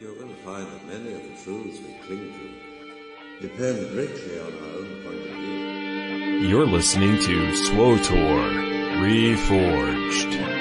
[0.00, 4.46] You're going to find that many of the truths we cling to depend greatly on
[4.46, 6.48] our own point of view.
[6.48, 10.59] You're listening to SWTOR Reforged.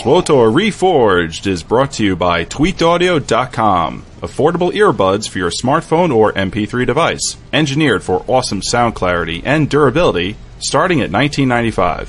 [0.00, 4.02] SWTOR Reforged is brought to you by TweakedAudio.com.
[4.22, 7.36] Affordable earbuds for your smartphone or MP3 device.
[7.52, 12.08] Engineered for awesome sound clarity and durability, starting at $19.95.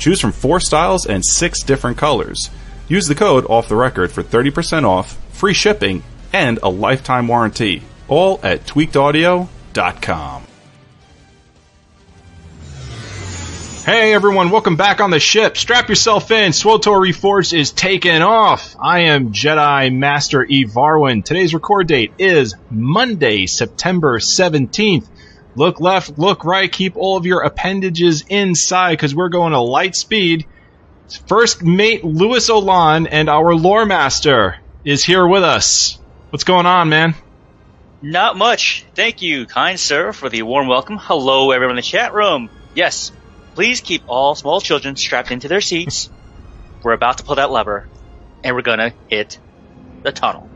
[0.00, 2.50] Choose from four styles and six different colors.
[2.88, 7.84] Use the code off the record for 30% off, free shipping, and a lifetime warranty.
[8.08, 10.47] All at tweakedaudio.com.
[13.88, 15.56] Hey everyone, welcome back on the ship.
[15.56, 16.52] Strap yourself in.
[16.52, 18.76] SWTOR Reforged is taking off.
[18.78, 21.24] I am Jedi Master Evarwin.
[21.24, 25.08] Today's record date is Monday, September 17th.
[25.56, 29.96] Look left, look right, keep all of your appendages inside because we're going to light
[29.96, 30.44] speed.
[31.26, 35.98] First mate Louis Olan and our lore master is here with us.
[36.28, 37.14] What's going on, man?
[38.02, 38.84] Not much.
[38.94, 40.98] Thank you, kind sir, for the warm welcome.
[41.00, 42.50] Hello, everyone in the chat room.
[42.74, 43.12] Yes,
[43.58, 46.08] please keep all small children strapped into their seats.
[46.84, 47.88] we're about to pull that lever,
[48.44, 49.40] and we're gonna hit
[50.04, 50.48] the tunnel.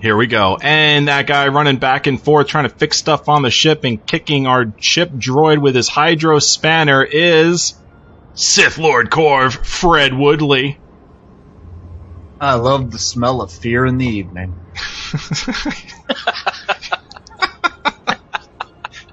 [0.00, 0.56] Here we go.
[0.62, 4.06] And that guy running back and forth trying to fix stuff on the ship and
[4.06, 7.74] kicking our ship droid with his hydro spanner is
[8.32, 10.78] Sith Lord Corv, Fred Woodley.
[12.40, 14.56] I love the smell of fear in the evening.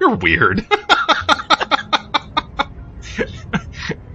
[0.00, 0.66] You're weird.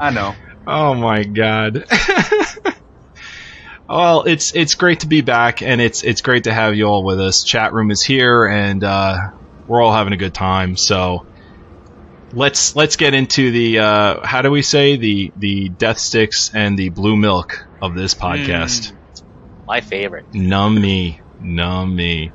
[0.03, 0.35] I know.
[0.67, 1.85] Oh my god.
[3.87, 7.05] well, it's it's great to be back, and it's it's great to have you all
[7.05, 7.45] with us.
[7.45, 9.29] Chat room is here, and uh,
[9.65, 10.75] we're all having a good time.
[10.75, 11.25] So
[12.33, 16.77] let's let's get into the uh, how do we say the the death sticks and
[16.77, 18.91] the blue milk of this podcast.
[19.65, 20.33] My favorite.
[20.33, 22.33] Numb me, numb me.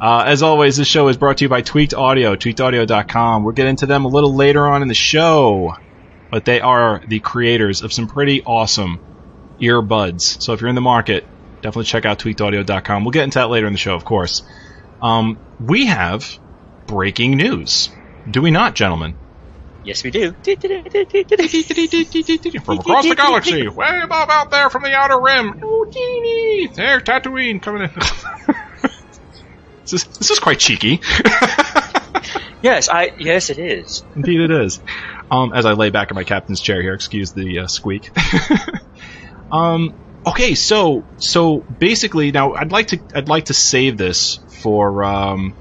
[0.00, 3.42] Uh, as always, this show is brought to you by Tweaked Audio, tweakedaudio.com.
[3.42, 5.74] We'll get into them a little later on in the show,
[6.30, 9.00] but they are the creators of some pretty awesome
[9.60, 10.40] earbuds.
[10.42, 11.24] So if you're in the market,
[11.56, 13.04] definitely check out tweakedaudio.com.
[13.04, 14.42] We'll get into that later in the show, of course.
[15.02, 16.38] Um, we have
[16.86, 17.90] breaking news.
[18.30, 19.14] Do we not, gentlemen?
[19.82, 20.32] Yes, we do.
[20.32, 25.58] From across the galaxy, way above out there from the outer rim.
[25.62, 26.66] Oh, teeny.
[26.66, 27.90] There, Tatooine coming in.
[29.82, 31.00] this, is, this is quite cheeky.
[32.62, 33.12] Yes, I.
[33.18, 34.04] Yes, it is.
[34.14, 34.80] Indeed, it is.
[35.30, 38.10] Um, as I lay back in my captain's chair here, excuse the uh, squeak.
[39.50, 39.90] um,
[40.26, 45.54] okay, so so basically, now I'd like to I'd like to save this for um,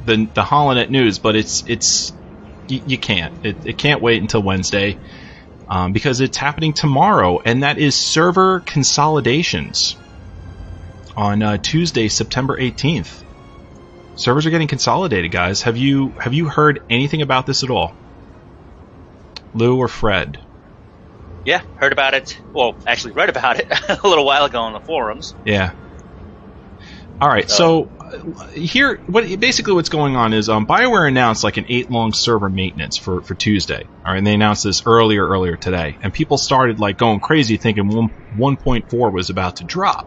[0.00, 2.12] the the Holonet news, but it's it's
[2.68, 4.98] you, you can't it, it can't wait until Wednesday
[5.68, 9.96] um, because it's happening tomorrow, and that is server consolidations
[11.16, 13.22] on uh, Tuesday, September eighteenth.
[14.16, 15.62] Servers are getting consolidated, guys.
[15.62, 17.92] Have you have you heard anything about this at all?
[19.54, 20.38] Lou or Fred?
[21.44, 22.36] Yeah, heard about it.
[22.52, 25.34] Well, actually, read about it a little while ago on the forums.
[25.44, 25.72] Yeah.
[27.20, 27.48] All right.
[27.50, 31.90] So, uh, here, what basically what's going on is um, Bioware announced like an eight
[31.90, 33.88] long server maintenance for for Tuesday.
[34.04, 37.56] All right, and they announced this earlier earlier today, and people started like going crazy
[37.56, 40.06] thinking one one point four was about to drop,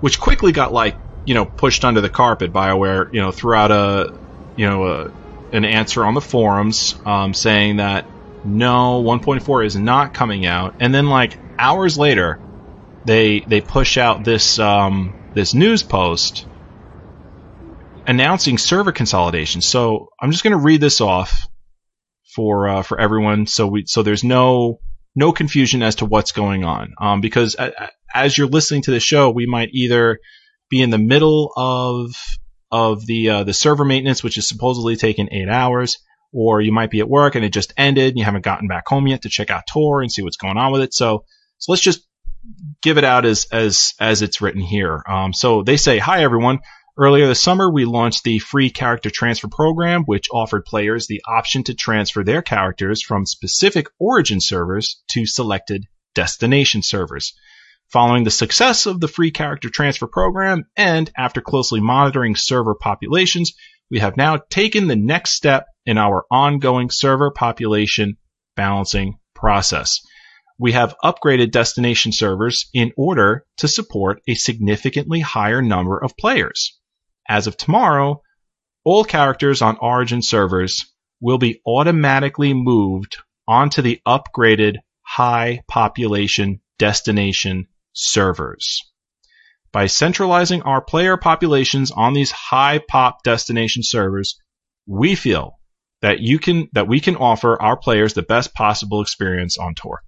[0.00, 2.52] which quickly got like you know pushed under the carpet.
[2.52, 4.10] Bioware you know threw out a
[4.54, 5.06] you know a,
[5.52, 8.06] an answer on the forums um, saying that
[8.42, 12.40] no 1.4 is not coming out, and then like hours later,
[13.04, 16.46] they they push out this um, this news post
[18.06, 19.60] announcing server consolidation.
[19.62, 21.46] So I'm just going to read this off
[22.34, 24.80] for uh, for everyone, so we so there's no
[25.14, 26.92] no confusion as to what's going on.
[27.00, 27.56] Um, because
[28.12, 30.18] as you're listening to the show, we might either
[30.70, 32.14] be in the middle of
[32.70, 35.98] of the uh, the server maintenance, which is supposedly taking eight hours,
[36.32, 38.86] or you might be at work and it just ended and you haven't gotten back
[38.86, 40.94] home yet to check out Tor and see what's going on with it.
[40.94, 41.24] So
[41.58, 42.06] so let's just
[42.82, 45.02] give it out as as as it's written here.
[45.06, 46.60] Um, so they say, "Hi everyone."
[46.98, 51.62] Earlier this summer, we launched the free character transfer program, which offered players the option
[51.64, 57.32] to transfer their characters from specific origin servers to selected destination servers.
[57.92, 63.54] Following the success of the free character transfer program and after closely monitoring server populations,
[63.90, 68.16] we have now taken the next step in our ongoing server population
[68.54, 69.98] balancing process.
[70.56, 76.78] We have upgraded destination servers in order to support a significantly higher number of players.
[77.28, 78.22] As of tomorrow,
[78.84, 80.86] all characters on Origin servers
[81.20, 83.16] will be automatically moved
[83.48, 88.80] onto the upgraded high population destination servers.
[89.72, 94.38] By centralizing our player populations on these high pop destination servers,
[94.86, 95.60] we feel
[96.02, 100.02] that you can that we can offer our players the best possible experience on tour.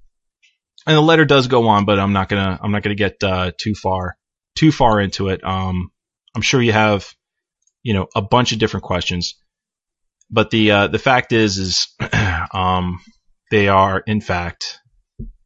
[0.87, 3.52] And the letter does go on, but I'm not gonna I'm not gonna get uh,
[3.56, 4.17] too far
[4.56, 5.44] too far into it.
[5.44, 5.90] Um,
[6.34, 7.06] I'm sure you have
[7.82, 9.38] you know a bunch of different questions,
[10.31, 11.88] but the uh, the fact is is
[12.52, 13.00] um,
[13.50, 14.79] they are in fact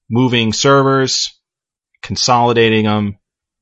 [0.09, 1.36] moving servers,
[2.03, 3.19] consolidating them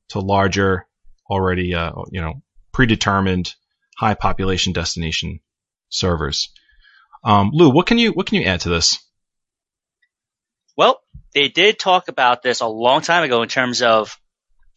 [0.09, 0.85] to larger,
[1.29, 2.41] already uh, you know
[2.71, 3.53] predetermined
[3.97, 5.39] high population destination
[5.89, 6.51] servers.
[7.23, 8.97] Um, Lou, what can you what can you add to this?
[10.77, 10.99] Well,
[11.33, 14.17] they did talk about this a long time ago in terms of,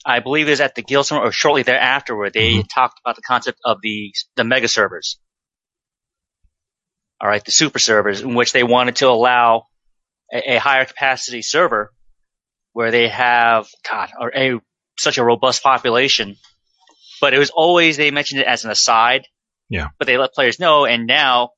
[0.06, 2.68] I believe it was at the Guild Summit or shortly thereafter where they Mhm.
[2.72, 5.18] talked about the concept of the, the mega servers.
[7.20, 9.64] All right, the super servers in which they wanted to allow
[10.32, 11.92] a, a higher capacity server
[12.78, 14.60] where they have, God, or a,
[14.96, 16.36] such a robust population.
[17.20, 19.26] But it was always, they mentioned it as an aside.
[19.68, 19.88] Yeah.
[19.98, 21.50] But they let players know and now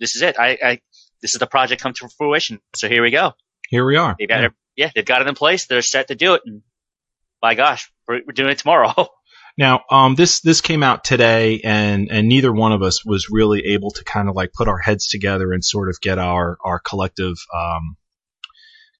[0.00, 0.38] this is it.
[0.38, 0.80] I, I,
[1.22, 2.60] this is the project come to fruition.
[2.74, 3.32] So here we go.
[3.70, 4.16] Here we are.
[4.18, 4.46] They've got Yeah.
[4.48, 4.52] it.
[4.76, 5.64] Yeah, they've got it in place.
[5.66, 6.42] They're set to do it.
[6.44, 6.60] And
[7.40, 8.92] by gosh, we're, we're doing it tomorrow.
[9.58, 13.68] Now, um, this this came out today, and and neither one of us was really
[13.68, 16.78] able to kind of like put our heads together and sort of get our our
[16.78, 17.96] collective um,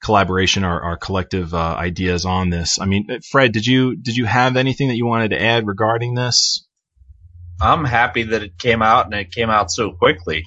[0.07, 2.81] collaboration, our our collective uh, ideas on this.
[2.81, 6.15] I mean, Fred, did you did you have anything that you wanted to add regarding
[6.15, 6.67] this?
[7.61, 10.47] I'm happy that it came out and it came out so quickly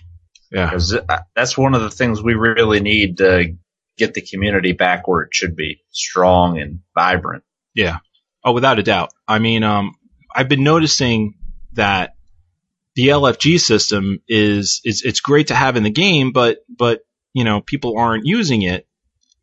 [0.52, 0.96] Yeah, because
[1.36, 3.56] that's one of the things we really need to
[3.98, 7.44] get the community back where it should be, strong and vibrant.
[7.76, 7.98] yeah.
[8.44, 9.12] Oh, without a doubt.
[9.28, 9.96] I mean, um,
[10.34, 11.34] I've been noticing
[11.74, 12.14] that
[12.96, 17.02] the LFG system is is it's great to have in the game, but but
[17.34, 18.88] you know people aren't using it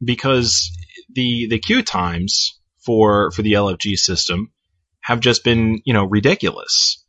[0.02, 0.70] because
[1.12, 4.52] the the queue times for for the LFG system
[5.00, 7.02] have just been you know ridiculous.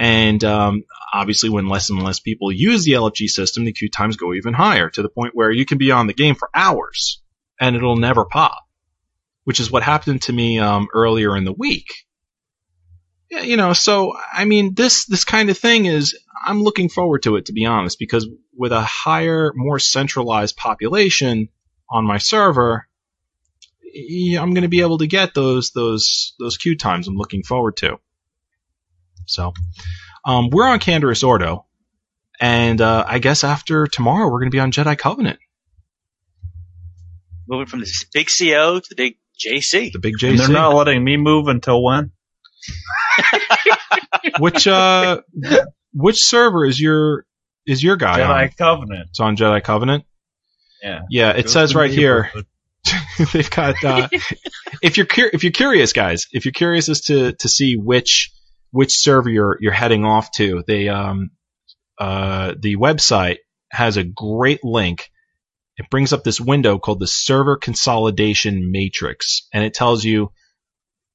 [0.00, 4.16] And um, obviously, when less and less people use the LFG system, the queue times
[4.16, 7.20] go even higher to the point where you can be on the game for hours
[7.60, 8.62] and it'll never pop,
[9.42, 12.06] which is what happened to me um, earlier in the week.
[13.28, 17.24] Yeah, you know, so I mean, this this kind of thing is I'm looking forward
[17.24, 21.48] to it to be honest, because with a higher, more centralized population
[21.90, 22.86] on my server,
[23.94, 27.76] I'm going to be able to get those those those queue times I'm looking forward
[27.78, 27.98] to.
[29.26, 29.52] So,
[30.24, 31.66] um, we're on Canderous Ordo,
[32.40, 35.38] and uh, I guess after tomorrow we're going to be on Jedi Covenant,
[37.48, 39.90] Moving from the big CO to the big JC.
[39.92, 42.12] the big And they're not letting me move until when?
[44.38, 45.22] which uh,
[45.94, 47.24] which server is your
[47.66, 48.28] is your guy on?
[48.28, 49.08] Jedi Covenant.
[49.08, 50.04] It's on Jedi Covenant.
[50.82, 51.00] Yeah.
[51.10, 52.30] Yeah, it says right here.
[53.32, 53.82] they've got.
[53.84, 54.08] Uh,
[54.82, 58.32] if you're cur- if you're curious, guys, if you're curious as to to see which
[58.70, 61.30] which server you're you're heading off to, they um
[61.98, 63.38] uh the website
[63.70, 65.10] has a great link.
[65.76, 70.32] It brings up this window called the Server Consolidation Matrix, and it tells you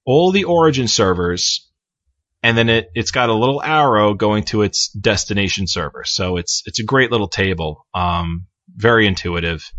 [0.06, 1.70] all the origin servers,
[2.42, 6.04] and then it it's got a little arrow going to its destination server.
[6.06, 9.72] So it's it's a great little table, um, very intuitive.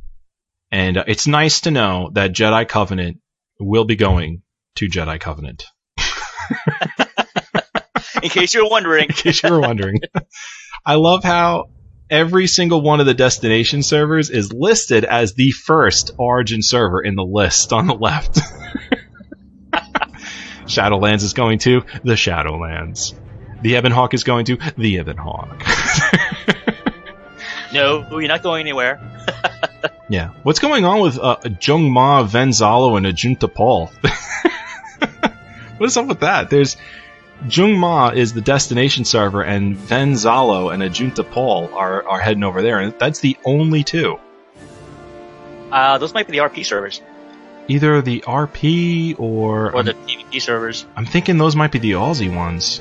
[0.71, 3.19] And uh, it's nice to know that Jedi Covenant
[3.61, 4.43] will be going
[4.77, 5.67] to Jedi Covenant.
[8.23, 10.01] In case you're wondering, In case you were wondering.
[10.85, 11.71] I love how
[12.11, 17.15] every single one of the destination servers is listed as the first Origin server in
[17.15, 18.35] the list on the left.
[20.67, 23.15] Shadowlands is going to the Shadowlands.
[23.63, 25.63] The Ebon Hawk is going to the Ebon Hawk.
[27.75, 29.01] No, you're not going anywhere.
[30.09, 30.29] yeah.
[30.45, 33.87] What's going on with uh, Jung Ma, Venzalo, and Ajunta Pall?
[35.79, 36.51] what is up with that?
[36.51, 36.77] There's
[37.51, 42.63] Jung Ma is the destination server, and Venzalo and Ajunta Pall are, are heading over
[42.63, 44.21] there, and that's the only two.
[45.73, 47.03] Uh, those might be the RP servers
[47.67, 50.87] Either the RP or, or the PvP servers.
[50.95, 52.81] I'm thinking those might be the Aussie ones.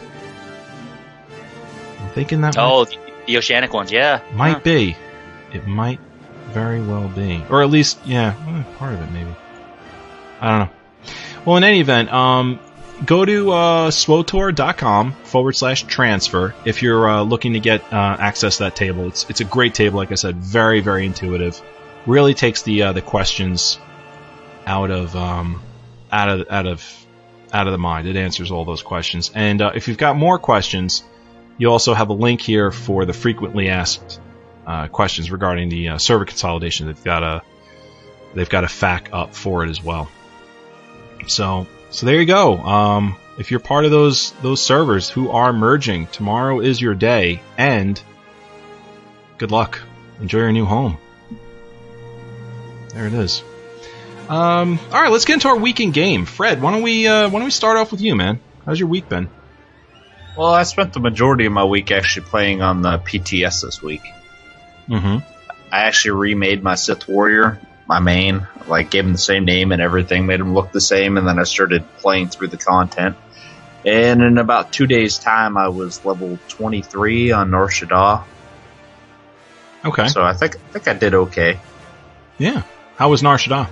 [2.00, 4.22] I'm thinking that might, Oh, the, the oceanic ones, yeah.
[4.34, 4.60] might Huh.
[4.63, 4.96] be.
[5.53, 6.00] It might
[6.51, 8.34] very well be, or at least, yeah,
[8.77, 9.30] part of it maybe.
[10.42, 10.74] I don't know.
[11.46, 12.60] Well, in any event, um,
[13.06, 18.58] go to uh, swtor.com forward slash transfer if you're uh, looking to get uh, access
[18.58, 19.08] to that table.
[19.08, 21.62] It's it's a great table, like I said, very very intuitive.
[22.06, 23.80] Really takes the uh, the questions
[24.65, 25.62] out of um,
[26.12, 27.06] out of out of
[27.51, 28.08] out of the mind.
[28.08, 29.32] It answers all those questions.
[29.34, 31.03] And uh, if you've got more questions,
[31.57, 34.19] you also have a link here for the frequently asked
[34.65, 36.88] uh, questions regarding the uh, server consolidation.
[36.88, 37.41] They've got a
[38.33, 40.10] they've got a FAQ up for it as well.
[41.27, 42.57] So so there you go.
[42.57, 47.41] Um, if you're part of those those servers who are merging, tomorrow is your day,
[47.57, 48.01] and
[49.38, 49.81] good luck.
[50.22, 50.98] Enjoy your new home.
[52.89, 53.43] There it is.
[54.29, 56.25] Um, all right, let's get into our weekend game.
[56.25, 58.39] Fred, why don't we uh, why don't we start off with you, man?
[58.65, 59.29] How's your week been?
[60.36, 64.02] Well, I spent the majority of my week actually playing on the PTS this week.
[64.88, 65.18] Mm-hmm.
[65.72, 69.82] I actually remade my Sith Warrior, my main, like gave him the same name and
[69.82, 73.16] everything, made him look the same, and then I started playing through the content.
[73.86, 78.24] And in about two days' time, I was level 23 on Nar Shaddaa.
[79.86, 80.08] Okay.
[80.08, 81.60] So I think I think I did okay.
[82.38, 82.63] yeah.
[82.96, 83.68] How was Nar Shaddaa?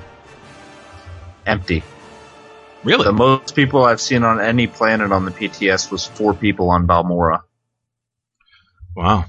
[1.45, 1.83] Empty.
[2.83, 3.03] Really?
[3.03, 6.87] The most people I've seen on any planet on the PTS was four people on
[6.87, 7.41] Balmorra.
[8.95, 9.25] wow.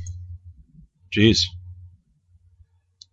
[1.14, 1.44] Jeez.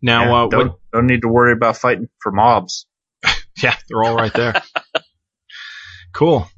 [0.01, 2.87] Now, Yeah, uh, don't, what, don't need to worry about fighting for mobs.
[3.61, 4.53] yeah, they're all right there.
[6.13, 6.49] cool.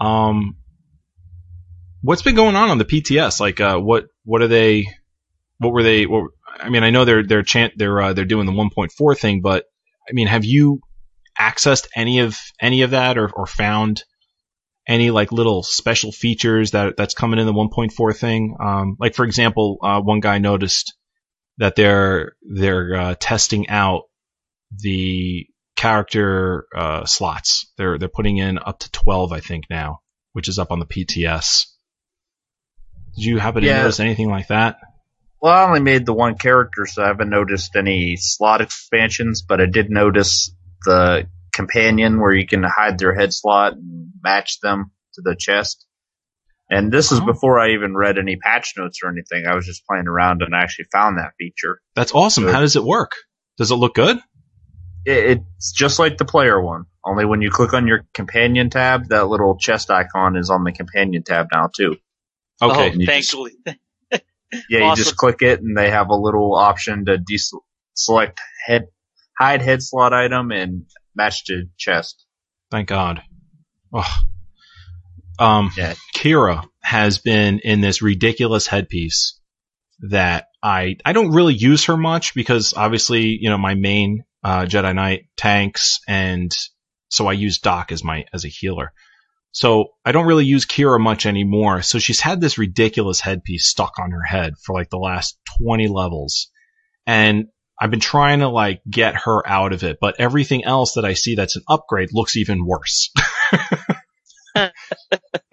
[0.00, 0.56] Um,
[2.00, 3.40] what's been going on on the PTS?
[3.40, 4.86] Like, uh, what what are they?
[5.58, 6.06] What were they?
[6.06, 9.42] What, I mean, I know they're they're chant they're uh, they're doing the 1.4 thing,
[9.42, 9.66] but
[10.08, 10.80] I mean, have you
[11.40, 14.02] accessed any of any of that or, or found
[14.86, 18.56] any like little special features that that's coming in the 1.4 thing?
[18.60, 20.94] Um, like for example, uh, one guy noticed
[21.58, 24.02] that they're they're uh, testing out
[24.82, 27.72] the character uh, slots.
[27.76, 30.00] They're they're putting in up to 12, I think now,
[30.32, 31.66] which is up on the PTS.
[33.16, 33.80] Did you happen to Yeah.
[33.80, 34.76] notice anything like that?
[35.40, 39.60] Well, I only made the one character, so I haven't noticed any slot expansions, but
[39.60, 40.52] I did notice
[40.84, 45.84] the companion where you can hide their head slot and match them to the chest.
[46.70, 47.26] And this is Oh.
[47.26, 49.46] before I even read any patch notes or anything.
[49.46, 51.80] I was just playing around and I actually found that feature.
[51.96, 52.44] That's awesome.
[52.44, 52.54] Good.
[52.54, 53.12] How does it work?
[53.56, 54.18] Does it look good?
[55.04, 59.08] It, it's just like the player one, only when you click on your companion tab,
[59.08, 61.96] that little chest icon is on the companion tab now too.
[62.60, 62.90] Okay.
[62.90, 63.52] Oh, you thankfully.
[64.70, 68.88] Yeah, you just click it, and they have a little option to deselect head,
[69.38, 72.24] hide head slot item and match to chest.
[72.70, 73.22] Thank God.
[73.92, 74.18] Oh.
[75.38, 75.94] Um, Yeah.
[76.16, 79.38] Kira has been in this ridiculous headpiece
[80.00, 84.62] that I I don't really use her much because obviously you know my main uh,
[84.62, 86.50] Jedi Knight tanks and
[87.08, 88.92] so I use Doc as my as a healer.
[89.50, 91.82] So I don't really use Kira much anymore.
[91.82, 95.88] So she's had this ridiculous headpiece stuck on her head for like the last 20
[95.88, 96.50] levels.
[97.06, 97.46] And
[97.80, 101.14] I've been trying to like get her out of it, but everything else that I
[101.14, 103.10] see that's an upgrade looks even worse.
[104.54, 104.72] and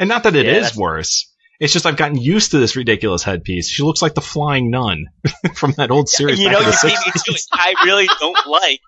[0.10, 1.32] not that it is Yeah, that's- worse.
[1.58, 3.70] It's just I've gotten used to this ridiculous headpiece.
[3.70, 5.06] She looks like the flying nun
[5.56, 6.38] from that old series.
[6.38, 7.24] you back know, in you the see me 60s.
[7.24, 7.36] too.
[7.54, 8.82] I really don't like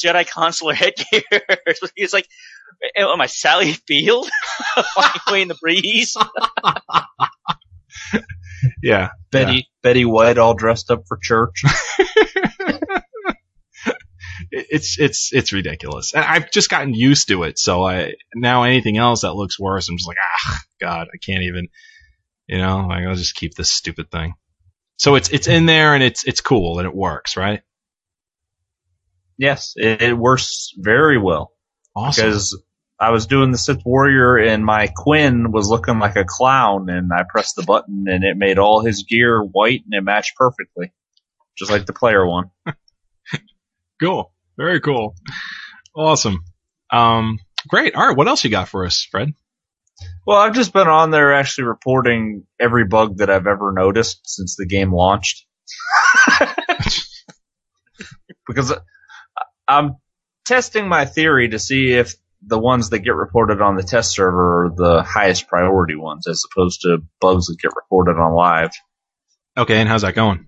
[0.00, 1.22] Jedi consular headgear.
[1.96, 2.28] it's like,
[2.96, 4.28] am I Sally Field?
[4.94, 6.16] Flying away in the breeze?
[8.82, 9.08] Yeah.
[9.30, 11.62] Betty Betty White all dressed up for church.
[14.50, 16.14] It- it's it's it's ridiculous.
[16.14, 17.58] And I've just gotten used to it.
[17.58, 21.42] So I now anything else that looks worse, I'm just like, ah, God, I can't
[21.44, 21.68] even.
[22.46, 24.32] You know, like I'll just keep this stupid thing.
[24.96, 27.62] So it's it's in there and it's it's cool and it works, right?
[29.36, 31.52] yes, it, it works very well
[31.94, 32.24] Awesome.
[32.26, 32.60] because
[32.98, 37.10] I was doing the Sith Warrior and my Quinn was looking like a clown, and
[37.12, 40.92] I pressed the button and it made all his gear white and it matched perfectly,
[41.56, 42.50] just like the player one.
[44.00, 44.32] Cool.
[44.58, 45.14] Very cool.
[45.94, 46.44] Awesome.
[46.90, 47.38] Um,
[47.68, 47.94] great.
[47.94, 48.16] All right.
[48.16, 49.32] What else you got for us, Fred?
[50.26, 54.56] Well, I've just been on there actually reporting every bug that I've ever noticed since
[54.56, 55.46] the game launched.
[58.48, 58.74] because
[59.66, 59.96] I'm
[60.44, 64.66] testing my theory to see if the ones that get reported on the test server
[64.66, 68.70] are the highest priority ones as opposed to bugs that get reported on live.
[69.56, 69.78] Okay.
[69.80, 70.46] And how's that going?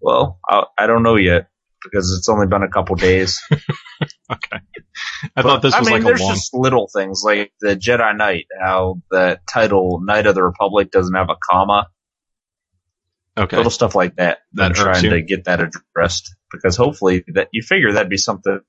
[0.00, 1.48] Well, I, I don't know yet
[1.84, 3.40] because it's only been a couple days.
[4.30, 4.58] Okay.
[5.36, 6.34] I thought this I was mean, like a there's long.
[6.34, 11.14] just little things like the Jedi Knight, how the title Knight of the Republic doesn't
[11.14, 11.88] have a comma.
[13.36, 13.56] Okay.
[13.56, 14.38] little stuff like that.
[14.54, 15.10] That I'm trying you?
[15.10, 18.60] to get that addressed because hopefully that you figure that'd be something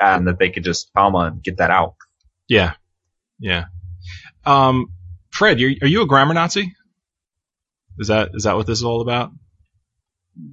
[0.00, 1.94] and that they could just comma and get that out.
[2.48, 2.74] Yeah.
[3.38, 3.64] Yeah.
[4.44, 4.92] Um,
[5.30, 6.72] Fred, are you a grammar Nazi?
[7.98, 9.32] Is that is that what this is all about?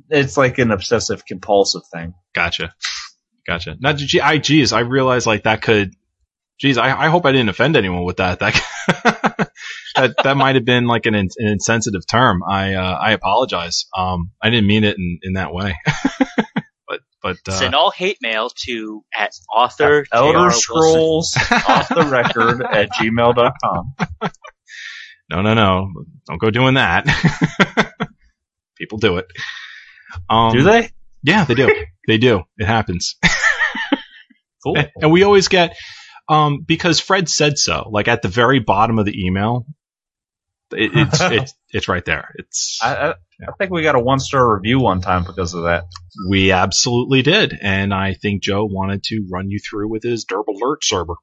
[0.10, 2.14] It's like an obsessive compulsive thing.
[2.34, 2.74] Gotcha.
[3.48, 3.78] Gotcha.
[3.80, 5.94] Now, gee, I, geez, I realized like that could,
[6.60, 8.40] geez, I, I hope I didn't offend anyone with that.
[8.40, 8.62] That,
[9.96, 12.44] that that might have been like an, an insensitive term.
[12.48, 13.86] I uh, I apologize.
[13.96, 15.76] Um, I didn't mean it in, in that way.
[16.88, 20.24] but but uh, Send all hate mail to at author J.R.
[20.24, 20.62] Elder Wilson.
[20.62, 23.96] Scrolls off the record at gmail.com.
[25.30, 25.88] no no no,
[26.28, 27.06] don't go doing that.
[28.78, 29.26] People do it.
[30.30, 30.92] Um, Do they?
[31.24, 31.86] Yeah, they do.
[32.08, 32.44] they do.
[32.58, 33.16] It happens.
[34.64, 34.78] Cool.
[35.02, 35.78] and we always get
[36.28, 37.90] um, because Fred said so.
[37.92, 39.66] Like at the very bottom of the email,
[40.72, 42.34] it, it's it's it's right there.
[42.36, 45.64] It's I, I, I think we got a one star review one time because of
[45.64, 45.86] that.
[46.28, 50.46] we absolutely did, and I think Joe wanted to run you through with his Derb
[50.48, 51.16] Alert server.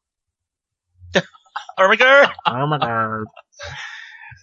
[2.66, 3.24] My god.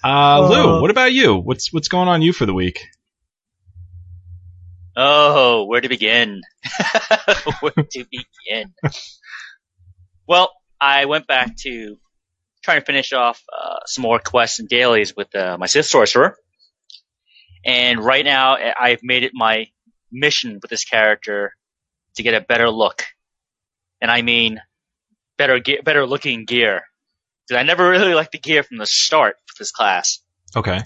[0.03, 1.35] Uh, Lou, what about you?
[1.35, 2.85] What's what's going on you for the week?
[4.95, 6.41] Oh, where to begin?
[7.61, 8.73] where to begin?
[10.27, 11.97] well, I went back to
[12.63, 16.37] trying to finish off uh, some more quests and dailies with uh, my Sith Sorcerer.
[17.65, 19.67] And right now, I- I've made it my
[20.11, 21.53] mission with this character
[22.15, 23.03] to get a better look.
[24.01, 24.61] And I mean,
[25.37, 26.81] better ge- better looking gear.
[27.47, 30.19] Because I never really liked the gear from the start for this class.
[30.55, 30.81] Okay.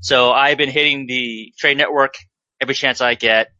[0.00, 2.14] So I've been hitting the trade network
[2.60, 3.52] every chance I get,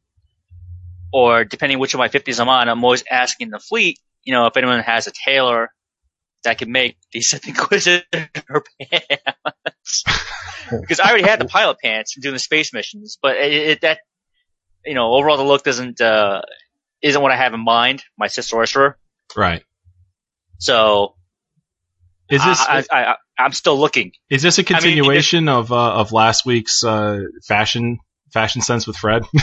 [1.13, 4.47] or depending which of my 50s I'm on, I'm always asking the fleet, you know,
[4.47, 5.71] if anyone has a tailor
[6.45, 8.05] that can make these Sith Inquisitor
[8.81, 10.05] pants.
[10.81, 13.81] because I already had the pilot pants from doing the space missions, but it, it,
[13.83, 13.99] that,
[14.85, 16.43] you know, overall the look doesn't, uh,
[17.03, 18.97] isn't what I have in mind, my Sith Sorcerer.
[19.37, 19.63] Right.
[20.59, 21.15] So,
[22.31, 24.13] Is this I, I, I, I'm still looking.
[24.29, 27.99] is this a mean, it- continuation of uh, of last week's uh, fashion
[28.33, 29.25] fashion sense with Fred?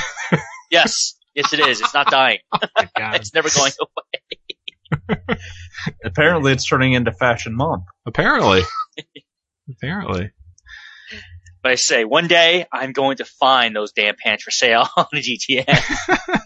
[0.70, 1.16] Yes.
[1.34, 1.82] Yes, it is.
[1.82, 2.40] It's not dying.
[2.98, 3.16] God.
[3.16, 3.72] It's never going
[5.10, 5.38] away.
[6.04, 7.84] Apparently, it's turning into Fashion Month.
[8.06, 8.64] Apparently.
[9.70, 10.32] Apparently.
[11.62, 15.06] But I say, one day I'm going to find those damn pants for sale on
[15.12, 16.42] the GTN.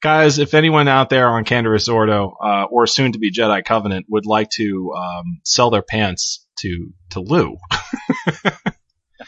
[0.00, 4.06] Guys, if anyone out there on Canderous Ordo uh, or soon to be Jedi Covenant
[4.08, 7.56] would like to um, sell their pants to to Lou,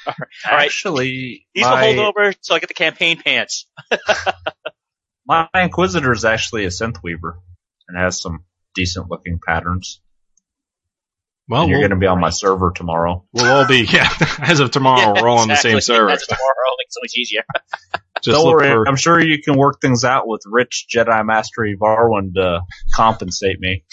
[0.07, 0.15] All
[0.51, 0.67] right.
[0.67, 3.67] Actually, These will my, hold over till I get the campaign pants.
[5.27, 7.39] my Inquisitor is actually a synth weaver
[7.89, 10.01] and has some decent looking patterns.
[11.49, 13.25] well, and you're we'll, going to be on my server tomorrow.
[13.33, 14.09] we'll all be yeah.
[14.39, 16.09] As of tomorrow, Yeah, we're all on the same server.
[16.09, 16.77] That's tomorrow.
[16.79, 17.43] Makes it so much easier.
[18.23, 21.63] Just Don't worry, for I'm sure you can work things out with Rich Jedi Master
[21.81, 22.61] Varwin to
[22.93, 23.85] compensate me.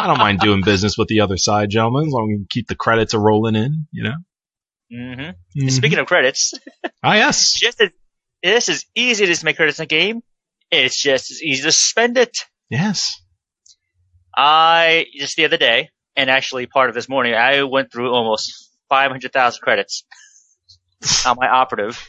[0.00, 2.46] I don't mind doing business with the other side, gentlemen, as long as we can
[2.48, 3.86] keep the credits a rolling in.
[3.92, 4.14] You know.
[4.90, 5.70] hmm Mhm.
[5.70, 6.54] Speaking of credits,
[7.02, 7.90] ah yes, just as,
[8.42, 10.22] it's as easy as to make credits in a game.
[10.70, 12.38] It's just as easy to spend it.
[12.70, 13.20] yes.
[14.36, 18.70] I just the other day, and actually part of this morning, I went through almost
[18.88, 20.04] 500,000 credits
[21.26, 22.00] on my operative,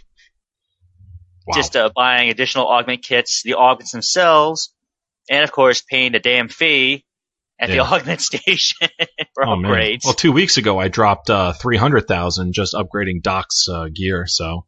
[1.48, 1.56] Wow.
[1.56, 4.74] just uh, buying additional augment kits, the augments themselves,
[5.30, 7.04] and of course paying the damn fee
[7.62, 7.82] at the Yeah.
[7.84, 8.90] augment station
[9.36, 9.72] for oh, man.
[9.72, 10.02] upgrades.
[10.04, 14.26] Well, two weeks ago, I dropped uh, three hundred thousand just upgrading Doc's uh, gear,
[14.28, 14.66] so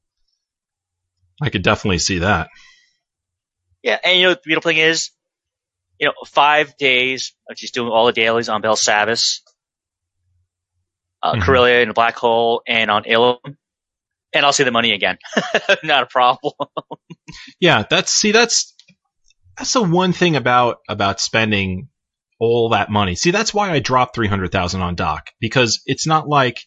[1.42, 2.50] I could definitely see that.
[3.82, 5.10] Yeah, and you know the beautiful thing is,
[6.00, 9.40] you know, five days of just doing all the dailies on Belsavis,
[11.22, 11.42] uh, Mhm.
[11.44, 15.18] Corellia and the Black Hole, and on Ilum, and I'll see the money again.
[15.84, 16.54] Not a problem.
[17.60, 18.76] Yeah, that's see that's
[19.58, 21.88] that's the one thing about about spending
[22.44, 23.16] all that money.
[23.16, 26.60] See, that's why I dropped three hundred thousand on Doc because it's not like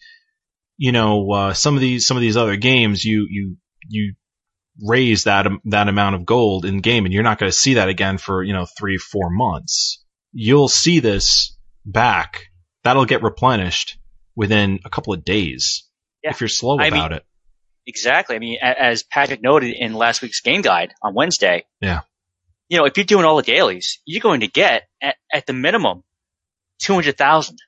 [0.77, 3.57] you know uh, some of these some of these other games you you
[3.89, 4.15] you
[4.85, 7.75] raise that am- that amount of gold in game and you're not going to see
[7.75, 10.05] that again for you know three four months.
[10.33, 12.43] You'll see this back.
[12.85, 13.99] That'll get replenished
[14.35, 15.89] within a couple of days
[16.23, 16.31] Yeah.
[16.31, 17.25] if you're slow I about mean- it.
[17.89, 18.35] Exactly.
[18.35, 21.67] I mean, as Patrick noted in last week's game guide on Wednesday.
[21.81, 22.01] Yeah.
[22.69, 25.53] You know, if you're doing all the dailies, you're going to get at, at the
[25.53, 26.03] minimum
[26.81, 27.59] 200,000.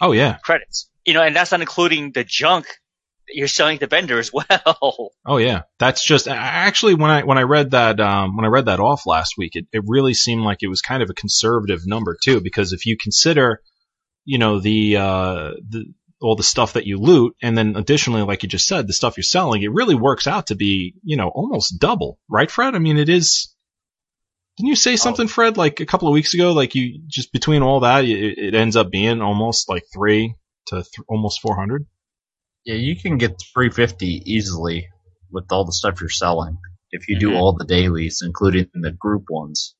[0.00, 0.90] Oh yeah, credits.
[1.04, 2.66] You know, and that's not including the junk
[3.28, 5.12] that you're selling to the vendor as well.
[5.24, 8.66] Oh yeah, that's just actually when I when I read that um, when I read
[8.66, 11.86] that off last week, it, it really seemed like it was kind of a conservative
[11.86, 13.60] number too, because if you consider,
[14.24, 15.86] you know, the uh, the
[16.20, 19.16] all the stuff that you loot, and then additionally, like you just said, the stuff
[19.16, 22.74] you're selling, it really works out to be you know almost double, right, Fred?
[22.74, 23.53] I mean, it is.
[24.56, 26.52] Didn't you say something, Fred, like a couple of weeks ago?
[26.52, 30.34] Like you just between all that, it, it ends up being almost like three
[30.68, 31.86] to th- almost four hundred.
[32.64, 34.88] Yeah, you can get 350 easily
[35.30, 36.56] with all the stuff you're selling
[36.90, 37.36] if you do Mhm.
[37.36, 39.74] all the dailies, including the group ones.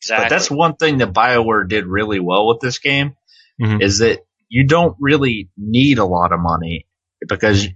[0.00, 0.24] Exactly.
[0.24, 3.16] But that's one thing that BioWare did really well with this game
[3.60, 3.82] Mhm.
[3.82, 6.86] is that you don't really need a lot of money
[7.28, 7.66] because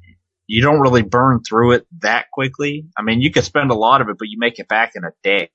[0.47, 2.87] you don't really burn through it that quickly.
[2.97, 5.05] I mean, you can spend a lot of it, but you make it back in
[5.05, 5.51] a day.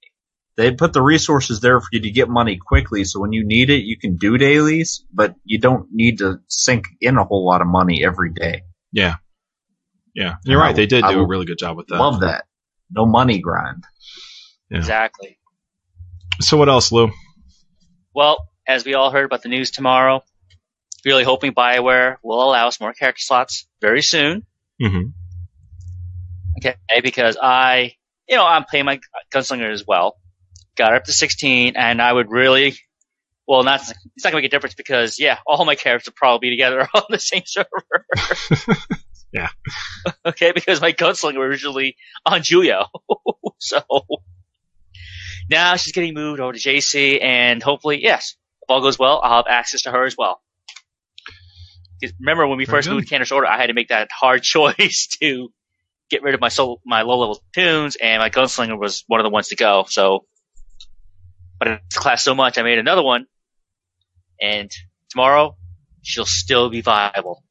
[0.57, 3.69] They put the resources there for you to get money quickly, so when you need
[3.69, 7.61] it, you can do dailies, but you don't need to sink in a whole lot
[7.61, 8.63] of money every day.
[8.91, 9.15] Yeah.
[10.13, 10.35] Yeah.
[10.45, 10.75] You're I- right.
[10.75, 11.99] They did I do a really good job with that.
[11.99, 12.45] Love that.
[12.89, 13.83] No money grind.
[14.69, 14.77] Yeah.
[14.77, 15.37] Exactly.
[16.39, 17.11] So what else, Lou?
[18.13, 20.23] Well, as we all heard about the news tomorrow,
[21.05, 24.45] really hoping Bioware will allow us more character slots very soon.
[24.81, 25.07] hmm
[26.57, 27.95] Okay, because I,
[28.29, 29.01] you know, I'm playing my
[29.33, 30.15] gunslinger as well.
[30.75, 32.75] Got up to 16, and I would really,
[33.47, 36.49] well, not it's not gonna make a difference because yeah, all my characters will probably
[36.49, 38.05] be together on the same server.
[39.33, 39.49] Yeah.
[40.25, 42.85] Okay, because my gunslinger was originally on Julio,
[43.59, 43.81] so
[45.49, 49.38] now she's getting moved over to JC, and hopefully, yes, if all goes well, I'll
[49.38, 50.41] have access to her as well.
[52.19, 52.95] Remember when we Very first good.
[52.95, 55.49] moved to Canderous Ordo, I had to make that hard choice to
[56.09, 59.23] get rid of my soul, my low level tunes, and my gunslinger was one of
[59.23, 59.85] the ones to go.
[59.89, 60.25] So,
[61.59, 63.25] but it's class so much, I made another one,
[64.41, 64.71] and
[65.09, 65.57] tomorrow
[66.01, 67.43] she'll still be viable.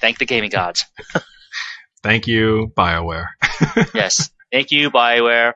[0.00, 0.84] Thank the gaming gods.
[2.02, 3.26] Thank you, BioWare.
[3.94, 5.54] yes, thank you, Bioware.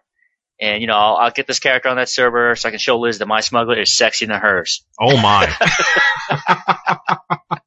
[0.60, 2.98] And you know, I'll, I'll get this character on that server so I can show
[2.98, 4.84] Liz that my smuggler is sexier than hers.
[5.00, 5.48] Oh my.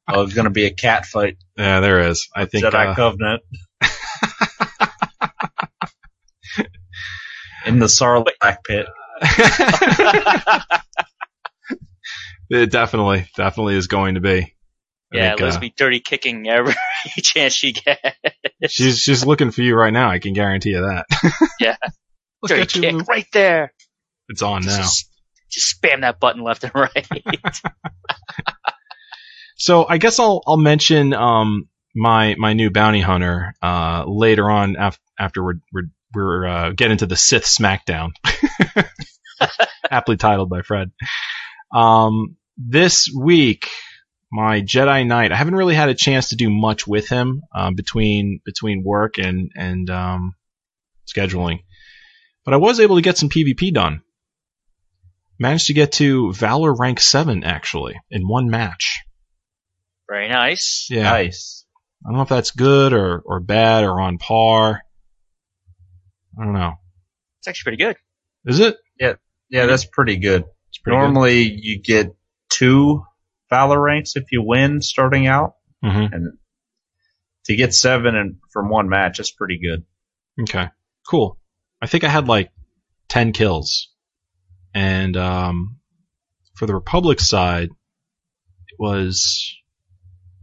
[0.08, 1.36] Oh, it's gonna be a cat fight.
[1.58, 2.28] yeah, there is.
[2.34, 2.64] I think.
[2.64, 3.42] Jedi uh, Covenant.
[7.66, 8.86] In the Sarlacc pit.
[12.50, 14.54] it definitely, definitely is going to be.
[15.12, 16.74] I yeah, think, Liz uh, be dirty kicking every
[17.22, 18.00] chance she gets.
[18.68, 20.10] she's she's looking for you right now.
[20.10, 21.06] I can guarantee you that.
[21.60, 21.76] Yeah.
[22.42, 23.72] Look dirty at you, kick right there.
[24.28, 24.76] It's on now.
[24.76, 25.08] Just,
[25.50, 27.06] just spam that button left and right.
[29.56, 34.76] So I guess I'll I'll mention um my my new bounty hunter uh later on
[34.76, 35.88] af- after we're we're,
[36.24, 38.10] we're uh, get into the Sith Smackdown,
[39.90, 40.90] aptly titled by Fred.
[41.72, 43.68] Um, this week
[44.32, 45.32] my Jedi Knight.
[45.32, 49.18] I haven't really had a chance to do much with him um, between between work
[49.18, 50.34] and and um,
[51.06, 51.60] scheduling,
[52.44, 54.02] but I was able to get some PvP done.
[55.38, 59.02] Managed to get to Valor rank seven actually in one match.
[60.08, 60.86] Very nice.
[60.90, 61.02] Yeah.
[61.02, 61.64] Nice.
[62.04, 64.82] I don't know if that's good or, or bad or on par.
[66.38, 66.74] I don't know.
[67.40, 67.96] It's actually pretty good.
[68.44, 68.76] Is it?
[68.98, 69.14] Yeah,
[69.50, 70.44] yeah, that's pretty good.
[70.68, 72.14] It's pretty Normally, you get
[72.48, 73.02] two
[73.50, 75.92] Valor ranks if you win starting out, good.
[75.92, 76.38] hmm and
[77.44, 79.84] to get seven and from one match, that's pretty good.
[80.42, 80.68] Okay.
[81.08, 81.38] Cool.
[81.80, 82.50] I think I had like
[83.08, 83.92] 10 kills.
[84.74, 85.76] And, um,
[86.54, 89.54] for the Republic side, it was,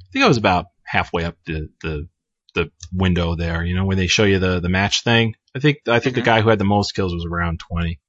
[0.02, 2.08] I think I was about halfway up the, the,
[2.56, 5.36] the window there, you know, when they show you the, the match thing.
[5.56, 6.20] I think, I think Mhm.
[6.20, 8.00] the guy who had the most kills was around 20.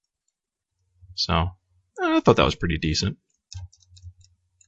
[1.14, 1.48] So,
[2.02, 3.18] I thought that was pretty decent.
[3.54, 3.60] Yeah,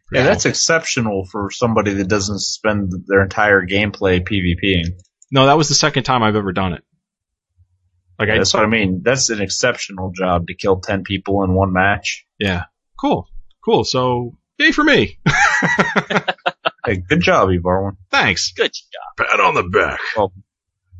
[0.09, 0.51] Pretty that's cool.
[0.51, 4.99] exceptional for somebody that doesn't spend their entire gameplay PvPing.
[5.33, 6.85] No, that was the second time I've ever done it.
[8.19, 9.03] Like I, That's what I mean.
[9.05, 12.25] That's an exceptional job to kill ten people in one match.
[12.39, 12.65] yeah,
[13.01, 13.29] cool,
[13.65, 13.85] cool.
[13.85, 15.19] So, yay for me.
[16.85, 17.97] Hey, good job, Evarwin.
[18.13, 18.53] Thanks.
[18.53, 19.27] Good job.
[19.29, 19.99] Pat on the back.
[20.17, 20.33] Well-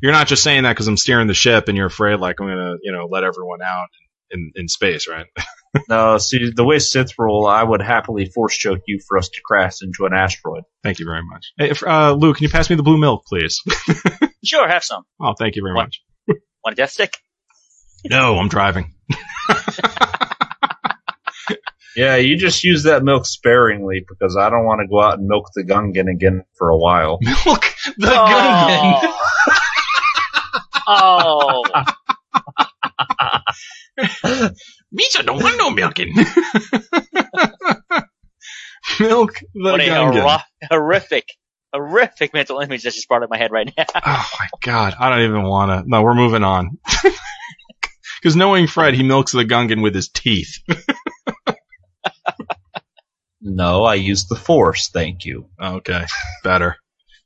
[0.01, 2.47] you're not just saying that because I'm steering the ship and you're afraid like I'm
[2.47, 3.87] gonna, you know, let everyone out
[4.31, 5.25] in in space, right?
[5.89, 9.41] No, see, the way Sith roll, I would happily force choke you for us to
[9.45, 10.63] crash into an asteroid.
[10.81, 11.51] thank you very much.
[11.57, 13.61] Hey, if, uh, Lou, can you pass me the blue milk, please?
[14.43, 15.03] Sure, have some.
[15.21, 15.83] oh, thank you very What?
[15.87, 16.01] much.
[16.63, 17.17] Want a death stick?
[18.09, 18.95] No, I'm driving.
[21.95, 25.27] Yeah, you just use that milk sparingly because I don't want to go out and
[25.27, 27.17] milk the Gungan again for a while.
[27.23, 27.65] Milk
[27.97, 29.16] the Oh.
[30.87, 31.63] Oh.
[34.91, 36.13] Misha don't want no milking.
[38.99, 40.21] milk the What a Gungan.
[40.21, 40.39] hor-
[40.71, 41.25] horrific,
[41.73, 43.85] horrific mental image that just brought up my head right now.
[43.95, 45.89] Oh my god, I don't even want to.
[45.89, 46.77] No, we're moving on.
[48.19, 50.57] Because knowing Fred, he milks the Gungan with his teeth.
[53.39, 55.49] No, I use the Force, thank you.
[55.61, 56.05] Okay,
[56.43, 56.75] better,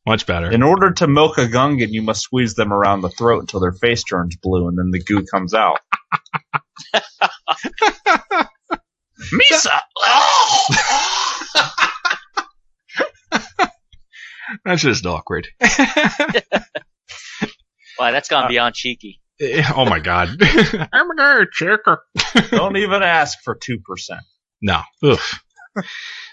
[0.06, 0.52] much better.
[0.52, 3.72] In order to milk a Gungan, you must squeeze them around the throat until their
[3.72, 5.80] face turns blue and then the goo comes out.
[9.34, 9.80] Misa!
[14.66, 15.48] That's just awkward.
[18.00, 19.22] Wow, that's gone uh, beyond cheeky.
[19.40, 20.30] Eh, oh my god.
[20.92, 22.02] I'm a good checker.
[22.50, 23.78] Don't even ask for 2%.
[24.60, 25.44] No, oof,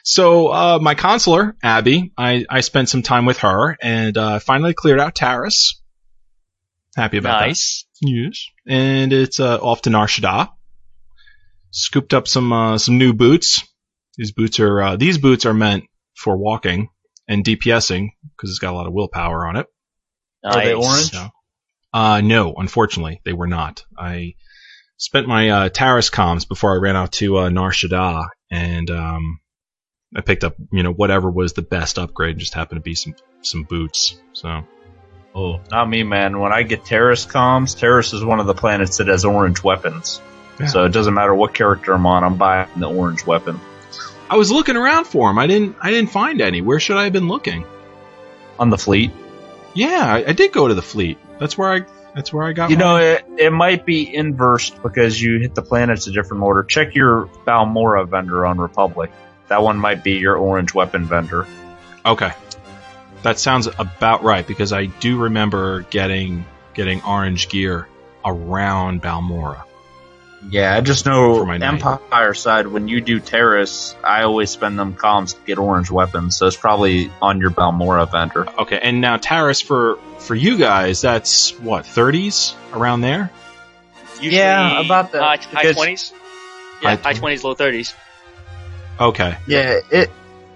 [0.05, 4.74] so uh, my consular, Abby, I, I spent some time with her and uh, finally
[4.74, 5.74] cleared out Taris.
[6.96, 7.46] Happy about that.
[7.46, 7.87] nice.
[8.01, 8.09] that.
[8.09, 8.46] Yes.
[8.66, 10.51] And it's uh, off to Nar Shaddaa.
[11.70, 13.62] Scooped up some uh, some new boots.
[14.16, 16.88] These boots are uh, these boots are meant for walking
[17.29, 19.66] and DPSing because it's got a lot of willpower on it.
[20.42, 20.57] Nice.
[20.57, 21.11] Are they orange?
[21.11, 21.29] So,
[21.92, 23.85] uh, no, unfortunately, they were not.
[23.96, 24.35] I
[24.96, 29.40] spent my uh, Taris comms before I ran out to uh, Nar Shaddaa, and um,
[30.16, 32.32] I picked up you know whatever was the best upgrade.
[32.32, 34.20] And just happened to be some some boots.
[34.32, 34.64] So
[35.34, 36.40] Oh, not me, man.
[36.40, 40.20] When I get Taris comms, Taris is one of the planets that has orange weapons.
[40.58, 40.66] Yeah.
[40.66, 43.61] So it doesn't matter what character I'm on, I'm buying the orange weapon.
[44.28, 45.38] I was looking around for them.
[45.38, 46.61] I didn't I didn't find any.
[46.61, 47.64] Where should I have been looking?
[48.58, 49.12] On the fleet.
[49.74, 51.18] Yeah, I, I did go to the fleet.
[51.38, 51.80] That's where I
[52.14, 52.71] that's where I got.
[52.71, 56.42] You my- know, it, it might be inversed because you hit the planets a different
[56.42, 56.62] order.
[56.62, 59.11] Check your Balmorra vendor on Republic.
[59.49, 61.47] That one might be your orange weapon vendor.
[62.05, 62.33] Okay.
[63.23, 66.44] That sounds about right because I do remember getting
[66.75, 67.88] getting orange gear
[68.25, 69.64] around Balmorra.
[70.51, 71.85] Yeah, I just know For my knight.
[71.85, 76.37] Empire side, when you do Taris, I always spend them columns to get orange weapons,
[76.37, 78.46] so it's probably on your Balmorra vendor.
[78.61, 83.31] Okay, and now Taris for for you guys, that's what thirties around there.
[84.20, 86.12] Usually, Yeah, about the High, high 20s?
[86.83, 87.94] Yeah, High high 20s, low 30s.
[89.01, 90.11] Okay, Yeah, it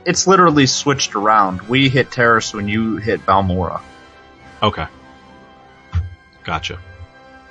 [0.05, 1.63] it's literally switched around.
[1.63, 3.81] We hit Taris when you hit Balmorra.
[4.63, 4.87] okay,
[6.45, 6.79] gotcha.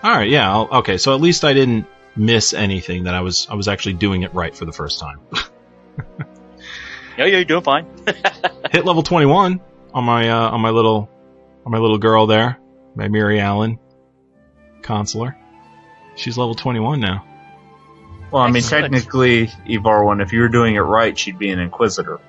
[0.03, 0.97] All right, yeah, I'll, okay.
[0.97, 3.05] So at least I didn't miss anything.
[3.05, 5.19] That I was I was actually doing it right for the first time.
[7.17, 7.85] Yeah, yeah, you're doing fine.
[8.71, 9.59] Hit level twenty one
[9.93, 11.09] on my uh, on my little
[11.65, 12.57] on my little girl there,
[12.95, 13.79] my Mirialan
[14.81, 15.37] consular.
[16.15, 17.25] She's level twenty one now.
[18.31, 18.93] Well, I mean, Excellent.
[18.93, 22.21] technically, Evarwin, if you were doing it right, she'd be an Inquisitor.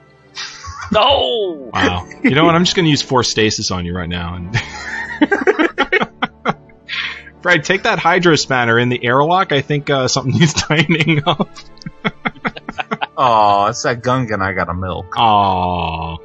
[0.90, 1.70] No!
[1.72, 2.08] Wow.
[2.24, 2.56] you know what?
[2.56, 4.34] I'm just going to use force stasis on you right now.
[4.34, 4.52] And
[7.42, 9.52] Brad, take that Hydro Spanner in the airlock.
[9.52, 11.48] I think uh, something needs tightening up.
[13.14, 15.10] Oh, it's that Gungan I got to milk.
[15.12, 16.18] Aww.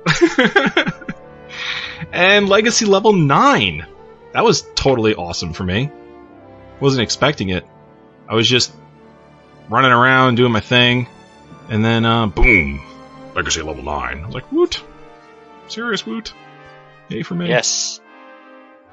[2.13, 3.85] and Legacy level 9.
[4.33, 5.91] That was totally awesome for me.
[6.79, 7.67] Wasn't expecting it.
[8.27, 8.73] I was just
[9.69, 11.07] running around doing my thing,
[11.69, 12.81] and then, uh, boom.
[13.35, 13.93] Legacy level 9.
[14.23, 14.81] I was like, woot.
[15.67, 16.33] Serious woot.
[17.09, 17.49] Yay for me.
[17.49, 17.99] Yes.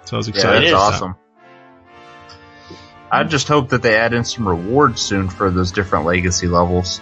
[0.05, 0.63] So I was Yeah, excited.
[0.63, 0.75] that's is.
[0.75, 1.15] awesome.
[3.15, 7.01] I just hope that they add in some rewards soon for those different legacy levels.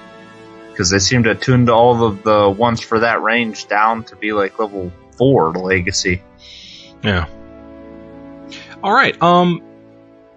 [0.68, 4.16] Because they seem to have tuned all of the ones for that range down to
[4.16, 6.22] be like level 4 legacy.
[7.03, 7.27] Yeah.
[8.83, 9.20] All right.
[9.22, 9.62] Um,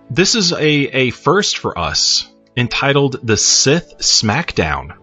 [0.09, 4.95] this is a a first for us, entitled "The Sith Smackdown."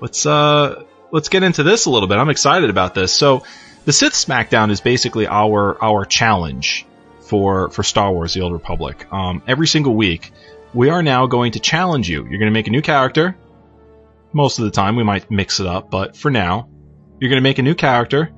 [0.00, 2.18] Let's uh let's get into this a little bit.
[2.18, 3.14] I'm excited about this.
[3.14, 3.44] So,
[3.84, 6.86] the Sith Smackdown is basically our our challenge
[7.30, 9.06] for for Star Wars: The Old Republic.
[9.12, 10.32] Um, every single week,
[10.74, 12.22] we are now going to challenge you.
[12.24, 13.36] You're going to make a new character.
[14.32, 16.68] Most of the time, we might mix it up, but for now,
[17.18, 18.32] you're going to make a new character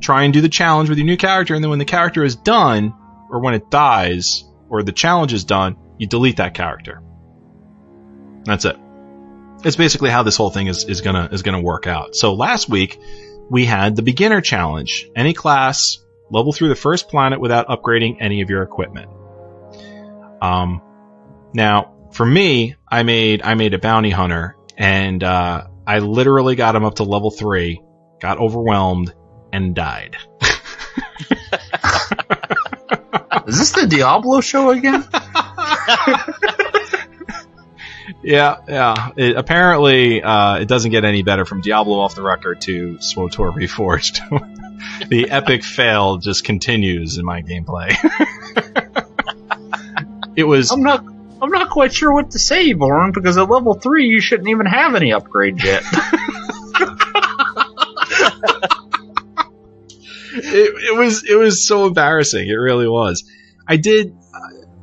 [0.00, 2.36] try and do the challenge with your new character, and then when the character is
[2.36, 2.94] done,
[3.30, 7.02] or when it dies, or the challenge is done, you delete that character.
[8.44, 8.76] That's it.
[9.64, 12.14] It's basically how this whole thing is, is gonna is gonna work out.
[12.14, 13.00] So last week
[13.48, 15.08] we had the beginner challenge.
[15.16, 16.03] Any class
[16.34, 19.08] level through the first planet without upgrading any of your equipment.
[20.42, 20.82] Um,
[21.54, 26.76] now for me, I made I made a bounty hunter, and uh, I literally got
[26.76, 27.82] him up to level three,
[28.20, 29.14] got overwhelmed,
[29.52, 30.16] and died.
[33.46, 35.04] Is this the Diablo show again?
[38.24, 39.10] Yeah, yeah.
[39.16, 43.52] It, apparently, uh, it doesn't get any better from Diablo off the record to SWTOR
[43.54, 45.08] Reforged.
[45.08, 47.94] the epic fail just continues in my gameplay.
[50.36, 51.04] it was I'm not.
[51.42, 54.64] I'm not quite sure what to say, Born, because at level three you shouldn't even
[54.64, 55.82] have any upgrades yet.
[60.32, 62.48] it, it was it was so embarrassing.
[62.48, 63.30] It really was.
[63.68, 64.16] I did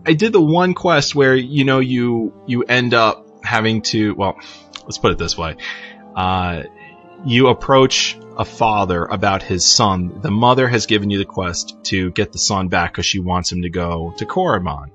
[0.06, 4.38] I did the one quest where you know you you end up having to well,
[4.84, 5.56] let's put it this way.
[6.16, 6.64] Uh,
[7.26, 10.22] you approach a father about his son.
[10.22, 13.52] The mother has given you the quest to get the son back because she wants
[13.52, 14.90] him to go to Korriban.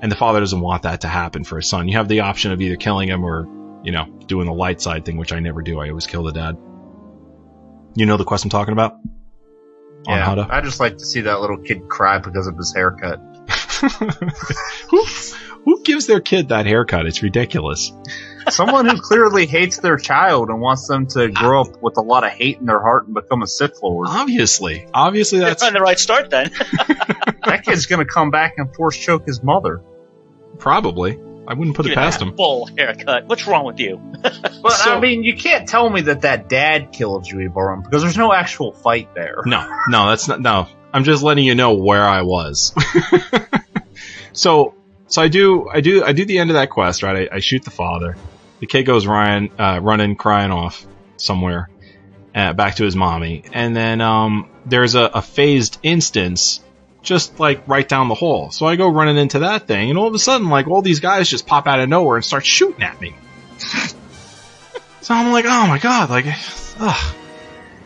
[0.00, 1.88] And the father doesn't want that to happen for his son.
[1.88, 3.46] You have the option of either killing him or,
[3.82, 5.80] you know, doing the light side thing, which I never do.
[5.80, 6.56] I always kill the dad.
[7.94, 8.98] You know the quest I'm talking about?
[10.06, 12.72] On how to- I just like to see that little kid cry because of his
[12.74, 13.20] haircut.
[15.64, 17.06] who, who gives their kid that haircut?
[17.06, 17.92] It's ridiculous.
[18.48, 22.24] Someone who clearly hates their child and wants them to grow up with a lot
[22.24, 24.06] of hate in their heart and become a Sith Lord.
[24.10, 26.50] Obviously, obviously That's that's on the right start then.
[27.44, 29.82] That kid's gonna come back and force choke his mother.
[30.58, 31.18] probably.
[31.46, 32.36] I wouldn't put it past that him.
[32.36, 33.24] Full haircut.
[33.26, 33.98] What's wrong with you?
[34.22, 38.18] But So- I mean, you can't tell me that that dad killed Juivarum because there's
[38.18, 39.36] no actual fight there.
[39.46, 40.40] No, no, that's not.
[40.42, 42.74] No, I'm just letting you know where I was.
[44.32, 44.74] so,
[45.08, 47.02] so I do, I do, I do the end of that quest.
[47.02, 48.16] Right, I, I shoot the father.
[48.60, 51.68] The kid goes running, uh, running, crying off somewhere,
[52.34, 56.60] uh, back to his mommy, and then um, there's a, a phased instance.
[57.00, 58.50] Just like right down the hall.
[58.50, 61.00] So I go running into that thing, and all of a sudden, like all these
[61.00, 63.14] guys just pop out of nowhere and start shooting at me.
[65.00, 66.26] so I'm like, oh my god, like,
[66.80, 67.14] ugh.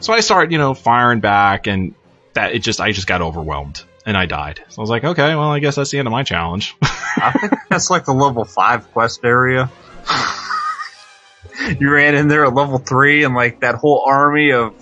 [0.00, 1.94] So I start, you know, firing back, and
[2.32, 4.60] that it just I just got overwhelmed and I died.
[4.68, 6.74] So I was like, okay, well, I guess that's the end of my challenge.
[6.82, 9.70] I think that's like the level five quest area.
[11.78, 14.74] you ran in there at level three, and like that whole army of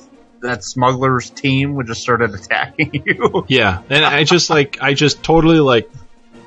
[0.43, 3.45] that smuggler's team would just started attacking you.
[3.49, 5.91] yeah, and I just like I just totally like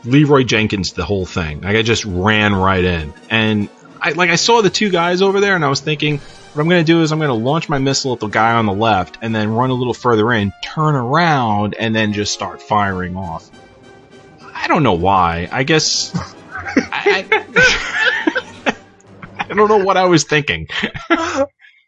[0.03, 1.61] Leroy Jenkins the whole thing.
[1.61, 3.69] Like I just ran right in, and
[4.01, 6.21] I like I saw the two guys over there, and I was thinking.
[6.53, 8.53] What I'm going to do is I'm going to launch my missile at the guy
[8.53, 12.31] on the left and then run a little further in, turn around, and then just
[12.31, 13.49] start firing off.
[14.53, 15.49] I don't know why.
[15.51, 16.11] I guess.
[16.55, 18.75] I, I,
[19.39, 20.67] I don't know what I was thinking.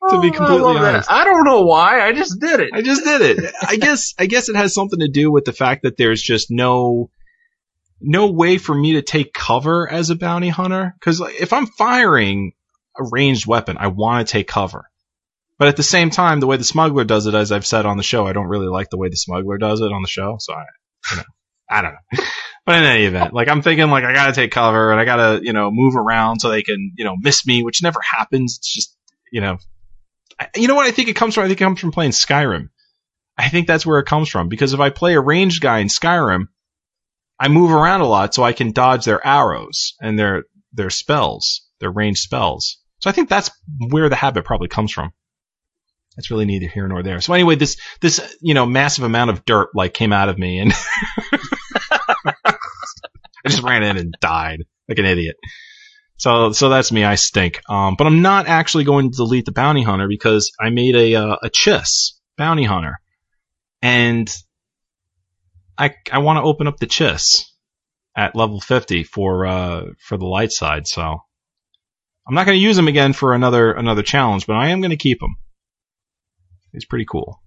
[0.10, 0.84] To be Oh, I completely that.
[0.86, 1.12] honest.
[1.12, 2.00] I don't know why.
[2.08, 2.70] I just did it.
[2.74, 3.54] I just did it.
[3.68, 6.52] I guess I guess it has something to do with the fact that there's just
[6.52, 7.10] no
[8.00, 12.52] no way for me to take cover as a bounty hunter cuz if I'm firing
[12.98, 14.90] a ranged weapon, I want to take cover.
[15.58, 17.98] But at the same time, the way the smuggler does it as I've said on
[17.98, 20.38] the show, I don't really like the way the smuggler does it on the show,
[20.40, 20.66] so I
[21.12, 21.24] you know,
[21.70, 22.24] I don't know.
[22.66, 25.06] But in any event, like I'm thinking like I got to take cover and I
[25.06, 28.00] got to, you know, move around so they can, you know, miss me, which never
[28.02, 28.58] happens.
[28.58, 28.98] It's just,
[29.32, 29.60] you know,
[30.40, 31.44] I, you know what I think it comes from?
[31.44, 32.70] I think it comes from playing Skyrim.
[33.38, 35.90] I think that's where it comes from because if I play a ranged guy in
[35.90, 36.48] Skyrim,
[37.40, 41.68] I move around a lot so I can dodge their arrows and their their spells,
[41.80, 42.78] their ranged spells.
[43.00, 43.52] So I think that's
[43.90, 45.12] where the habit probably comes from.
[46.16, 47.20] That's really neither here nor there.
[47.22, 50.60] So anyway, this this you know massive amount of dirt like came out of me
[50.60, 50.74] and
[52.32, 55.36] I just ran in and died like an idiot.
[56.18, 57.04] So so that's me.
[57.04, 57.62] I stink.
[57.70, 61.16] Um, but I'm not actually going to delete the bounty hunter because I made a
[61.16, 63.00] uh, a chiss bounty hunter,
[63.82, 64.34] and
[65.78, 67.42] I I want to open up the chiss
[68.16, 70.88] at level 50 for uh for the light side.
[70.88, 71.20] So
[72.28, 74.92] I'm not going to use them again for another another challenge, but I am going
[74.92, 75.36] to keep them.
[76.72, 77.42] He's pretty cool.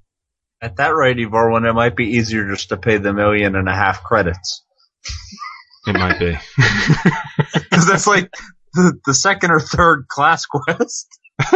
[0.63, 3.75] At that rate, Evarwin, it might be easier just to pay the million and a
[3.75, 4.65] half credits.
[5.87, 6.37] It might be.
[7.71, 8.31] Because that's like
[8.75, 11.07] the, the second or third class quest.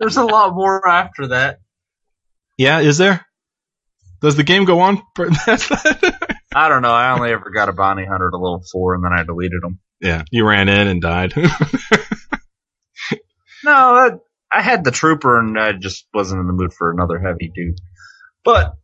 [0.00, 1.58] There's a lot more after that.
[2.56, 3.26] yeah, is there?
[4.20, 5.02] Does the game go on?
[5.14, 5.28] for-
[6.54, 6.90] I don't know.
[6.92, 9.78] I only ever got a bounty hunter to level four, and then I deleted them.
[10.00, 11.34] Yeah, you ran in and died.
[13.64, 14.10] No, I,
[14.52, 17.80] I had the trooper, and I just wasn't in the mood for another heavy dude.
[18.44, 18.74] But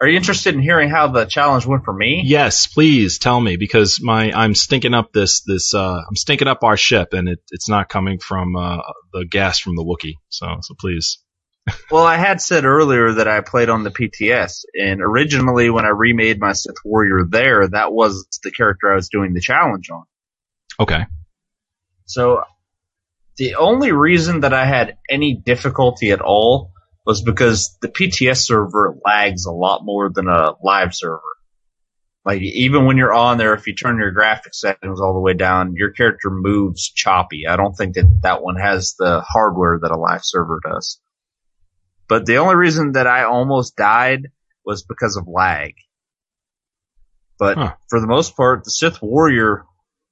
[0.00, 2.22] are you interested in hearing how the challenge went for me?
[2.24, 6.62] yes, please tell me because my I'm stinking up this this uh I'm stinking up
[6.62, 8.82] our ship and it, it's not coming from uh
[9.14, 10.16] the gas from the Wookiee.
[10.28, 11.18] So so please.
[11.90, 15.88] Well, I had said earlier that I played on the PTS, and originally when I
[15.88, 20.04] remade my Sith Warrior there, that was the character I was doing the challenge on.
[20.78, 21.06] Okay.
[22.04, 22.42] So
[23.36, 26.72] the only reason that I had any difficulty at all
[27.04, 31.20] was because the PTS server lags a lot more than a live server.
[32.24, 35.34] Like even when you're on there, if you turn your graphics settings all the way
[35.34, 37.46] down, your character moves choppy.
[37.46, 41.00] I don't think that that one has the hardware that a live server does.
[42.08, 44.28] But the only reason that I almost died
[44.64, 45.74] was because of lag.
[47.38, 47.74] But Huh.
[47.88, 49.64] for the most part, the Sith Warrior,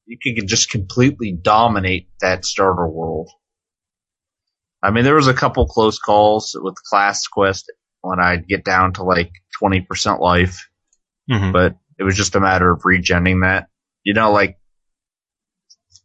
[0.07, 3.31] you could just completely dominate that starter world.
[4.83, 8.93] I mean, there was a couple close calls with Class Quest when I'd get down
[8.95, 9.33] to like
[9.63, 10.69] 20% life,
[11.31, 13.69] hmm but it was just a matter of regenning that.
[14.03, 14.59] You know, like,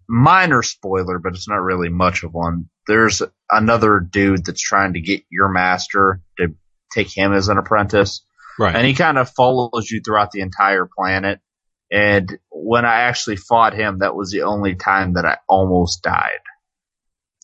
[0.08, 2.70] minor spoiler, but it's not really much of one.
[2.88, 6.56] There's another dude that's trying to get your master to
[6.94, 8.24] take him as an apprentice
[8.58, 8.76] Right.
[8.76, 11.40] and he kind of follows you throughout the entire planet.
[11.92, 16.40] And when I actually fought him, that was the only time that I almost died.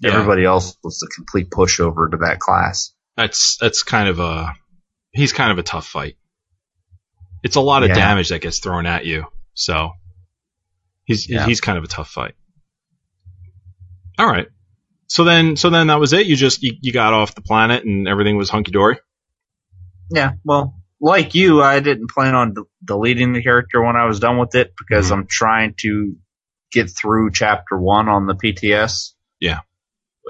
[0.02, 0.12] Yeah.
[0.12, 2.94] Everybody else was a complete pushover to that class.
[3.18, 4.54] That's that's kind of a
[5.14, 6.16] he's kind of a tough fight.
[7.44, 7.96] It's a lot of Yeah.
[7.96, 9.26] damage that gets thrown at you.
[9.54, 9.92] So
[11.06, 11.46] he's Yeah.
[11.46, 12.36] he's kind of a tough fight.
[14.20, 14.48] All right.
[15.08, 16.26] So then, so then that was it.
[16.26, 18.98] You just you, you got off the planet and everything was hunky dory.
[20.12, 20.76] Yeah, well,
[21.06, 24.56] like you, I didn't plan on d- deleting the character when I was done with
[24.56, 25.14] it because Mhm.
[25.14, 26.16] I'm trying to
[26.72, 29.14] get through chapter one on the PTS.
[29.40, 29.60] Yeah.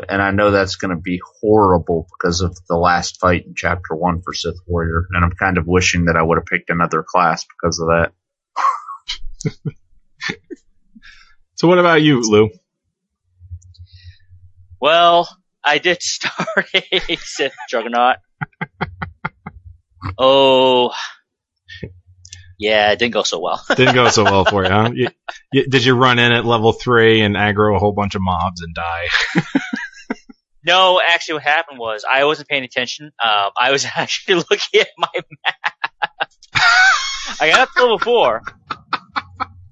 [0.10, 3.96] And I know that's going to be horrible because of the last fight in chapter
[3.96, 5.08] one for Sith Warrior.
[5.12, 8.12] And I'm kind of wishing that I would have picked another class because of that.
[11.58, 12.50] So what about you, Lou?
[14.82, 15.30] Well,
[15.64, 18.18] I did start a Sith Juggernaut.
[20.18, 20.91] oh,
[22.58, 23.64] yeah, it didn't go so well.
[23.76, 24.89] Didn't go so well for you, huh?
[24.93, 25.10] You,
[25.51, 28.62] you, did you run in at level three and aggro a whole bunch of mobs
[28.62, 29.08] and die?
[30.66, 33.12] No, actually, what happened was I wasn't paying attention.
[33.24, 36.32] Um, I was actually looking at my map.
[37.39, 38.41] I got up to level four,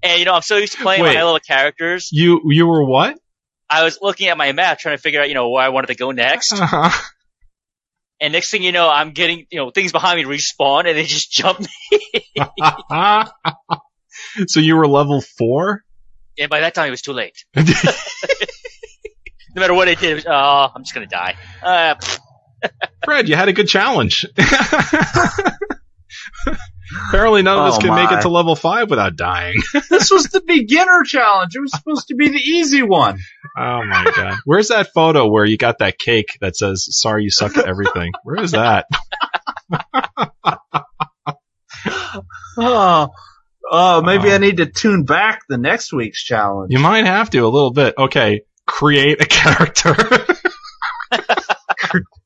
[0.04, 1.10] and you know I'm so used to playing Wait.
[1.10, 2.10] my high level characters.
[2.12, 3.18] You you were what?
[3.70, 5.88] I was looking at my map trying to figure out you know where I wanted
[5.88, 6.54] to go next.
[6.54, 6.92] Uh-huh.
[8.24, 11.04] And next thing you know, I'm getting you know things behind me respawn, and they
[11.04, 12.26] just jump me.
[14.48, 15.84] so you were level four?
[16.40, 17.44] And by that time, it was too late.
[19.56, 21.36] No matter what I did, it was, oh, I'm just gonna die.
[21.62, 21.94] Uh.
[23.06, 24.26] Fred, you had a good challenge.
[27.10, 29.56] Apparently, none of us Oh, can make it to level five without dying.
[29.90, 31.56] this was the beginner challenge.
[31.56, 33.20] It was supposed to be the easy one.
[33.58, 34.36] Oh my god.
[34.46, 38.12] Where's that photo where you got that cake that says, sorry you suck at everything?
[38.24, 38.86] Where is that?
[42.56, 43.10] Oh,
[43.72, 44.36] oh maybe Oh.
[44.36, 46.72] I need to tune back the next week's challenge.
[46.72, 47.96] You might have to a little bit.
[47.98, 48.42] Okay.
[48.66, 49.96] Create a character.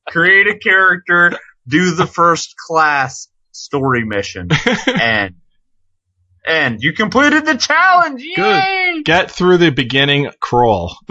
[0.08, 3.28] create a character, do the first class
[3.58, 4.50] story mission,
[4.88, 5.36] and
[6.46, 8.24] and you completed the challenge.
[8.24, 9.02] Yay!
[9.04, 10.98] Get through the beginning crawl.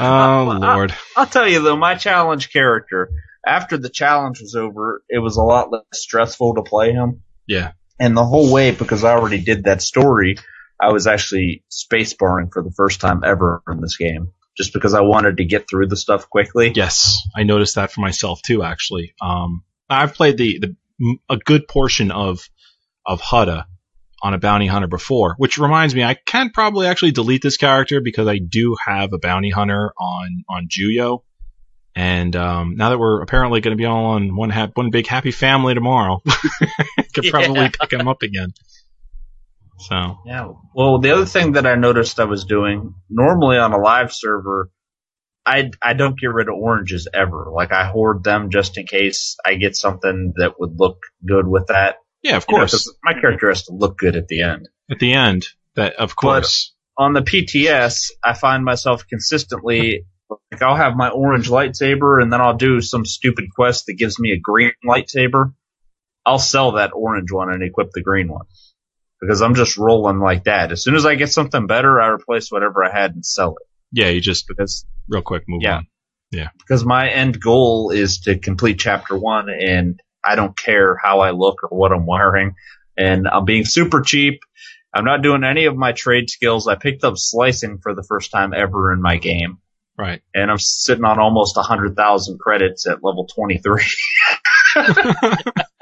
[0.00, 0.94] Uh, oh lord.
[1.14, 3.10] I'll tell you though, my challenge character.
[3.46, 7.22] After the challenge was over, it was a lot less stressful to play him.
[7.46, 7.72] Yeah.
[7.98, 10.36] And the whole way, because I already did that story,
[10.80, 14.32] I was actually spacebarring for the first time ever in this game.
[14.60, 16.70] Just because I wanted to get through the stuff quickly.
[16.74, 18.62] Yes, I noticed that for myself too.
[18.62, 22.46] Actually, um, I've played the, the a good portion of
[23.06, 23.64] of Hutta
[24.22, 28.02] on a bounty hunter before, which reminds me, I can probably actually delete this character
[28.02, 31.22] because I do have a bounty hunter on on Juyo,
[31.94, 35.06] and um, now that we're apparently going to be all on one ha- one big
[35.06, 37.70] happy family tomorrow, I could probably Yeah.
[37.80, 38.52] pick him up again.
[39.80, 40.52] So Yeah.
[40.74, 44.70] Well, the other thing that I noticed I was doing normally on a live server,
[45.46, 47.50] I I don't get rid of oranges ever.
[47.52, 51.68] Like I hoard them just in case I get something that would look good with
[51.68, 51.96] that.
[52.22, 52.66] yeah, of You know,
[53.02, 54.68] my character has to look good at the end.
[54.90, 60.04] at the end, that of course, On the PTS, I find myself consistently
[60.52, 64.18] like I'll have my orange lightsaber and then I'll do some stupid quest that gives
[64.18, 65.54] me a green lightsaber.
[66.26, 68.46] I'll sell that orange one and equip the green one.
[69.20, 70.72] Because I'm just rolling like that.
[70.72, 73.66] As soon as I get something better, I replace whatever I had and sell it.
[73.92, 75.76] yeah, you just Because real quick move Yeah.
[75.78, 75.86] on.
[76.58, 81.32] because my end goal is to complete chapter one and I don't care how I
[81.32, 82.54] look or what I'm wearing.
[82.96, 84.40] And I'm being super cheap.
[84.94, 86.66] I'm not doing any of my trade skills.
[86.68, 89.58] I picked up slicing for the first time ever in my game.
[89.98, 90.22] Right.
[90.34, 93.84] And I'm sitting on almost 100,000 credits at level 23.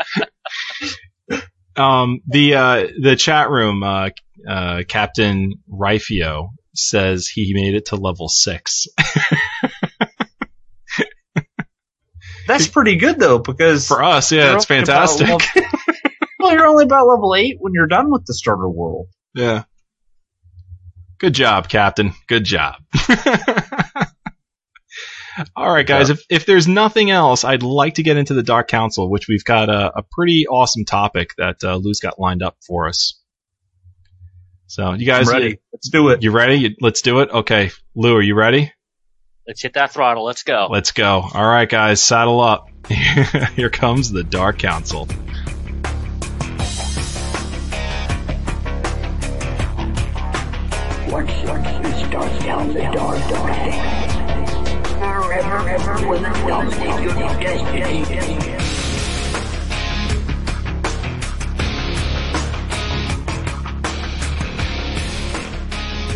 [1.79, 4.11] Um, the uh, the chat room, uh,
[4.49, 8.87] uh, Captain Rifio says he made it to level six.
[12.47, 15.29] That's pretty good though, because For us, yeah, it's fantastic.
[15.29, 15.41] level-
[16.41, 19.09] well, you're only about level eight when you're done with the starter world.
[19.35, 19.65] yeah.
[21.19, 22.13] Good job, Captain.
[22.29, 22.77] Good job.
[25.57, 26.11] All right, guys.
[26.11, 29.45] If if there's nothing else, I'd like to get into the Dark Council, which we've
[29.45, 33.21] got a, a pretty awesome topic that uh, Lou's got lined up for us.
[34.67, 35.61] So, you guys, I'm ready.
[35.73, 36.23] Let's do it.
[36.23, 36.55] You ready?
[36.57, 37.31] You, let's do it.
[37.31, 38.73] Okay, Lou, are you ready?
[39.49, 40.25] let's hit that throttle.
[40.25, 40.69] Let's go.
[40.71, 41.25] Let's go.
[41.33, 42.69] All right, guys, saddle up.
[42.87, 45.09] Here comes the Dark Council.
[51.11, 53.98] Once, once you start down the dark, dark
[55.29, 58.05] will dominate your destiny.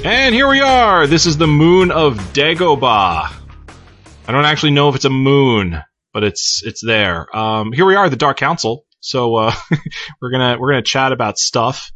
[0.04, 1.06] And here we are.
[1.06, 3.30] This is the moon of Dagobah.
[4.26, 5.80] I don't actually know if it's a moon,
[6.14, 7.34] but it's it's there.
[7.36, 8.86] Um, here we are, the Dark Council.
[9.00, 9.54] So uh,
[10.22, 11.92] we're gonna we're gonna chat about stuff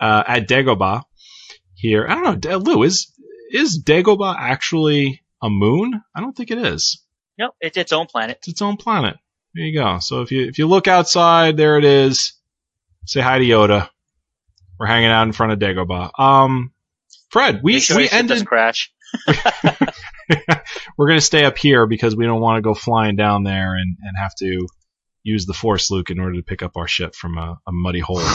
[0.00, 1.02] uh, at Dagobah.
[1.74, 2.06] here.
[2.08, 3.12] I don't know, Lou is
[3.52, 6.02] is Dagobah actually a moon?
[6.14, 7.02] I don't think it is.
[7.38, 8.38] Nope, it's its own planet.
[8.38, 9.16] It's its own planet.
[9.54, 9.98] There you go.
[9.98, 12.34] So if you if you look outside, there it is.
[13.06, 13.88] Say hi to Yoda.
[14.78, 16.18] We're hanging out in front of Dagobah.
[16.18, 16.72] Um,
[17.30, 18.46] Fred, we sure we ended.
[18.46, 18.92] crash.
[20.96, 23.96] We're gonna stay up here because we don't want to go flying down there and,
[24.02, 24.66] and have to
[25.22, 28.00] use the Force Luke in order to pick up our ship from a, a muddy
[28.00, 28.22] hole.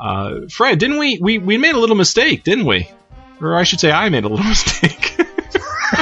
[0.00, 2.90] Uh, Fred, didn't we, we we made a little mistake, didn't we?
[3.40, 5.16] Or I should say, I made a little mistake.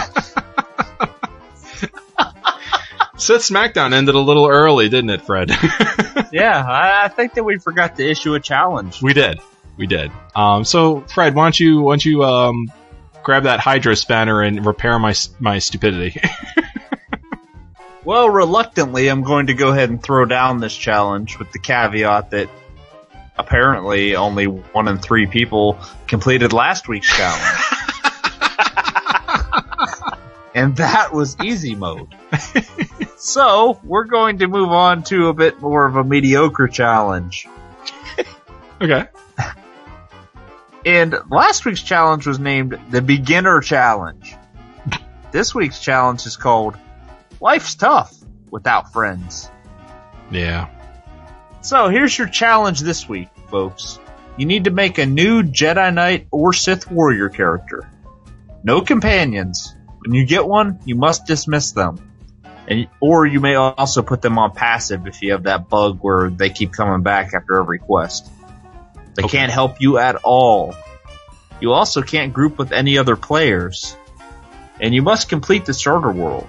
[3.16, 5.50] Sith SmackDown ended a little early, didn't it, Fred?
[6.32, 9.02] yeah, I, I think that we forgot to issue a challenge.
[9.02, 9.38] we did,
[9.76, 10.10] we did.
[10.34, 12.72] Um, so Fred, why don't you why don't you um,
[13.22, 16.20] grab that Hydro spanner and repair my my stupidity?
[18.04, 22.30] Well, reluctantly, I'm going to go ahead and throw down this challenge with the caveat
[22.30, 22.48] that
[23.38, 25.78] apparently only one in three people
[26.08, 27.64] completed last week's challenge.
[30.54, 32.14] And that was easy mode.
[33.16, 37.46] so, we're going to move on to a bit more of a mediocre challenge.
[38.80, 39.06] okay.
[40.84, 44.34] And last week's challenge was named the Beginner Challenge.
[45.30, 46.76] This week's challenge is called
[47.40, 48.14] Life's Tough
[48.50, 49.48] Without Friends.
[50.30, 50.68] Yeah.
[51.60, 54.00] So here's your challenge this week, folks.
[54.36, 57.88] You need to make a new Jedi Knight or Sith Warrior character.
[58.64, 59.74] No companions.
[60.02, 61.98] When you get one, you must dismiss them.
[62.68, 66.30] And, or you may also put them on passive if you have that bug where
[66.30, 68.30] they keep coming back after every quest.
[69.14, 69.38] They Okay.
[69.38, 70.74] can't help you at all.
[71.60, 73.96] You also can't group with any other players.
[74.80, 76.48] And you must complete the starter world.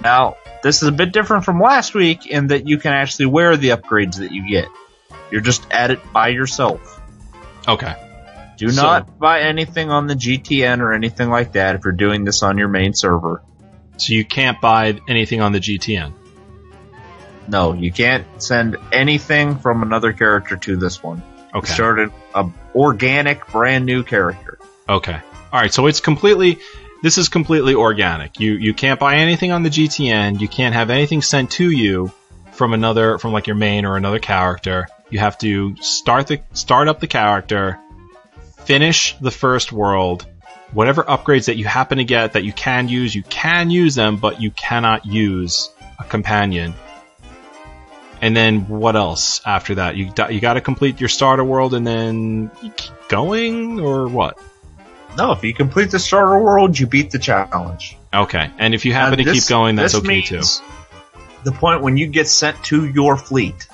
[0.00, 3.56] Now, this is a bit different from last week in that you can actually wear
[3.56, 4.66] the upgrades that you get.
[5.30, 7.00] You're just at it by yourself.
[7.66, 7.94] Okay.
[8.62, 12.24] Do So- not buy anything on the GTN or anything like that if you're doing
[12.24, 13.42] this on your main server.
[13.96, 16.12] So you can't buy anything on the GTN.
[17.48, 21.22] No, you can't send anything from another character to this one.
[21.52, 21.72] Okay.
[21.72, 24.58] Started a organic, brand new character.
[24.88, 25.18] Okay.
[25.52, 25.72] All right.
[25.74, 26.60] So it's completely.
[27.02, 28.38] This is completely organic.
[28.38, 30.40] You you can't buy anything on the GTN.
[30.40, 32.12] You can't have anything sent to you
[32.52, 34.86] from another from like your main or another character.
[35.10, 37.78] You have to start the start up the character,
[38.64, 40.26] finish the first world.
[40.72, 44.16] Whatever upgrades that you happen to get that you can use, you can use them,
[44.16, 46.74] but you cannot use a companion.
[48.22, 49.96] And then what else after that?
[49.96, 54.38] You you got to complete your starter world and then keep going or what?
[55.18, 57.98] No, if you complete the starter world, you beat the challenge.
[58.14, 60.42] Okay, and if you happen Now, to this- keep going, that's okay too.
[61.44, 63.66] The point when you get sent to your fleet.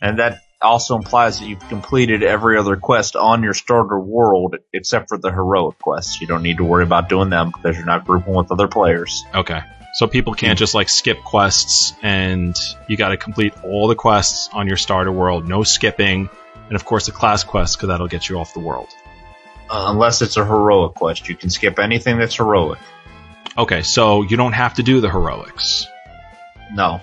[0.00, 5.08] And that also implies that you've completed every other quest on your starter world except
[5.08, 6.20] for the heroic quests.
[6.20, 9.24] You don't need to worry about doing them because you're not grouping with other players.
[9.34, 9.60] Okay,
[9.94, 12.56] so people can't just like skip quests, and
[12.88, 16.30] you got to complete all the quests on your starter world, no skipping,
[16.66, 18.88] and of course the class quest because that'll get you off the world.
[19.68, 21.28] Uh, unless it's a heroic quest.
[21.28, 22.78] You can skip anything that's heroic.
[23.56, 25.86] Okay, so you don't have to do the heroics.
[26.72, 27.00] No.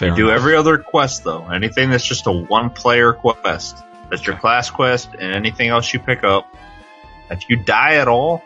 [0.00, 1.46] Fair you do every other quest though.
[1.48, 3.76] Anything that's just a one player quest.
[4.10, 6.46] That's your class quest and anything else you pick up.
[7.30, 8.42] If you die at all,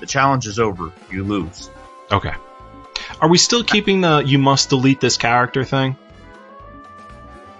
[0.00, 0.92] the challenge is over.
[1.10, 1.70] You lose.
[2.12, 2.34] Okay.
[3.20, 5.96] Are we still keeping the you must delete this character thing?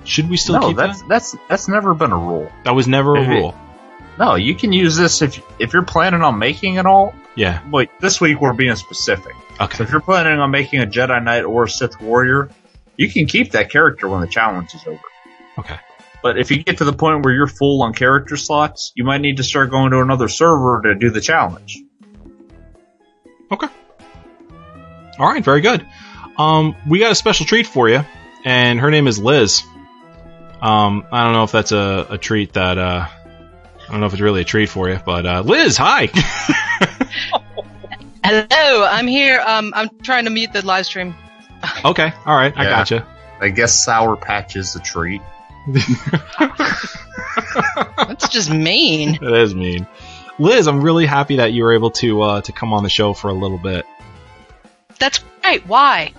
[0.05, 1.09] Should we still no, keep that's that?
[1.09, 2.51] that's that's never been a rule.
[2.65, 3.41] That was never a Maybe.
[3.41, 3.55] rule.
[4.19, 7.15] No, you can use this if if you're planning on making it all.
[7.35, 7.61] Yeah.
[7.71, 9.35] Wait, this week we're being specific.
[9.59, 9.85] So Okay.
[9.85, 12.51] if you're planning on making a Jedi Knight or a Sith Warrior,
[12.97, 15.01] you can keep that character when the challenge is over.
[15.59, 15.79] Okay.
[16.23, 19.21] But if you get to the point where you're full on character slots, you might
[19.21, 21.79] need to start going to another server to do the challenge.
[23.51, 23.69] Okay.
[25.19, 25.87] All right, very good.
[26.37, 28.05] Um, we got a special treat for you,
[28.45, 29.63] and her name is Liz.
[30.61, 33.07] Um, I don't know if that's a, a treat that uh,
[33.89, 36.07] I don't know if it's really a treat for you, but uh, Liz, hi.
[38.25, 39.41] Hello, I'm here.
[39.47, 41.15] Um, I'm trying to mute the live stream.
[41.85, 42.71] okay, all right, I Yeah.
[42.71, 43.07] gotcha.
[43.41, 45.21] I guess Sour Patch is a treat.
[47.97, 49.19] That's just mean.
[49.21, 49.87] That is mean.
[50.39, 53.13] Liz, I'm really happy that you were able to uh, to come on the show
[53.15, 53.87] for a little bit.
[54.99, 55.67] That's right.
[55.67, 56.13] Why?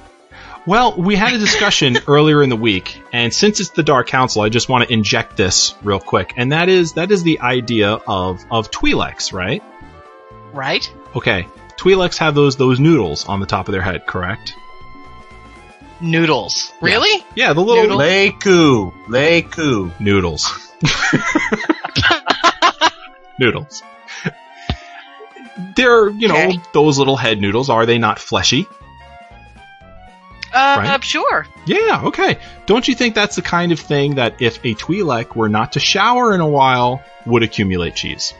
[0.65, 4.41] Well, we had a discussion earlier in the week, and since it's the Dark Council,
[4.41, 7.93] I just want to inject this real quick, and that is that is the idea
[8.07, 9.63] of of Twi'leks, right?
[10.51, 10.91] Right?
[11.15, 14.53] Okay, Twi'leks have those those noodles on the top of their head, correct?
[16.01, 16.73] Noodles.
[16.81, 17.23] Really?
[17.35, 18.93] Yeah, the little Noodle- Leku.
[19.07, 19.99] Leiku.
[19.99, 20.71] noodles.
[23.39, 23.83] noodles.
[25.75, 26.59] They're, you know, Okay.
[26.73, 27.69] those little head noodles.
[27.69, 28.67] Are they not fleshy?
[30.53, 31.03] Uh, Right.
[31.03, 31.45] sure.
[31.65, 32.37] Yeah, okay.
[32.67, 35.79] Don't you think that's the kind of thing that if a Twi'lek were not to
[35.79, 38.33] shower in a while, would accumulate cheese?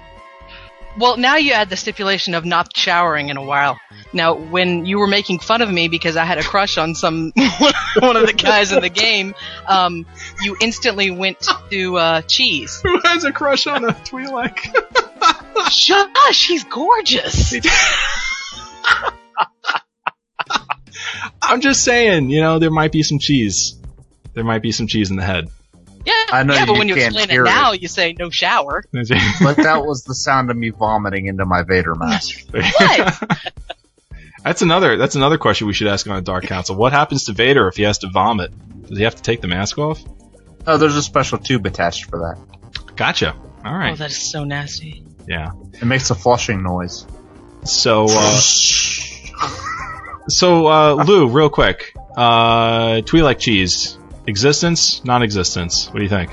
[0.97, 3.79] Well, now you add the stipulation of not showering in a while.
[4.13, 7.31] Now, when you were making fun of me because I had a crush on some
[7.99, 9.35] one of the guys in the game,
[9.67, 10.07] um,
[10.41, 12.81] you instantly went to uh, cheese.
[12.81, 14.57] Who has a crush on a Twi'lek?
[15.71, 17.53] Shush, he's gorgeous.
[21.41, 23.77] I'm just saying, you know, there might be some cheese.
[24.33, 25.47] There might be some cheese in the head.
[26.07, 27.81] Yeah, I know yeah, but you when you can't explain hear it now, it.
[27.81, 28.81] you say no shower.
[28.93, 32.45] But that was the sound of me vomiting into my Vader mask.
[32.53, 33.41] What?
[34.45, 34.95] that's another.
[34.95, 36.77] That's another question we should ask on a Dark Council.
[36.77, 38.53] What happens to Vader if he has to vomit?
[38.87, 40.01] Does he have to take the mask off?
[40.65, 42.95] Oh, there's a special tube attached for that.
[42.95, 43.35] Gotcha.
[43.65, 43.91] All right.
[43.91, 45.03] Oh, that is so nasty.
[45.27, 45.51] Yeah.
[45.73, 47.05] It makes a flushing noise.
[47.65, 48.39] So, uh,
[50.29, 53.96] so uh, Lou, real quick, uh, Twi'lek cheese,
[54.27, 55.87] existence, non-existence.
[55.87, 56.31] What do you think,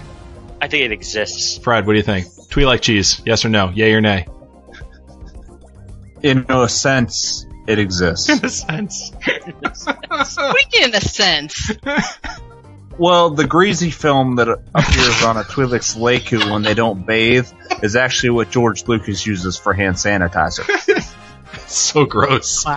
[0.61, 1.59] I think it exists.
[1.59, 1.87] Fred?
[1.87, 2.27] What do you think?
[2.27, 3.71] Twi'lek cheese, yes or no?
[3.71, 4.27] Yay or nay?
[6.23, 8.29] In a sense, it exists.
[8.29, 9.13] In a sense.
[9.85, 11.71] What do you mean in a sense?
[12.99, 17.51] well, the greasy film that appears on a Twi'lek's Leku when they don't bathe
[17.83, 20.65] is actually what George Lucas uses for hand sanitizer.
[21.67, 22.65] so gross.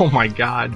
[0.00, 0.74] Oh my god.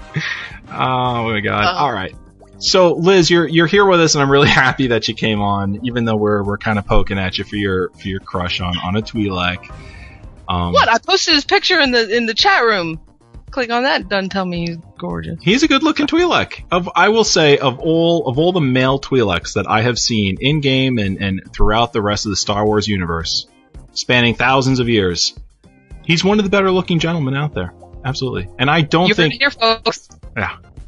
[0.71, 1.65] Oh my god.
[1.65, 1.79] Uh.
[1.79, 2.15] All right.
[2.61, 5.85] So Liz, you're you're here with us, and I'm really happy that you came on,
[5.85, 8.77] even though we're we're kind of poking at you for your for your crush on
[8.79, 9.71] on a Twi'lek.
[10.49, 10.89] Um, What?
[10.89, 13.01] I posted his picture in the in the chat room.
[13.51, 14.09] Click on that.
[14.09, 15.39] Doesn't tell me he's gorgeous.
[15.43, 16.65] He's a good looking Twi'lek.
[16.71, 20.37] Of I will say of all of all the male Twi'leks that I have seen
[20.41, 23.47] in game and, and throughout the rest of the Star Wars universe,
[23.93, 25.35] spanning thousands of years,
[26.05, 27.75] he's one of the better looking gentlemen out there.
[28.05, 28.49] Absolutely.
[28.59, 30.09] And I don't You think here, folks.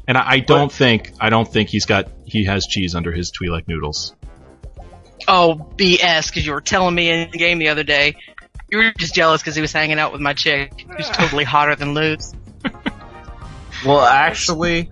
[0.07, 3.31] And I, I don't think I don't think he's got he has cheese under his
[3.31, 4.15] Twi'lek noodles.
[5.27, 8.15] Oh, BS, because you were telling me in the game the other day.
[8.69, 11.75] You were just jealous because he was hanging out with my chick, who's totally hotter
[11.75, 12.33] than Lou's.
[13.85, 14.89] Well, actually,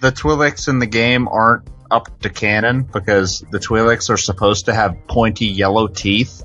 [0.00, 4.74] the Twi'leks in the game aren't up to canon because the Twi'leks are supposed to
[4.74, 6.44] have pointy yellow teeth,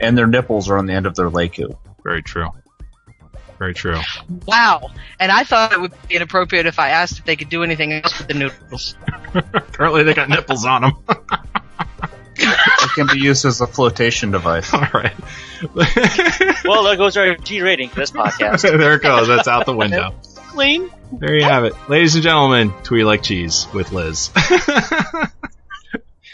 [0.00, 1.76] and their nipples are on the end of their Leku.
[2.02, 2.48] Very true.
[3.58, 3.98] Very true.
[4.46, 4.90] Wow.
[5.18, 7.92] And I thought it would be inappropriate if I asked if they could do anything
[7.92, 8.94] else with the noodles.
[9.34, 10.92] Apparently they got nipples on them.
[12.40, 14.72] It can be used as a flotation device.
[14.72, 15.12] All right.
[16.64, 18.62] Well, there goes our G rating for this podcast.
[18.62, 19.26] there it goes.
[19.26, 20.14] That's out the window.
[20.50, 20.88] Clean.
[21.12, 22.70] There you have it, ladies and gentlemen.
[22.84, 24.30] Twi'lek cheese with Liz.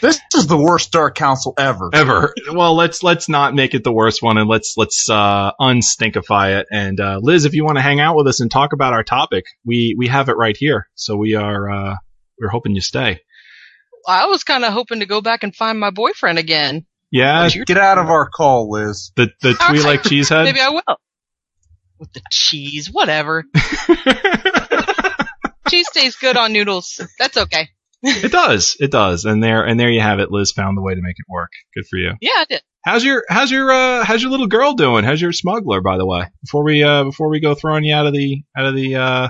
[0.01, 1.89] This is the worst Dark Council ever.
[1.93, 2.33] ever.
[2.51, 6.67] Well, let's let's not make it the worst one, and let's let's uh, unstinkify it.
[6.71, 9.03] And uh, Liz, if you want to hang out with us and talk about our
[9.03, 10.87] topic, we we have it right here.
[10.95, 11.95] So we are uh,
[12.39, 13.21] we're hoping you stay.
[14.07, 16.85] I was kind of hoping to go back and find my boyfriend again.
[17.11, 19.11] Yeah, Get out of our call, Liz.
[19.15, 19.51] the the
[19.85, 20.43] like cheesehead.
[20.43, 20.83] Maybe I will.
[21.97, 23.45] With the cheese, whatever.
[25.69, 26.99] cheese tastes good on noodles.
[27.17, 27.69] That's okay.
[28.03, 30.31] It does, it does, and there and there you have it.
[30.31, 31.51] Liz found the way to make it work.
[31.73, 32.13] Good for you.
[32.21, 32.61] Yeah, I did.
[32.83, 35.03] How's your how's your uh, how's your little girl doing?
[35.03, 36.27] How's your smuggler, by the way?
[36.43, 39.29] Before we uh, before we go throwing you out of the out of the uh,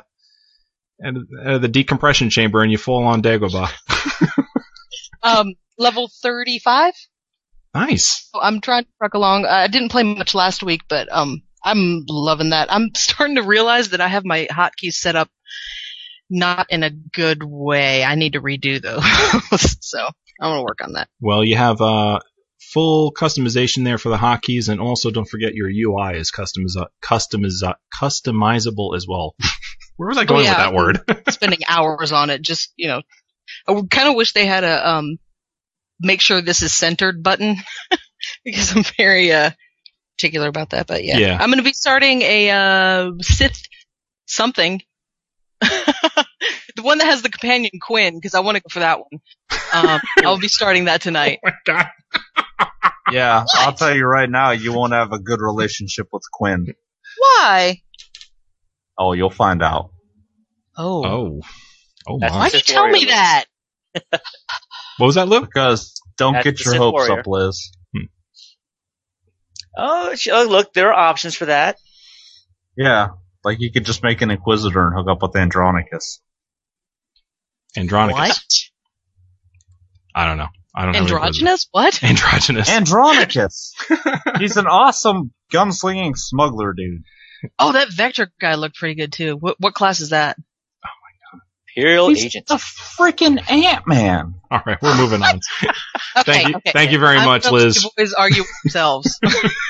[1.06, 3.72] out of, out of the decompression chamber and you fall on Dagobah.
[5.26, 6.94] Um, level 35.
[7.74, 8.30] nice.
[8.32, 9.46] So I'm trying to truck along.
[9.46, 12.72] I didn't play much last week, but um, I'm loving that.
[12.72, 15.30] I'm starting to realize that I have my hotkeys set up
[16.30, 18.04] not in a good way.
[18.04, 19.78] I need to redo those.
[19.82, 21.08] so I'm gonna work on that.
[21.20, 22.20] Well, you have uh,
[22.60, 27.76] full customization there for the hotkeys, and also don't forget your UI is customiz- customiz-
[27.94, 29.36] customizable as well.
[29.98, 30.52] Where was I going yeah.
[30.52, 30.58] with
[31.06, 31.24] that word?
[31.30, 33.02] Spending hours on it, just you know,
[33.68, 35.18] I kind of wish they had a um,
[36.00, 37.58] make sure this is centered button
[38.44, 39.52] because I'm very uh
[40.18, 40.88] particular about that.
[40.88, 41.38] But yeah, Yeah.
[41.40, 43.62] I'm gonna be starting a uh Sith
[44.26, 44.82] something.
[45.62, 49.22] The one that has the companion Quinn, because I want to go for that one.
[49.74, 51.40] Um, I'll be starting that tonight.
[51.44, 51.88] my God.
[53.12, 56.66] Yeah, I'll tell you right now, you won't have a good relationship with Quinn.
[57.20, 57.84] Why?
[58.98, 59.92] Oh, you'll find out.
[60.76, 61.42] Oh, Oh.
[62.08, 62.30] Oh my.
[62.32, 63.46] why'd you tell me that?
[64.98, 65.42] What was that, Lou?
[65.42, 67.20] Because don't That's get your Sith hopes warrior.
[67.20, 67.72] up, Liz.
[69.78, 71.78] Oh, sh- oh, look, there are options for that.
[72.78, 73.10] Yeah,
[73.46, 76.20] like you could just make an Inquisitor and hook up with Andronikos.
[77.78, 78.12] Andronikos.
[78.14, 78.44] What?
[80.14, 80.48] I don't know.
[80.76, 81.18] I don't have any clue.
[81.18, 81.68] Androgynous?
[81.72, 82.04] What?
[82.04, 82.70] Androgynous.
[82.70, 83.72] Andronikos.
[84.40, 87.04] He's an awesome gunslinging smuggler dude.
[87.60, 89.36] Oh, that Vector guy looked pretty good too.
[89.38, 90.36] What, what class is that?
[90.40, 91.42] Oh my god.
[91.78, 92.48] Imperial He's agent.
[92.48, 94.36] the freaking Ant Man.
[94.50, 95.40] All right, we're moving on.
[96.18, 96.72] Okay, Thank you- okay.
[96.72, 97.84] thank you very I'm much, Liz.
[97.84, 99.20] You boys argue with themselves.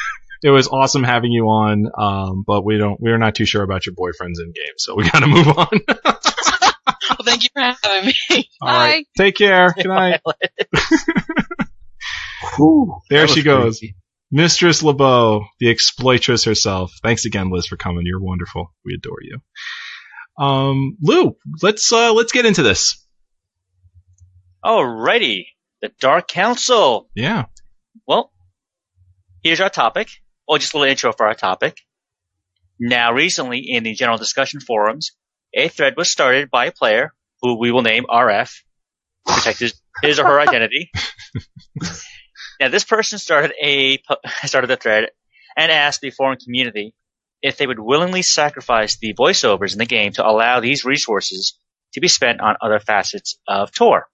[0.46, 3.88] It was awesome having you on, um, but we don't, we're not too sure about
[3.88, 5.68] your boyfriends in game, so we gotta move on.
[5.88, 8.48] well, thank you for having me.
[8.62, 9.74] All right, take care.
[9.76, 10.22] Good night.
[12.58, 13.80] Whew, There she goes.
[13.80, 13.96] crazy.
[14.32, 16.91] Mistress LeBeau, the exploitress herself.
[17.02, 18.04] Thanks again, Liz, for coming.
[18.06, 18.72] You're wonderful.
[18.86, 19.39] We adore you.
[20.38, 23.04] Um, Lou, let's uh, let's get into this.
[24.64, 25.46] Alrighty.
[25.82, 27.10] The Dark Council.
[27.16, 27.46] Yeah.
[28.08, 28.32] Well,
[29.41, 30.10] here's our topic.
[30.48, 31.78] Well, just a little intro for our topic.
[32.80, 35.12] Now, recently in the general discussion forums,
[35.54, 38.52] a thread was started by a player who we will name RF,
[39.26, 40.91] protect his, his or her identity.
[42.60, 44.00] now, this person started a
[44.46, 45.10] started the thread
[45.56, 46.93] and asked the forum community
[47.41, 51.58] if they would willingly sacrifice the voiceovers in the game to allow these resources
[51.93, 54.08] to be spent on other facets of Tor.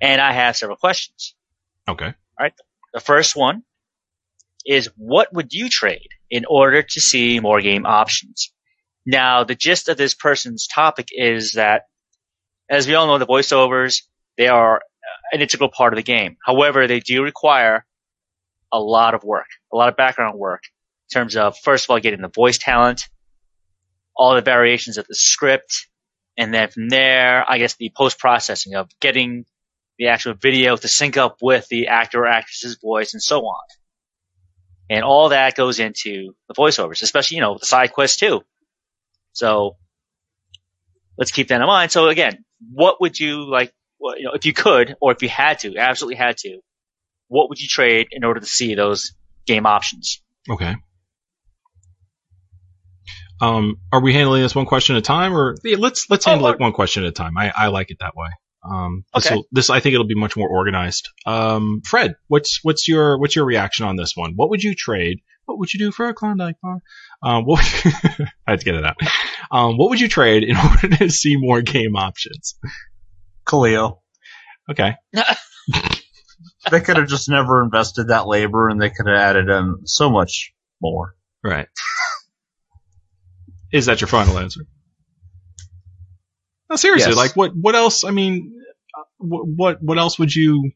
[0.00, 1.34] And I have several questions.
[1.88, 2.06] Okay.
[2.06, 2.52] All right.
[2.92, 3.62] The first one
[4.68, 8.52] is what would you trade in order to see more game options?
[9.06, 11.84] Now, the gist of this person's topic is that,
[12.68, 14.02] as we all know, the voiceovers,
[14.36, 14.82] they are
[15.32, 16.36] an integral part of the game.
[16.44, 17.86] However, they do require
[18.70, 20.60] a lot of work, a lot of background work
[21.10, 23.00] in terms of, first of all, getting the voice talent,
[24.14, 25.88] all the variations of the script,
[26.36, 29.46] and then from there, I guess the post processing of getting
[29.98, 33.64] the actual video to sync up with the actor or actress's voice and so on.
[34.90, 38.42] And all that goes into the voiceovers, especially, you know, the side quests too.
[39.32, 39.76] So
[41.18, 41.92] let's keep that in mind.
[41.92, 45.58] So again, what would you like, you know, if you could, or if you had
[45.60, 46.60] to, absolutely had to,
[47.28, 49.12] what would you trade in order to see those
[49.46, 50.22] game options?
[50.48, 50.74] Okay.
[53.40, 56.30] Um, are we handling this one question at a time, or yeah, let's let's Oh,
[56.30, 57.36] handle or- it one question at a time?
[57.36, 58.28] I, I like it that way.
[58.64, 59.34] Um, this, Okay.
[59.36, 61.08] will, this I think it'll be much more organized.
[61.26, 64.32] Um, Fred, what's what's your what's your reaction on this one?
[64.36, 65.20] What would you trade?
[65.46, 66.80] What would you do for a Klondike bar?
[67.22, 67.94] Um, what would
[68.46, 68.96] I had to get it out.
[69.50, 72.56] Um, what would you trade in order to see more game options?
[73.48, 74.02] Khalil.
[74.70, 74.94] Okay.
[76.70, 80.10] They could have just never invested that labor and they could have added in so
[80.10, 80.52] much
[80.82, 81.14] more.
[81.42, 81.66] Right.
[83.72, 84.62] Is that your final answer?
[86.70, 87.16] No, seriously, Yes.
[87.16, 87.56] like what?
[87.56, 88.04] What else?
[88.04, 88.52] I mean,
[88.98, 90.70] uh, what what what else would you?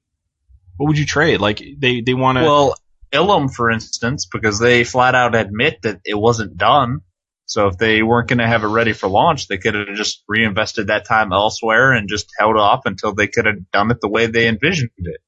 [0.76, 1.40] What would you trade?
[1.40, 2.44] Like they they want to.
[2.44, 2.76] Well,
[3.12, 7.00] Ilum, for instance, because they flat out admit that it wasn't done.
[7.44, 10.22] So if they weren't going to have it ready for launch, they could have just
[10.26, 14.08] reinvested that time elsewhere and just held off until they could have done it the
[14.08, 15.20] way they envisioned it.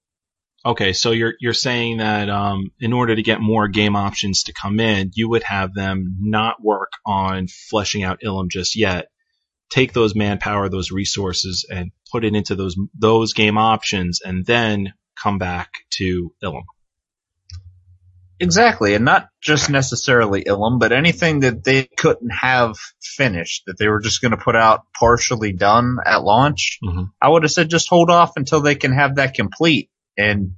[0.65, 4.55] okay, so you're you're saying that um, in order to get more game options to
[4.55, 9.09] come in, you would have them not work on fleshing out Ilum just yet.
[9.75, 14.95] Take those manpower, those resources, and put it into those those game options, and then
[15.21, 16.63] come back to Ilum.
[18.39, 23.89] Exactly, and not just necessarily Ilum, but anything that they couldn't have finished, that they
[23.89, 26.79] were just going to put out partially done at launch.
[26.85, 27.11] Mhm.
[27.21, 30.53] I would have said just hold off until they can have that complete and,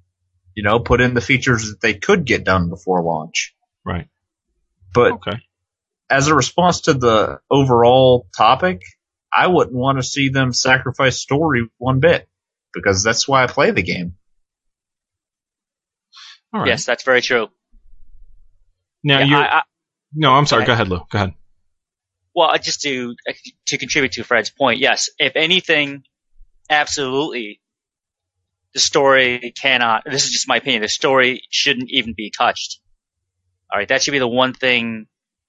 [0.55, 3.55] you know, put in the features that they could get done before launch.
[3.83, 4.09] Right.
[4.93, 5.39] But Okay.
[6.11, 8.83] as a response to the overall topic,
[9.37, 12.29] I wouldn't want to see them sacrifice story one bit
[12.73, 14.15] because that's why I play the game.
[16.55, 16.69] All right.
[16.69, 17.49] Yes, that's very true.
[19.05, 19.39] Now Yeah, you're.
[19.39, 19.63] I, I,
[20.15, 20.65] no, I'm sorry.
[20.65, 20.99] Go ahead, Lou.
[21.11, 21.35] Go ahead.
[22.35, 23.15] Well, uh, just to
[23.67, 25.11] to contribute to Fred's point, yes.
[25.19, 26.05] If anything,
[26.71, 27.61] absolutely,
[28.73, 30.05] the story cannot.
[30.07, 30.83] This is just my opinion.
[30.83, 32.81] The story shouldn't even be touched.
[33.73, 35.07] All right, that should be the one thing,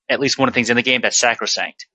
[0.10, 1.88] at least one of the things in the game that's sacrosanct.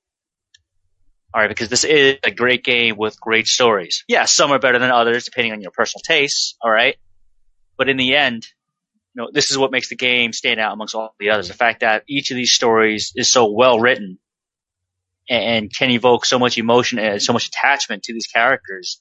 [1.35, 4.05] All right, because this is a great game with great stories.
[4.07, 6.57] Yeah, some are better than others depending on your personal tastes.
[6.61, 6.97] All right,
[7.79, 8.47] but in the end,
[9.15, 11.47] you know, this is what makes the game stand out amongst all the others.
[11.47, 11.53] Mm-hmm.
[11.53, 14.19] The fact that each of these stories is so well written
[15.29, 19.01] and can evoke so much emotion and so much attachment to these characters.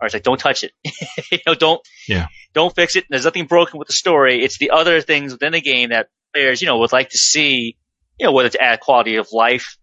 [0.00, 0.72] Or it's like, don't touch it.
[1.30, 2.26] you know, don't, Yeah.
[2.52, 3.04] don't fix it.
[3.08, 4.42] There's nothing broken with the story.
[4.42, 7.76] It's the other things within the game that players, you know, would like to see,
[8.18, 9.76] you know, whether to add quality of life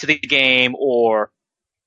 [0.00, 1.30] to the game or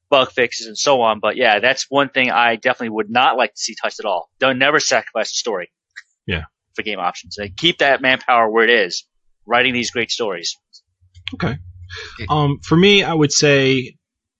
[0.10, 1.20] bug fixes and so on.
[1.20, 4.30] But yeah, that's one thing I definitely would not like to see touched at all.
[4.40, 5.72] Don't never sacrifice the story.
[6.26, 6.44] Yeah.
[6.76, 7.38] For game options.
[7.40, 9.06] Like, keep that manpower where it is,
[9.46, 10.56] writing these great stories.
[11.34, 11.58] Okay.
[12.30, 13.96] Um, for me, I would say,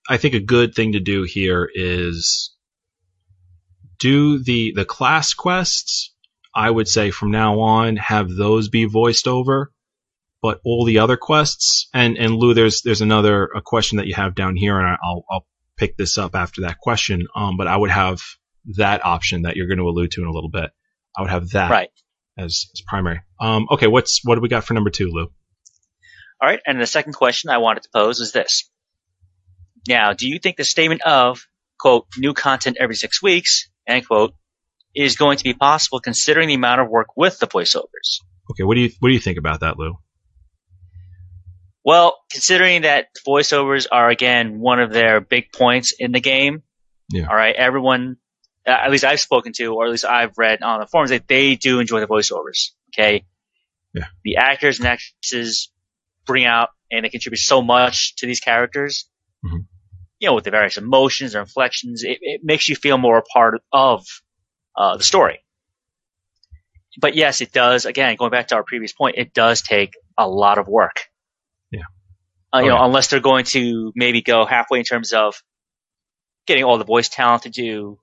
[0.10, 2.56] I think a good thing to do here is
[4.00, 6.14] do the the class quests.
[6.56, 9.72] I would say from now on have those be voiced over,
[10.44, 14.14] but all the other quests and and Lou, there's there's another a question that you
[14.14, 17.26] have down here, and I'll I'll pick this up after that question.
[17.36, 18.22] Um, but I would have
[18.76, 20.70] that option that you're going to allude to in a little bit.
[21.18, 21.90] I would have that Right.
[22.38, 23.22] as, as primary.
[23.40, 25.24] Um, okay, what's what do we got for number two, Lou?
[26.42, 28.70] All right, and the second question I wanted to pose is this.
[29.88, 31.48] Now, do you think the statement of,
[31.80, 34.34] quote, new content every six weeks, end quote,
[34.94, 38.20] is going to be possible considering the amount of work with the voiceovers?
[38.52, 39.96] Okay, what do you what do you think about that, Lou?
[41.84, 46.64] Well, considering that voiceovers are again one of their big points in the game,
[47.12, 47.28] Yeah.
[47.28, 48.18] all right, everyone,
[48.66, 51.28] uh, at least I've spoken to, or at least I've read on the forums, that
[51.28, 52.72] they do enjoy the voiceovers.
[52.94, 53.26] Okay,
[53.94, 54.06] Yeah.
[54.24, 55.72] the actors and actresses
[56.26, 59.10] bring out and they contribute so much to these characters.
[59.46, 59.66] Mhm.
[60.20, 63.22] You know, with the various emotions or inflections, it, it makes you feel more a
[63.24, 64.06] part of
[64.76, 65.44] uh, the story.
[67.00, 67.86] But yes, it does.
[67.86, 71.02] Again, going back to our previous point, it does take a lot of work.
[72.54, 75.42] Uh, you know, unless they're going to maybe go halfway in terms of
[76.46, 78.00] getting all the voice talent to do,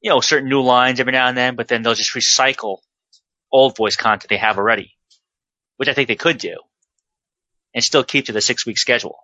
[0.00, 2.78] you know, certain new lines every now and then, but then they'll just recycle
[3.50, 4.92] old voice content they have already,
[5.78, 6.56] which I think they could do,
[7.74, 9.16] and still keep to the six week schedule.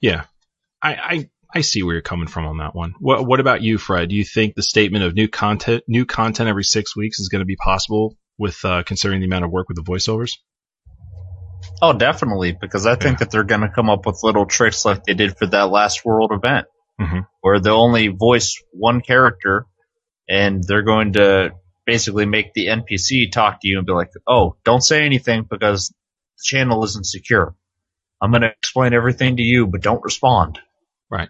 [0.00, 0.24] Yeah,
[0.82, 2.94] I, I I see where you're coming from on that one.
[2.98, 4.08] What what about you, Fred?
[4.08, 7.40] Do you think the statement of new content new content every six weeks is going
[7.40, 10.32] to be possible with uh, considering the amount of work with the voiceovers?
[11.80, 13.24] Oh, definitely, because I think Yeah.
[13.24, 16.04] that they're going to come up with little tricks like they did for that last
[16.04, 16.66] world event,
[17.00, 17.26] Mhm.
[17.40, 19.66] where they'll only voice one character,
[20.28, 21.50] and they're going to
[21.86, 25.88] basically make the NPC talk to you and be like, "Oh, don't say anything because
[25.88, 27.54] the channel isn't secure.
[28.20, 30.60] I'm going to explain everything to you, but don't respond."
[31.10, 31.28] Right.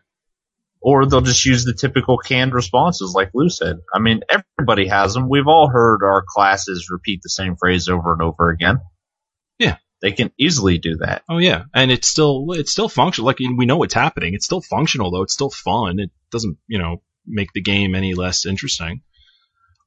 [0.83, 3.77] Or they'll just use the typical canned responses, like Lou said.
[3.95, 5.29] I mean, everybody has them.
[5.29, 8.81] We've all heard our classes repeat the same phrase over and over again.
[10.03, 11.23] They can easily do that.
[11.29, 13.27] Oh yeah, and it's still it's still functional.
[13.27, 14.35] Like we know what's happening.
[14.35, 15.23] It's still functional though.
[15.23, 16.01] It's still fun.
[16.01, 19.03] It doesn't you know make the game any less interesting.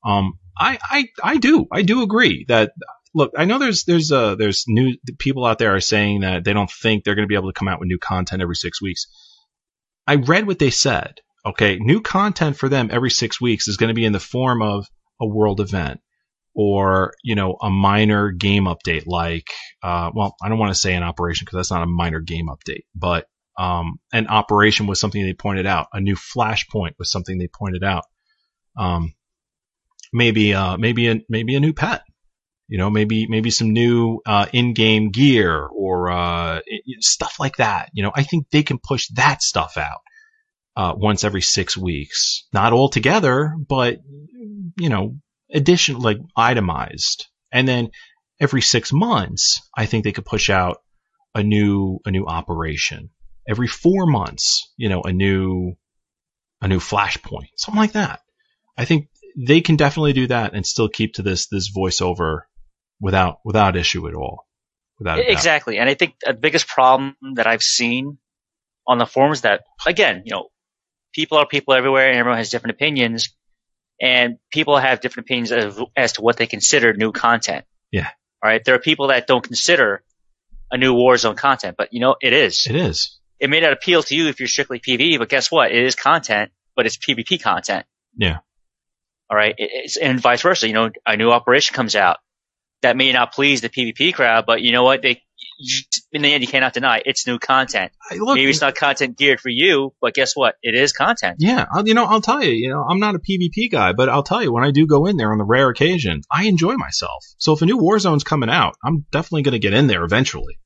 [0.05, 2.72] Um, I I I do I do agree that
[3.13, 3.34] look.
[3.38, 6.72] I know there's there's uh there's new people out there are saying that they don't
[6.72, 9.07] think they're going to be able to come out with new content every six weeks.
[10.07, 11.16] I read what they said.
[11.45, 14.61] Okay, new content for them every six weeks is going to be in the form
[14.61, 14.88] of
[15.20, 15.99] a world event
[16.56, 19.47] or you know a minor game update like
[19.84, 22.47] uh, well i don't want to say an operation because that's not a minor game
[22.47, 23.28] update but
[23.58, 27.84] um, an operation was something they pointed out a new flashpoint was something they pointed
[27.84, 28.03] out
[28.78, 29.14] um,
[30.12, 32.01] maybe uh, maybe a, maybe a new pet
[32.68, 36.62] you know maybe maybe some new uh, in-game gear or uh,
[36.99, 40.01] stuff like that you know i think they can push that stuff out
[40.78, 43.99] uh, once every six weeks not all together but
[44.78, 45.18] you know
[45.54, 47.91] addition like itemized and then
[48.39, 50.82] every six months i think they could push out
[51.34, 53.10] a new a new operation
[53.48, 55.74] every four months you know a new
[56.62, 58.22] a new flashpoint something like that
[58.78, 62.41] i think they can definitely do that and still keep to this this voiceover
[63.00, 64.46] without without issue at all
[65.00, 65.20] without.
[65.20, 65.78] Exactly.
[65.78, 68.18] And I think the biggest problem that I've seen
[68.88, 70.50] on the forums that, again, you know,
[71.14, 73.36] people are people everywhere and everyone has different opinions
[74.02, 77.66] and people have different opinions as, as to what they consider new content.
[77.91, 78.10] Yeah.
[78.43, 78.64] All right.
[78.64, 80.04] There are people that don't consider
[80.72, 82.68] a new Warzone content, but you know, it is.
[82.68, 85.72] it is It may not appeal to you if you're strictly PvE, but guess what?
[85.72, 87.86] It is content, but it's PvP content.
[88.18, 88.39] Yeah.
[89.30, 89.56] All right.
[89.58, 90.68] It's, and vice versa.
[90.68, 92.18] You know, a new operation comes out
[92.82, 95.02] that may not please the PvP crowd, but you know what?
[95.02, 95.24] They,
[96.12, 97.91] in the end, you cannot deny it's new content.
[98.12, 100.56] Look, Maybe it's not content geared for you, but guess what?
[100.62, 101.38] It is content.
[101.39, 104.10] Yeah, I'll, you know, I'll tell you, you know, I'm not a PvP guy, but
[104.10, 106.76] I'll tell you, when I do go in there on the rare occasion, I enjoy
[106.76, 107.24] myself.
[107.38, 110.60] So if a new Warzone's coming out, I'm definitely going to get in there eventually.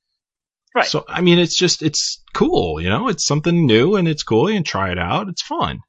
[0.76, 0.88] Right.
[0.88, 4.50] So, I mean, it's just, it's cool, you know, it's something new and it's cool.
[4.50, 5.28] You can try it out.
[5.28, 5.80] It's fun.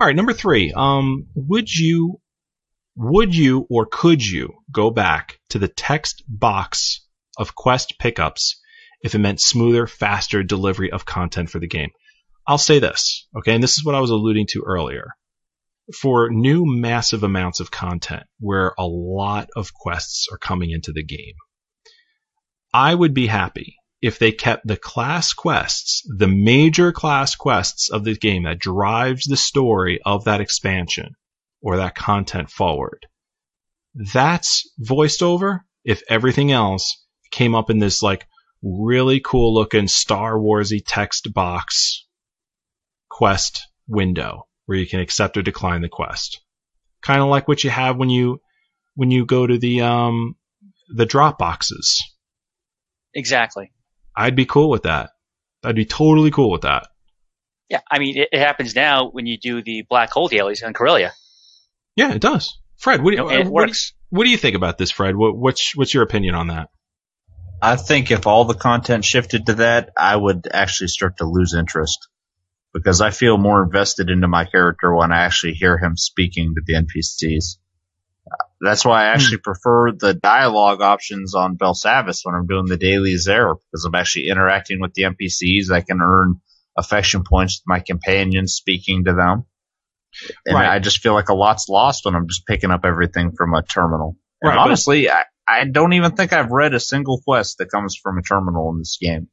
[0.00, 0.16] All right.
[0.16, 0.72] Number three.
[0.74, 2.20] Um, would you,
[2.96, 7.06] would you or could you go back to the text box
[7.40, 8.60] of quest pickups
[9.02, 11.90] if it meant smoother, faster delivery of content for the game?
[12.46, 15.08] I'll say this, okay, and this is what I was alluding to earlier.
[16.00, 21.02] For new massive amounts of content where a lot of quests are coming into the
[21.02, 21.34] game,
[22.72, 28.04] I would be happy if they kept the class quests, the major class quests of
[28.04, 31.14] the game that drives the story of that expansion
[31.60, 33.06] or that content forward.
[33.94, 36.99] That's voiced over if everything else
[37.30, 38.26] came up in this like
[38.62, 42.06] really cool looking Star Warsy text box
[43.08, 46.40] quest window where you can accept or decline the quest.
[47.02, 48.40] kind of like what you have when you
[48.94, 50.36] when you go to the um
[50.94, 52.02] the drop boxes.
[53.14, 53.72] Exactly.
[54.16, 55.10] I'd be cool with that.
[55.64, 56.88] I'd be totally cool with that.
[57.68, 60.72] Yeah, I mean, it, it happens now when you do the black hole dailies on
[60.72, 61.12] Corellia.
[61.96, 62.58] Yeah, it does.
[62.76, 63.92] Fred, what do You and it what, do you works.
[64.08, 65.14] what do you think about this, Fred?
[65.16, 66.68] What, what's what's your opinion on that?
[67.62, 71.54] I think if all the content shifted to that, I would actually start to lose
[71.54, 72.08] interest
[72.72, 76.62] because I feel more invested into my character when I actually hear him speaking to
[76.64, 77.56] the NPCs.
[78.60, 79.14] That's why I hmm.
[79.14, 83.94] actually prefer the dialogue options on Belsavis when I'm doing the dailies there because I'm
[83.94, 85.70] actually interacting with the NPCs.
[85.70, 86.40] I can earn
[86.76, 89.44] affection points with my companions speaking to them.
[90.46, 90.68] And Right.
[90.68, 93.62] I just feel like a lot's lost when I'm just picking up everything from a
[93.62, 94.16] terminal.
[94.42, 97.96] And Right, honestly, I, I don't even think I've read a single quest that comes
[97.96, 99.28] from a terminal in this game.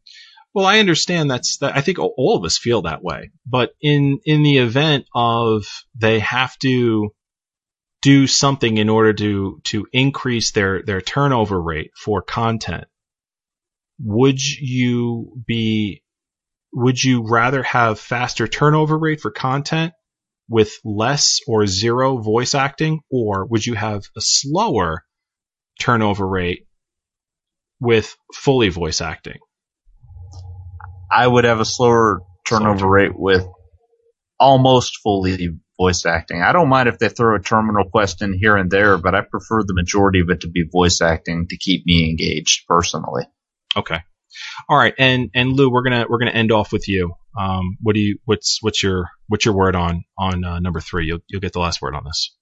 [0.54, 1.76] Well, I understand that's that.
[1.76, 3.32] I think all of us feel that way.
[3.46, 5.66] But in in the event of
[5.96, 7.12] they have to
[8.02, 12.86] do something in order to to increase their their turnover rate for content,
[14.00, 16.04] would you be
[16.74, 19.94] would you rather have faster turnover rate for content
[20.50, 25.04] with less or zero voice acting, or would you have a slower
[25.80, 26.68] turnover rate
[27.80, 29.38] with fully voice acting?
[31.12, 32.92] I would have a slower turnover Slower.
[32.92, 33.46] rate with
[34.40, 35.50] almost fully
[35.80, 36.42] voice acting.
[36.42, 39.22] I don't mind if they throw a terminal quest in here and there, but I
[39.22, 43.24] prefer the majority of it to be voice acting to keep me engaged personally.
[43.76, 44.00] Okay.
[44.70, 47.14] All right, and and Lou, we're gonna we're gonna end off with you.
[47.40, 51.08] Um, what do you what's what's your what's your word on on uh, number three?
[51.08, 52.36] You'll you'll get the last word on this.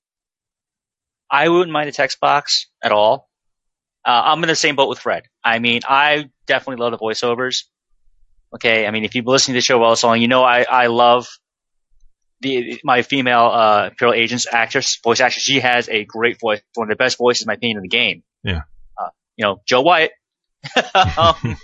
[1.35, 3.29] I wouldn't mind a text box at all.
[4.05, 5.23] Uh, I'm in the same boat with Fred.
[5.43, 7.63] I mean, I definitely love the voiceovers.
[8.53, 10.61] Okay, I mean, if you've been listening to the show all long, you know I,
[10.61, 11.27] I love
[12.39, 15.43] the my female uh, Imperial Agents actress, voice actress.
[15.43, 17.89] She has a great voice, one of the best voices, in my opinion, in the
[17.89, 18.23] game.
[18.41, 18.61] Yeah.
[18.97, 20.11] Uh, you know, Jo Wyatt.
[21.17, 21.57] um,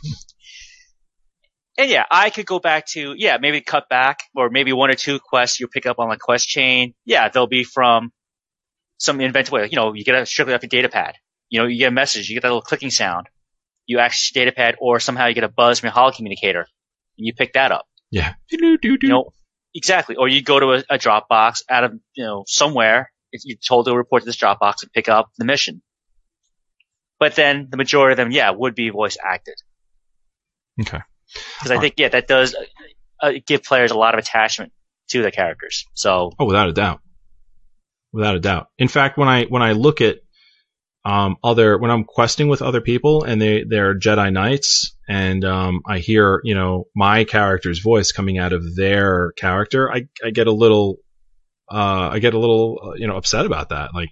[1.77, 4.95] and yeah, I could go back to yeah, maybe cut back or maybe one or
[4.95, 6.93] two quests you pick up on the quest chain.
[7.05, 8.11] Yeah, they'll be from
[9.01, 9.67] some inventive way.
[9.69, 11.15] You know, you get a strictly off your data pad.
[11.49, 13.27] You know, you get a message, you get that little clicking sound.
[13.87, 16.61] You access your data pad, or somehow you get a buzz from your holo communicator,
[17.17, 17.87] and you pick that up.
[18.11, 18.35] Yeah.
[18.49, 19.31] You You know,
[19.73, 20.15] exactly.
[20.17, 23.11] Or you go to a, a Dropbox out of you know somewhere.
[23.31, 25.81] If you're told to report to this Dropbox and pick up the mission.
[27.19, 29.55] But then the majority of them, yeah, would be voice acted.
[30.79, 30.99] Okay.
[31.57, 32.55] Because I think, yeah, that does
[33.21, 34.73] uh, give players a lot of attachment
[35.09, 35.85] to the characters.
[35.93, 36.99] So, Oh, without a doubt.
[38.13, 38.67] Without a doubt.
[38.77, 40.17] In fact, when I when I look at
[41.03, 45.81] um, other when I'm questing with other people and they they're Jedi Knights and um,
[45.87, 50.47] I hear you know my character's voice coming out of their character, I I get
[50.47, 50.97] a little
[51.71, 53.93] uh, I get a little uh, you know upset about that.
[53.93, 54.09] Like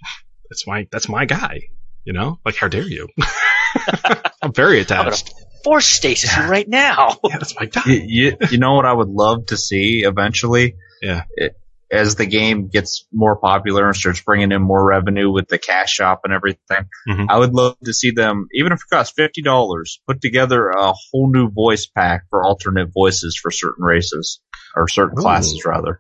[0.49, 1.61] that's my that's my guy.
[2.05, 3.07] You know, like how dare you?
[4.41, 5.33] I'm very I'm attached.
[5.63, 7.17] force stasis you right now.
[7.23, 7.83] Yeah, that's my guy.
[7.85, 10.75] You, you, you know what I would love to see eventually?
[11.01, 11.23] Yeah.
[11.35, 11.55] It,
[11.91, 15.91] as the game gets more popular and starts bringing in more revenue with the cash
[15.93, 17.25] shop and everything, Mhm.
[17.29, 20.93] I would love to see them, even if it costs fifty dollars, put together a
[20.93, 24.39] whole new voice pack for alternate voices for certain races
[24.75, 25.21] or certain Ooh.
[25.21, 25.99] classes rather.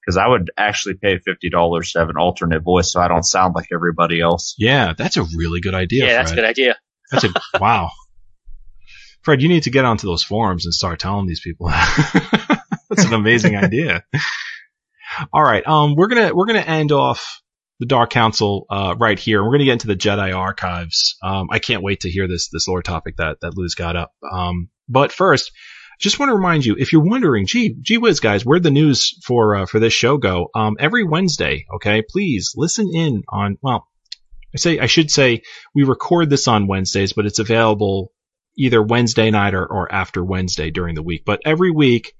[0.00, 3.24] Because I would actually pay fifty dollars to have an alternate voice, so I don't
[3.24, 4.54] sound like everybody else.
[4.56, 6.06] Yeah, that's a really good idea.
[6.06, 6.76] Yeah, that's a good idea.
[7.10, 7.90] That's a wow.
[9.22, 11.68] Fred, you need to get onto those forums and start telling these people.
[12.88, 14.04] That's an amazing idea.
[15.32, 17.42] All right, um, we're gonna we're gonna end off
[17.80, 19.42] the Dark Council uh, right here.
[19.42, 21.16] We're gonna get into the Jedi archives.
[21.22, 24.12] Um, I can't wait to hear this this lore topic that that Lou's got up.
[24.30, 25.52] Um, but first,
[25.98, 29.18] just want to remind you, if you're wondering, gee, gee whiz, guys, where'd the news
[29.24, 30.48] for uh, for this show go?
[30.54, 33.58] Um, every Wednesday, okay, please listen in on.
[33.62, 33.86] Well,
[34.54, 35.42] I say I should say
[35.74, 38.12] we record this on Wednesdays, but it's available
[38.56, 41.22] either Wednesday night or, or after Wednesday during the week.
[41.24, 42.12] But every week,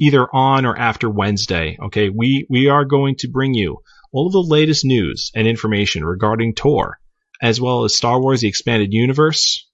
[0.00, 3.78] either on or after Wednesday, okay, we, we are going to bring you
[4.12, 6.98] all of the latest news and information regarding Tor,
[7.40, 9.68] as well as Star Wars: The Expanded Universe,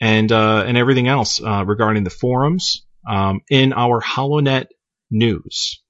[0.00, 4.66] and uh, and everything else uh, regarding the forums um, in our HoloNet
[5.10, 5.80] news.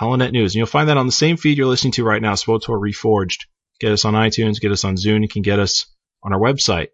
[0.00, 2.34] HoloNet news, and you'll find that on the same feed you're listening to right now,
[2.34, 3.46] SWTOR Reforged.
[3.80, 5.86] Get us on iTunes, get us on Zune, you can get us
[6.22, 6.90] on our website,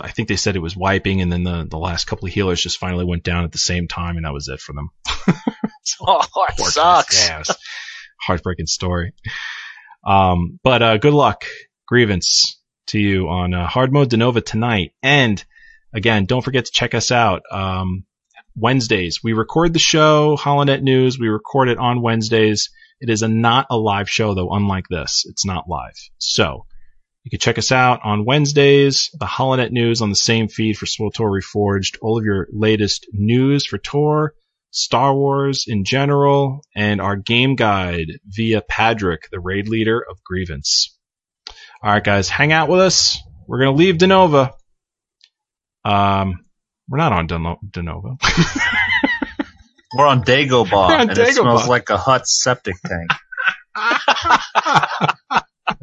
[0.00, 2.60] I think they said it was wiping, and then the, the last couple of healers
[2.60, 4.90] just finally went down at the same time, and that was it for them.
[6.00, 7.28] Oh, it sucks.
[7.28, 7.42] Yeah,
[8.20, 9.12] heartbreaking story.
[10.06, 11.44] Um, but uh, good luck,
[11.86, 14.92] Grievance, to you on uh, hard mode Denova tonight.
[15.02, 15.42] And
[15.92, 17.42] again, don't forget to check us out.
[17.50, 18.04] Um,
[18.56, 21.18] Wednesdays, we record the show, Holonet News.
[21.18, 22.70] We record it on Wednesdays.
[23.00, 25.24] It is a not a live show though, unlike this.
[25.28, 25.96] It's not live.
[26.18, 26.66] So
[27.24, 30.84] you can check us out on Wednesdays, the Holonet News on the same feed for
[30.84, 31.96] SWTOR Reforged.
[32.02, 34.34] All of your latest news for Tor,
[34.70, 40.94] Star Wars in general, and our game guide via Padrick, the raid leader of Grievance.
[41.82, 43.18] All right, guys, hang out with us.
[43.46, 44.52] We're gonna leave Denova.
[45.82, 46.44] Um,
[46.88, 48.18] we're not on Deno- Denova.
[49.96, 53.10] We're on Dagobah, We're on and it smells like a Hutt septic tank.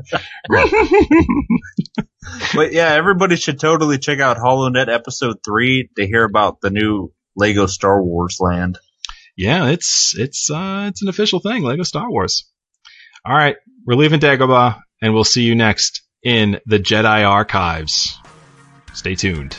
[2.54, 7.12] But yeah, everybody should totally check out HoloNet episode three to hear about the new
[7.36, 8.78] Lego Star Wars land.
[9.36, 12.48] yeah, it's it's uh it's an official thing, Lego Star Wars.
[13.26, 13.56] All right,
[13.86, 18.18] we're leaving Dagobah, and we'll see you next in the Jedi Archives.
[18.94, 19.56] Stay tuned.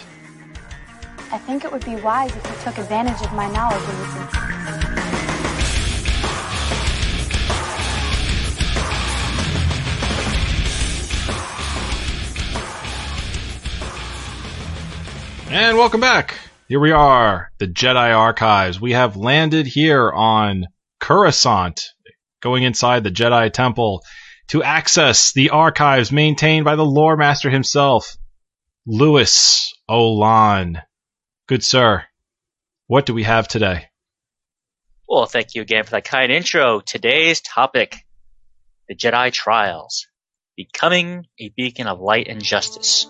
[1.33, 4.17] I think it would be wise if you took advantage of my knowledge in this
[4.17, 5.02] instance.
[15.53, 16.35] And welcome back.
[16.67, 18.81] Here we are, the Jedi Archives.
[18.81, 20.65] We have landed here on
[20.99, 21.83] Coruscant,
[22.41, 24.03] going inside the Jedi Temple
[24.49, 28.17] to access the archives maintained by the lore master himself,
[28.87, 30.81] Louis Olan.
[31.49, 32.03] Good sir,
[32.87, 33.89] what do we have today?
[35.07, 36.81] Well, thank you again for that kind intro.
[36.81, 38.07] Today's topic
[38.89, 40.07] the Jedi Trials
[40.57, 43.07] Becoming a Beacon of Light and Justice.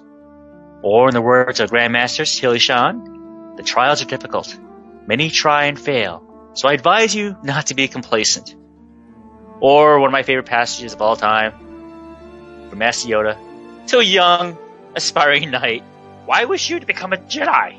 [0.82, 2.26] Or, in the words of Grandmaster
[2.58, 4.58] Shan, the trials are difficult.
[5.06, 6.22] Many try and fail,
[6.54, 8.54] so I advise you not to be complacent.
[9.60, 11.52] Or, one of my favorite passages of all time
[12.68, 13.38] from Master Yoda
[13.88, 14.58] To a young,
[14.94, 15.82] aspiring knight,
[16.26, 17.78] why wish you to become a Jedi?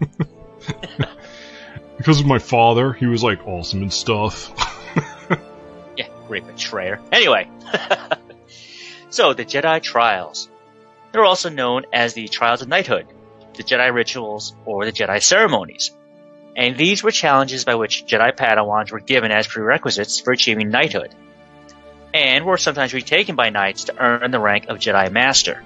[1.96, 4.52] Because of my father, he was like awesome and stuff.
[5.96, 7.00] Yeah, great betrayer.
[7.10, 7.48] Anyway,
[9.08, 10.50] so the Jedi Trials.
[11.16, 13.06] They're also known as the Trials of Knighthood,
[13.54, 15.90] the Jedi Rituals, or the Jedi Ceremonies.
[16.54, 21.14] And these were challenges by which Jedi Padawans were given as prerequisites for achieving knighthood,
[22.12, 25.62] and were sometimes retaken by knights to earn the rank of Jedi Master.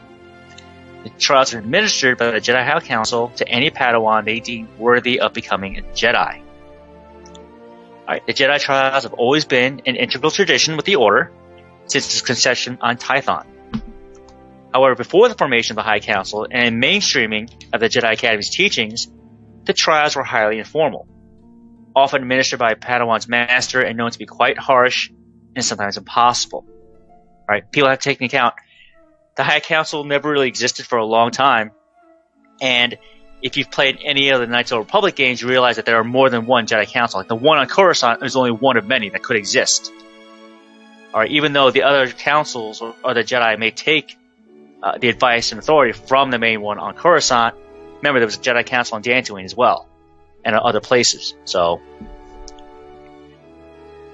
[1.02, 5.18] The trials are administered by the Jedi High Council to any Padawan they deem worthy
[5.18, 6.42] of becoming a Jedi.
[8.02, 11.32] Alright, the Jedi trials have always been an integral tradition with the Order
[11.86, 13.49] since its conception on Tython.
[14.72, 19.08] However, before the formation of the High Council and mainstreaming of the Jedi Academy's teachings,
[19.64, 21.08] the trials were highly informal,
[21.94, 25.10] often administered by Padawan's master and known to be quite harsh
[25.56, 26.64] and sometimes impossible.
[27.48, 27.68] Right?
[27.72, 28.54] people have to take into account
[29.36, 31.72] the High Council never really existed for a long time,
[32.60, 32.96] and
[33.42, 35.96] if you've played any of the Knights of the Republic games, you realize that there
[35.96, 37.20] are more than one Jedi Council.
[37.20, 39.90] Like the one on Coruscant is only one of many that could exist.
[41.12, 44.16] Alright, even though the other councils or, or the Jedi may take
[44.82, 47.54] uh, the advice and authority from the main one on Coruscant,
[47.96, 49.88] remember there was a Jedi Council on Dantooine as well,
[50.44, 51.34] and other places.
[51.44, 51.80] So,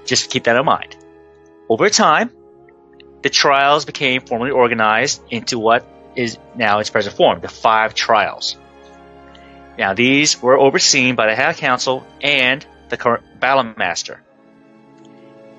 [0.05, 0.97] just keep that in mind.
[1.69, 2.31] Over time,
[3.21, 5.85] the trials became formally organized into what
[6.15, 8.57] is now its present form, the five trials.
[9.77, 14.21] Now, these were overseen by the High Council and the current Battle Master.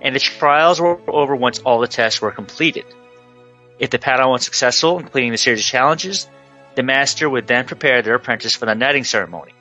[0.01, 2.85] And the trials were over once all the tests were completed.
[3.79, 6.29] If the Padawan was successful in completing the series of challenges,
[6.75, 9.53] the Master would then prepare their apprentice for the knighting ceremony.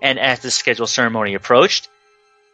[0.00, 1.88] And as the scheduled ceremony approached,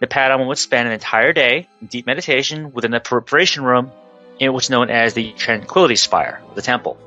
[0.00, 3.92] the Padawan would spend an entire day in deep meditation within the preparation room
[4.38, 6.98] in what's known as the Tranquility Spire, of the temple.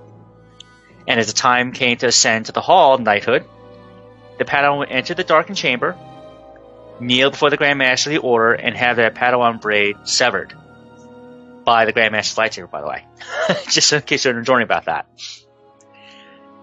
[1.07, 3.43] And as the time came to ascend to the hall of knighthood,
[4.37, 5.97] the Padawan would enter the darkened chamber,
[6.99, 10.55] kneel before the Grand Master of the Order and have their Padawan braid severed
[11.65, 13.05] by the Grand Master's lightsaber, by the way.
[13.69, 15.07] Just in case you're wondering about that.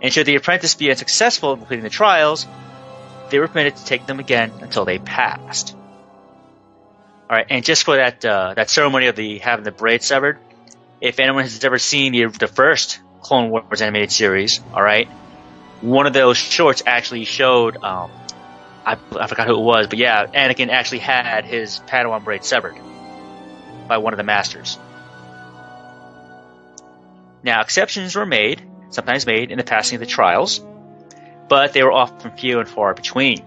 [0.00, 2.46] And should the apprentice be unsuccessful in completing the trials,
[3.30, 5.76] they were permitted to take them again until they passed.
[7.30, 10.38] All right, and just for that uh, that ceremony of the having the braid severed,
[11.00, 15.08] if anyone has ever seen the, the first Clone Wars animated series, all right,
[15.80, 17.82] one of those shorts actually showed.
[17.82, 18.10] Um,
[18.84, 22.76] I, I forgot who it was, but yeah, Anakin actually had his Padawan braid severed
[23.88, 24.76] by one of the masters.
[27.44, 30.64] Now, exceptions were made, sometimes made, in the passing of the trials,
[31.48, 33.38] but they were often few and far between.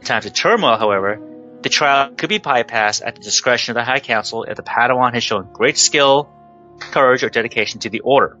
[0.00, 1.20] In times of turmoil, however,
[1.62, 5.12] the trial could be bypassed at the discretion of the High Council if the Padawan
[5.14, 6.30] has shown great skill,
[6.78, 8.38] courage, or dedication to the Order.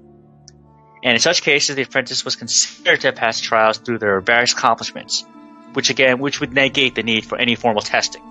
[1.02, 4.52] And in such cases, the apprentice was considered to have passed trials through their various
[4.52, 5.24] accomplishments,
[5.72, 8.22] which again, which would negate the need for any formal testing.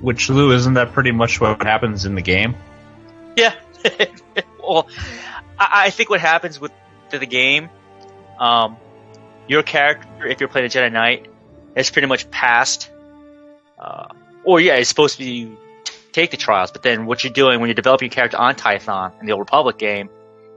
[0.00, 2.54] Which, Lou, isn't that pretty much what happens in the game?
[3.36, 3.54] Yeah.
[4.62, 4.88] well,
[5.58, 6.72] I, I think what happens with
[7.10, 7.70] the game,
[8.38, 8.76] um,
[9.48, 11.26] your character, if you're playing a Jedi Knight,
[11.76, 12.90] has pretty much passed,
[13.78, 14.08] uh,
[14.44, 15.56] or yeah, it's supposed to be
[16.12, 19.12] take the trials, but then what you're doing when you're developing your character on Tython
[19.20, 20.08] in the Old Republic game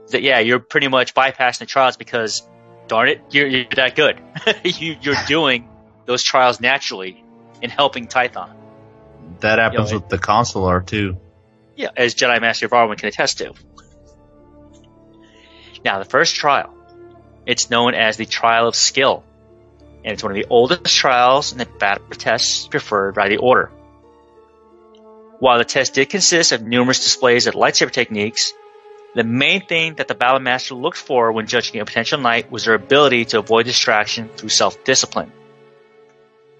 [0.06, 2.48] is that yeah, you're pretty much bypassing the trials because
[2.88, 4.18] darn it, you're, you're that good.
[4.64, 5.68] you, you're doing
[6.06, 7.22] those trials naturally
[7.62, 8.50] in helping Tython.
[9.40, 11.18] That happens You know, with the consular too.
[11.80, 13.54] Yeah, as Jedi Master Varwin can attest to.
[15.82, 16.74] Now, the first trial,
[17.46, 19.24] it's known as the Trial of Skill,
[20.04, 23.70] and it's one of the oldest trials and the battle tests preferred by the Order.
[25.38, 28.52] While the test did consist of numerous displays of lightsaber techniques,
[29.14, 32.66] the main thing that the Battle Master looked for when judging a potential knight was
[32.66, 35.32] their ability to avoid distraction through self-discipline.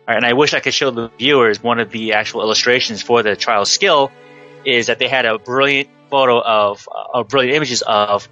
[0.08, 3.22] Right, and I wish I could show the viewers one of the actual illustrations for
[3.22, 4.10] the trial skill
[4.64, 8.28] is that they had a brilliant photo of, uh, brilliant images of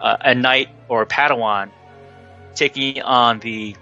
[0.00, 1.70] uh, a knight or a Padawan
[2.54, 3.76] taking on the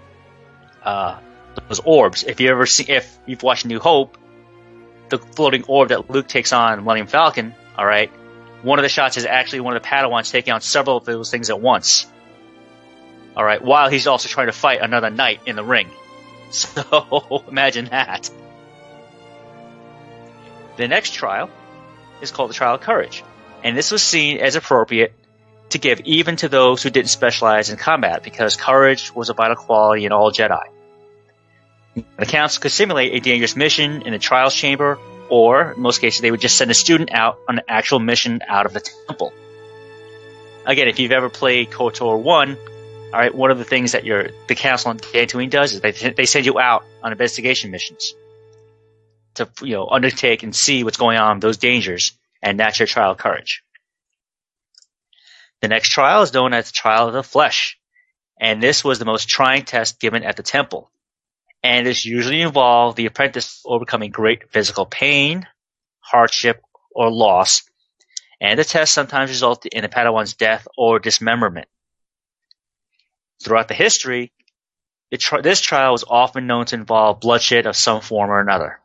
[0.83, 1.19] uh,
[1.67, 2.23] those orbs.
[2.23, 4.17] If you ever see, if you've watched New Hope,
[5.09, 8.09] the floating orb that Luke takes on Millennium Falcon, all right,
[8.61, 11.29] one of the shots is actually one of the Padawans taking on several of those
[11.29, 12.07] things at once.
[13.35, 15.89] All right, while he's also trying to fight another knight in the ring.
[16.49, 18.29] So imagine that.
[20.77, 21.49] The next trial
[22.21, 23.23] is called the Trial of Courage,
[23.63, 25.13] and this was seen as appropriate
[25.69, 29.55] to give even to those who didn't specialize in combat because courage was a vital
[29.55, 30.63] quality in all Jedi.
[31.95, 34.99] The council could simulate a dangerous mission in the trials chamber,
[35.29, 38.41] or in most cases, they would just send a student out on an actual mission
[38.47, 39.33] out of the temple.
[40.65, 42.57] Again, if you've ever played KOTOR 1,
[43.13, 45.91] all right, one of the things that your the council on Dantooine does is they
[45.91, 48.15] they send you out on investigation missions
[49.37, 52.11] to you know undertake and see what's going on, those dangers,
[52.41, 53.63] and that's your trial of courage.
[55.61, 57.79] The next trial is known as the trial of the flesh,
[58.39, 60.91] and this was the most trying test given at the temple.
[61.63, 65.47] And this usually involved the apprentice overcoming great physical pain,
[65.99, 66.61] hardship,
[66.91, 67.63] or loss,
[68.39, 71.67] and the test sometimes resulted in a Padawan's death or dismemberment.
[73.43, 74.31] Throughout the history,
[75.15, 78.79] tri- this trial was often known to involve bloodshed of some form or another.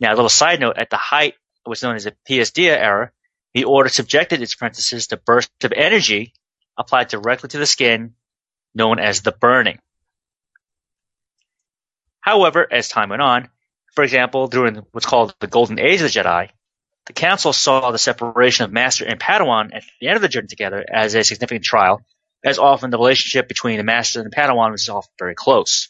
[0.00, 3.12] Now, a little side note, at the height of what's known as the Dia era,
[3.52, 6.32] the order subjected its apprentices to bursts of energy
[6.78, 8.14] applied directly to the skin,
[8.74, 9.78] known as the burning.
[12.20, 13.48] However, as time went on,
[13.94, 16.50] for example, during what's called the Golden Age of the Jedi,
[17.06, 20.46] the Council saw the separation of Master and Padawan at the end of the journey
[20.46, 22.02] together as a significant trial,
[22.44, 25.88] as often the relationship between the Master and the Padawan was often very close.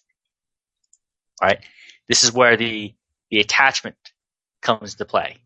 [1.43, 1.65] Right,
[2.09, 2.95] this is where the
[3.31, 3.97] the attachment
[4.61, 5.39] comes into play.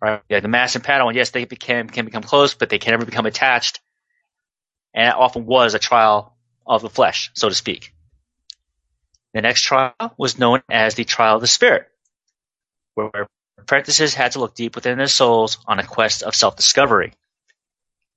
[0.00, 3.06] Right, the Master and Padawan, yes, they became can become close, but they can never
[3.06, 3.80] become attached,
[4.92, 6.36] and it often was a trial
[6.66, 7.94] of the flesh, so to speak.
[9.32, 11.88] The next trial was known as the trial of the spirit,
[12.94, 13.28] where
[13.58, 17.14] apprentices had to look deep within their souls on a quest of self-discovery.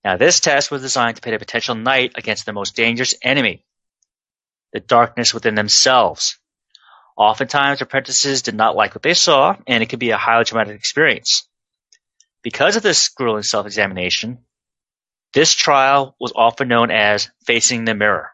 [0.03, 3.65] Now, this test was designed to pit a potential knight against the most dangerous enemy,
[4.73, 6.37] the darkness within themselves.
[7.17, 10.75] Oftentimes, apprentices did not like what they saw, and it could be a highly traumatic
[10.75, 11.49] experience.
[12.43, 14.45] Because of this grueling self-examination,
[15.33, 18.29] this trial was often known as facing the mirror.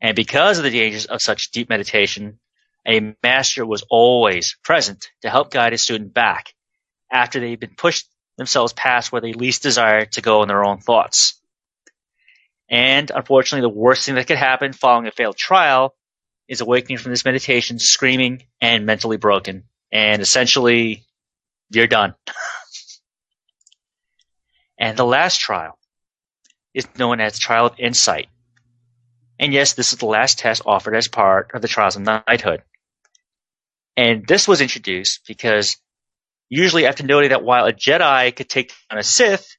[0.00, 2.40] And because of the dangers of such deep meditation,
[2.88, 6.54] a master was always present to help guide a student back
[7.12, 8.08] after they've been pushed
[8.38, 11.38] themselves past where they least desire to go in their own thoughts.
[12.70, 15.94] And unfortunately, the worst thing that could happen following a failed trial
[16.50, 19.62] is awakening from this meditation, screaming and mentally broken.
[19.92, 21.04] And essentially,
[21.70, 22.14] you're done.
[24.78, 25.78] and the last trial
[26.74, 28.26] is known as Trial of Insight.
[29.38, 32.64] And yes, this is the last test offered as part of the Trials of Knighthood.
[33.96, 35.76] And this was introduced because
[36.48, 39.56] usually after noting that while a Jedi could take down a Sith,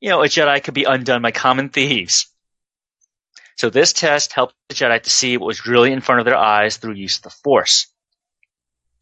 [0.00, 2.28] you know, a Jedi could be undone by common thieves.
[3.56, 6.36] So this test helped the Jedi to see what was really in front of their
[6.36, 7.86] eyes through use of the Force.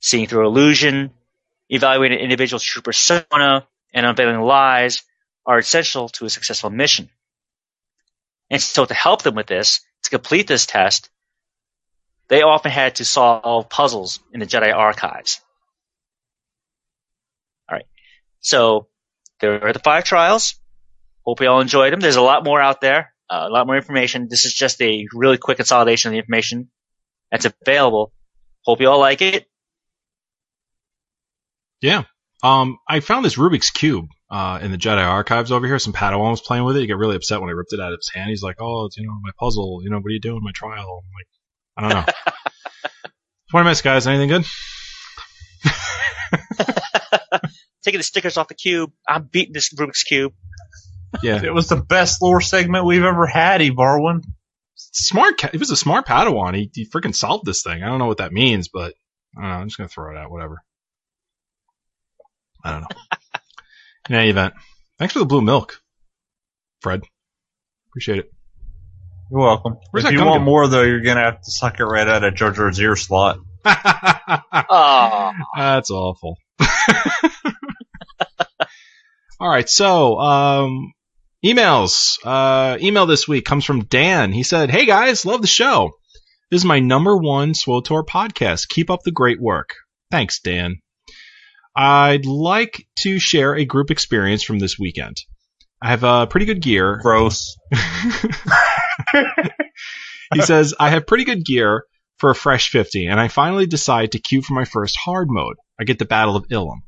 [0.00, 1.10] Seeing through illusion,
[1.68, 5.02] evaluating an individual's true persona, and unveiling lies
[5.46, 7.08] are essential to a successful mission.
[8.50, 11.10] And so to help them with this, to complete this test,
[12.28, 15.40] they often had to solve puzzles in the Jedi archives.
[17.70, 17.86] Alright.
[18.40, 18.88] So,
[19.40, 20.54] there are the five trials.
[21.24, 22.00] Hope you all enjoyed them.
[22.00, 24.28] There's a lot more out there, a lot more information.
[24.28, 26.70] This is just a really quick consolidation of the information
[27.30, 28.12] that's available.
[28.64, 29.46] Hope you all like it.
[31.80, 32.04] Yeah.
[32.42, 35.78] Um, I found this Rubik's Cube uh, in the Jedi archives over here.
[35.78, 36.80] Some Padawan was playing with it.
[36.80, 38.30] He got really upset when I ripped it out of his hand.
[38.30, 39.80] He's like, "Oh, it's you know my puzzle.
[39.82, 40.40] You know what are you doing?
[40.42, 41.26] My trial." I'm like,
[41.76, 42.12] I don't know.
[43.52, 44.06] what I miss, guys?
[44.06, 44.44] Anything good?
[47.84, 48.92] Taking the stickers off the cube.
[49.08, 50.32] I'm beating this Rubik's Cube.
[51.22, 54.22] Yeah, It was the best lore segment we've ever had, Evarwin.
[54.76, 55.38] smart.
[55.38, 56.54] Ca- it was a smart Padawan.
[56.56, 57.82] He, he freaking solved this thing.
[57.82, 58.94] I don't know what that means, but
[59.36, 59.56] I don't know.
[59.56, 60.30] I'm just gonna throw it out.
[60.30, 60.62] Whatever.
[62.64, 62.86] I don't know.
[64.08, 64.54] In any event,
[64.98, 65.80] thanks for the blue milk,
[66.80, 67.02] Fred.
[67.90, 68.32] Appreciate it.
[69.30, 69.76] You're welcome.
[69.90, 70.44] Where's if you want go?
[70.44, 73.38] more, though, you're gonna have to suck it right out of Jar Jar's ear slot.
[74.74, 76.36] Oh, That's awful.
[79.40, 80.92] All right, so um,
[81.44, 82.18] emails.
[82.24, 84.32] Uh, email this week comes from Dan.
[84.32, 85.92] He said, "Hey guys, love the show.
[86.50, 88.68] This is my number one SWTOR podcast.
[88.68, 89.74] Keep up the great work.
[90.10, 90.76] Thanks, Dan.
[91.74, 95.16] I'd like to share a group experience from this weekend.
[95.82, 96.98] I have uh, pretty good gear.
[97.02, 97.56] Gross.
[100.34, 101.84] he says, I have pretty good gear
[102.18, 105.56] for a fresh 50, and I finally decide to queue for my first hard mode.
[105.80, 106.82] I get the Battle of Ilum.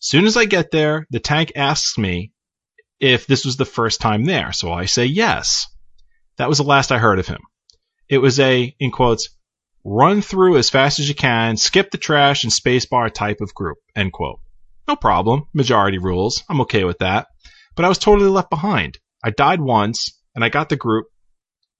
[0.00, 2.32] Soon as I get there, the tank asks me
[3.00, 5.66] if this was the first time there, so I say yes.
[6.36, 7.40] That was the last I heard of him.
[8.08, 9.28] It was a, in quotes,
[9.84, 13.78] run through as fast as you can, skip the trash and spacebar type of group,
[13.94, 14.40] end quote.
[14.86, 15.46] No problem.
[15.52, 16.42] Majority rules.
[16.48, 17.26] I'm okay with that.
[17.76, 18.98] But I was totally left behind.
[19.22, 21.06] I died once, and I got the group.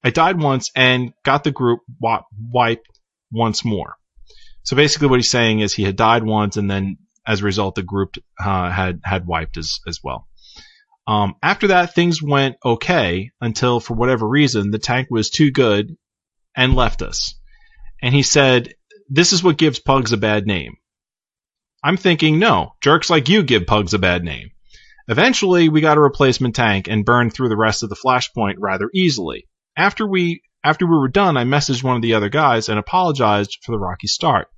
[0.04, 2.86] I died once and got the group wiped
[3.32, 3.94] once more.
[4.62, 7.74] So basically, what he's saying is he had died once, and then as a result,
[7.74, 10.27] the group uh, had had wiped as as well.
[11.08, 15.96] Um, after that, things went okay until, for whatever reason, the tank was too good
[16.54, 17.34] and left us.
[18.02, 18.74] And he said,
[19.08, 20.76] "This is what gives pugs a bad name."
[21.82, 24.50] I'm thinking, no, jerks like you give pugs a bad name.
[25.08, 28.90] Eventually, we got a replacement tank and burned through the rest of the flashpoint rather
[28.92, 29.46] easily.
[29.76, 33.58] After we after we were done, I messaged one of the other guys and apologized
[33.62, 34.48] for the rocky start.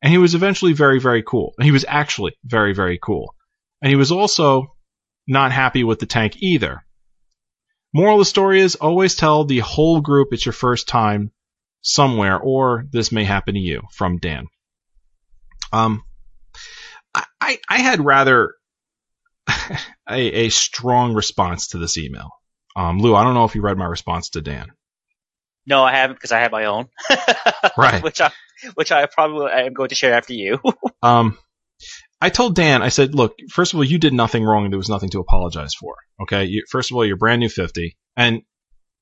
[0.00, 1.52] And he was eventually very, very cool.
[1.58, 3.34] And he was actually very, very cool.
[3.82, 4.68] And he was also
[5.30, 6.84] not happy with the tank either.
[7.94, 11.30] Moral of the story is always tell the whole group it's your first time
[11.82, 13.82] somewhere, or this may happen to you.
[13.92, 14.46] From Dan.
[15.72, 16.02] Um,
[17.40, 18.54] I, I, had rather
[20.08, 22.30] a, a strong response to this email.
[22.76, 24.72] Um, Lou, I don't know if you read my response to Dan.
[25.66, 26.86] no, I haven't because I have my own.
[27.76, 28.02] Right.
[28.02, 28.30] which I,
[28.74, 30.58] which I probably am going to share after you.
[31.02, 31.38] Um,
[32.20, 34.90] I told Dan, I said, look, first of all, you did nothing wrong there was
[34.90, 35.96] nothing to apologize for.
[36.22, 36.44] Okay.
[36.44, 38.42] You, first of all, you're brand new 50 and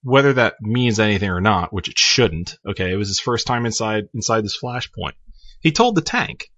[0.03, 2.57] whether that means anything or not, which it shouldn't.
[2.69, 2.93] Okay.
[2.93, 5.15] It was his first time inside, inside this flashpoint.
[5.61, 6.51] He told the tank.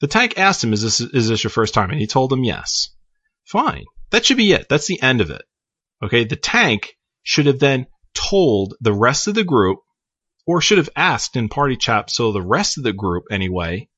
[0.00, 1.90] The tank asked him, is this, is this your first time?
[1.90, 2.90] And he told him yes.
[3.46, 3.84] Fine.
[4.10, 4.68] That should be it.
[4.68, 5.42] That's the end of it.
[6.02, 6.24] Okay.
[6.24, 9.78] The tank should have then told the rest of the group
[10.46, 13.88] or should have asked in party chat so the rest of the group anyway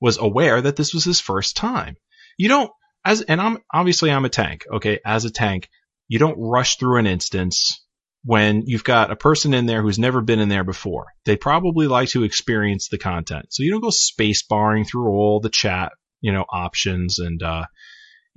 [0.00, 1.96] was aware that this was his first time.
[2.36, 2.70] You don't
[3.04, 5.00] as and I'm obviously I'm a tank, okay?
[5.04, 5.68] As a tank,
[6.08, 7.84] you don't rush through an instance
[8.24, 11.06] when you've got a person in there who's never been in there before.
[11.24, 13.46] They probably like to experience the content.
[13.50, 17.66] So you don't go space barring through all the chat, you know, options and uh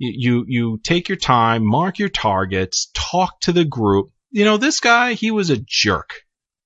[0.00, 4.06] you you take your time, mark your targets, talk to the group.
[4.30, 6.22] You know, this guy, he was a jerk.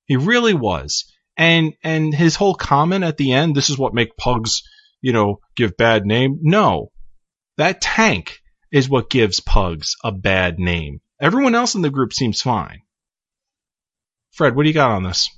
[0.07, 1.13] He really was.
[1.37, 4.63] And and his whole comment at the end, this is what make pugs,
[5.05, 6.39] you know, give bad name.
[6.41, 6.91] No.
[7.59, 8.41] That tank
[8.73, 11.03] is what gives pugs a bad name.
[11.21, 12.81] Everyone else in the group seems fine.
[14.33, 15.29] Fred, what do you got on this?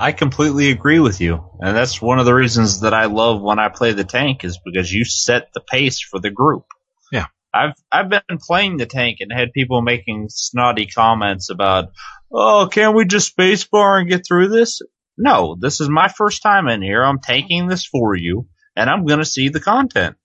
[0.00, 3.58] I completely agree with you, and that's one of the reasons that I love when
[3.58, 6.64] I play the tank is because you set the pace for the group.
[7.12, 7.26] Yeah.
[7.52, 11.90] I've I've been playing the tank and had people making snotty comments about,
[12.32, 14.80] oh, can't we just spacebar and get through this?
[15.18, 17.02] No, this is my first time in here.
[17.02, 20.16] I'm taking this for you, and I'm gonna see the content.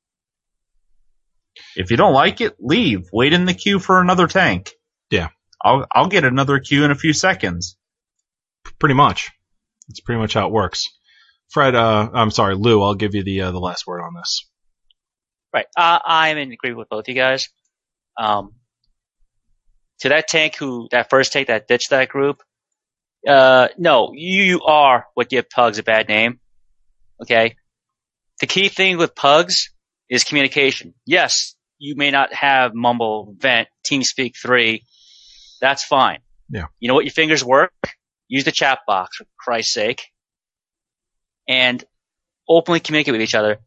[1.75, 3.09] If you don't like it, leave.
[3.11, 4.71] Wait in the queue for another tank.
[5.09, 5.29] Yeah.
[5.63, 7.77] I'll I'll get another queue in a few seconds.
[8.79, 9.29] Pretty much.
[9.87, 10.89] That's pretty much how it works.
[11.49, 12.81] Fred, uh, I'm sorry, Lou.
[12.81, 14.49] I'll give you the uh, the last word on this.
[15.53, 15.65] Right.
[15.75, 17.49] Uh, I'm in agreement with both you guys.
[18.17, 18.53] Um,
[19.99, 22.41] to that tank who, that first tank that ditched that group,
[23.27, 26.39] uh, no, you are what give Pugs a bad name.
[27.21, 27.55] Okay?
[28.39, 29.71] The key thing with Pugs
[30.09, 30.93] is communication.
[31.05, 34.83] Yes, you may not have Mumble, Vent, TeamSpeak 3.
[35.61, 36.19] That's fine.
[36.49, 36.65] Yeah.
[36.79, 37.71] You know what your fingers work?
[38.27, 40.03] Use the chat box, for Christ's sake.
[41.47, 41.83] And
[42.47, 43.59] openly communicate with each other.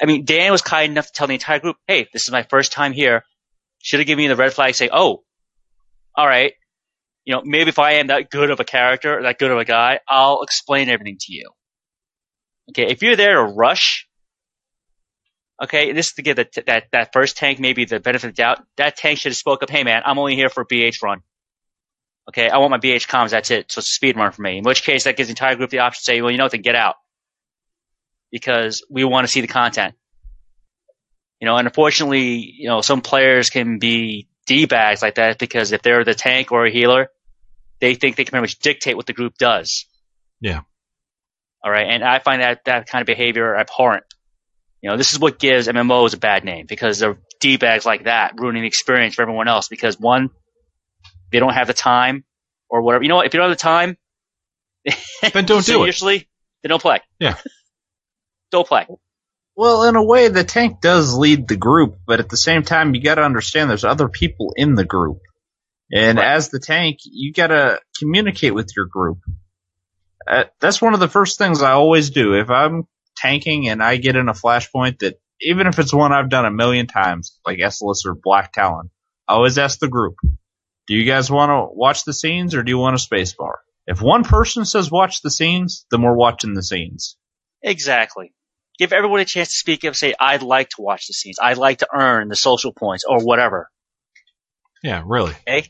[0.00, 2.44] I mean, Dan was kind enough to tell the entire group, hey, this is my
[2.44, 3.22] first time here.
[3.82, 5.22] Should have given me the red flag, say, oh,
[6.18, 6.52] alright.
[7.24, 9.64] You know, maybe if I am that good of a character, that good of a
[9.64, 11.50] guy, I'll explain everything to you.
[12.70, 14.06] Okay, if you're there to rush,
[15.62, 18.42] okay, this is to give the, that, that first tank maybe the benefit of the
[18.42, 21.20] doubt, that tank should have spoke up, hey man, I'm only here for BH run.
[22.28, 23.72] Okay, I want my BH comms, that's it.
[23.72, 24.58] So it's a speed run for me.
[24.58, 26.44] In which case that gives the entire group the option to say, well, you know
[26.44, 26.94] what, then get out.
[28.30, 29.94] Because we want to see the content.
[31.40, 35.82] You know, and unfortunately, you know, some players can be D-bags like that because if
[35.82, 37.08] they're the tank or a healer,
[37.80, 39.86] they think they can pretty much dictate what the group does.
[40.40, 40.60] Yeah.
[41.62, 44.04] All right, and I find that that kind of behavior abhorrent.
[44.80, 48.32] You know, this is what gives MMOs a bad name because they're d-bags like that,
[48.38, 49.68] ruining the experience for everyone else.
[49.68, 50.30] Because one,
[51.30, 52.24] they don't have the time
[52.70, 53.02] or whatever.
[53.02, 53.26] You know what?
[53.26, 53.98] If you don't have the time,
[55.22, 55.62] Then don't do it.
[55.62, 56.28] Seriously,
[56.62, 57.00] then don't play.
[57.18, 57.36] Yeah.
[58.50, 58.86] don't play.
[59.60, 62.94] Well, in a way, the tank does lead the group, but at the same time,
[62.94, 65.18] you got to understand there's other people in the group,
[65.92, 66.28] and Right.
[66.28, 69.18] as the tank, you got to communicate with your group.
[70.26, 72.88] Uh, that's one of the first things I always do if I'm
[73.18, 76.50] tanking and I get in a flashpoint that even if it's one I've done a
[76.50, 78.88] million times, like Esseles or Black Talon,
[79.28, 80.14] I always ask the group,
[80.86, 83.60] "Do you guys want to watch the scenes or do you want a space bar?"
[83.86, 87.18] If one person says watch the scenes, then we're watching the scenes.
[87.62, 88.32] Exactly.
[88.80, 89.88] Give everyone a chance to speak up.
[89.88, 91.36] And say, I'd like to watch the scenes.
[91.40, 93.68] I'd like to earn the social points or whatever.
[94.82, 95.34] Yeah, really.
[95.46, 95.68] Okay.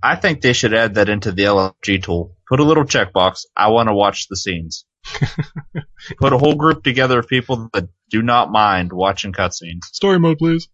[0.00, 2.36] I think they should add that into the LFG tool.
[2.48, 3.46] Put a little checkbox.
[3.56, 4.84] I want to watch the scenes.
[6.20, 9.82] Put a whole group together of people that do not mind watching cutscenes.
[9.86, 10.68] Story mode, please.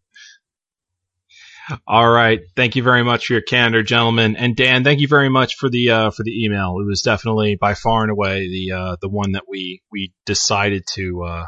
[1.86, 2.40] All right.
[2.56, 4.36] Thank you very much for your candor, gentlemen.
[4.36, 6.78] And Dan, thank you very much for the uh, for the email.
[6.80, 10.84] It was definitely by far and away the uh, the one that we we decided
[10.94, 11.24] to.
[11.24, 11.44] Uh,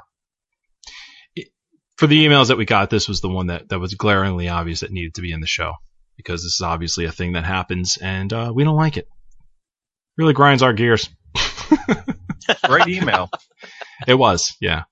[1.35, 1.49] it-
[1.97, 4.81] for the emails that we got, this was the one that, that was glaringly obvious
[4.81, 5.73] that needed to be in the show
[6.17, 9.07] because this is obviously a thing that happens and uh, we don't like it.
[10.17, 11.09] Really grinds our gears.
[12.65, 13.31] Great email.
[14.07, 14.85] It was, yeah.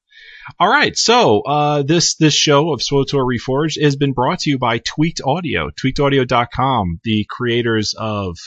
[0.59, 4.59] All right, so uh, this this show of SWTOR Reforged has been brought to you
[4.59, 8.39] by Tweaked Audio, tweakedaudio.com, the creators of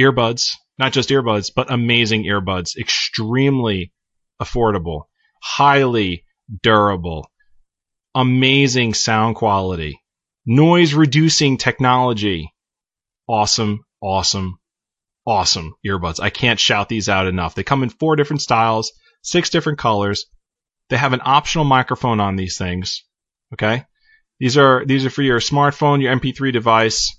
[0.00, 3.92] earbuds, not just earbuds, but amazing earbuds, extremely
[4.40, 5.02] affordable,
[5.42, 6.24] highly
[6.62, 7.30] durable,
[8.14, 10.00] amazing sound quality,
[10.46, 12.50] noise reducing technology,
[13.28, 14.58] awesome, awesome,
[15.26, 16.18] awesome earbuds.
[16.18, 17.54] I can't shout these out enough.
[17.54, 18.92] They come in four different styles,
[19.22, 20.24] six different colors.
[20.88, 23.04] They have an optional microphone on these things.
[23.52, 23.84] Okay.
[24.38, 27.16] These are, these are for your smartphone, your MP3 device.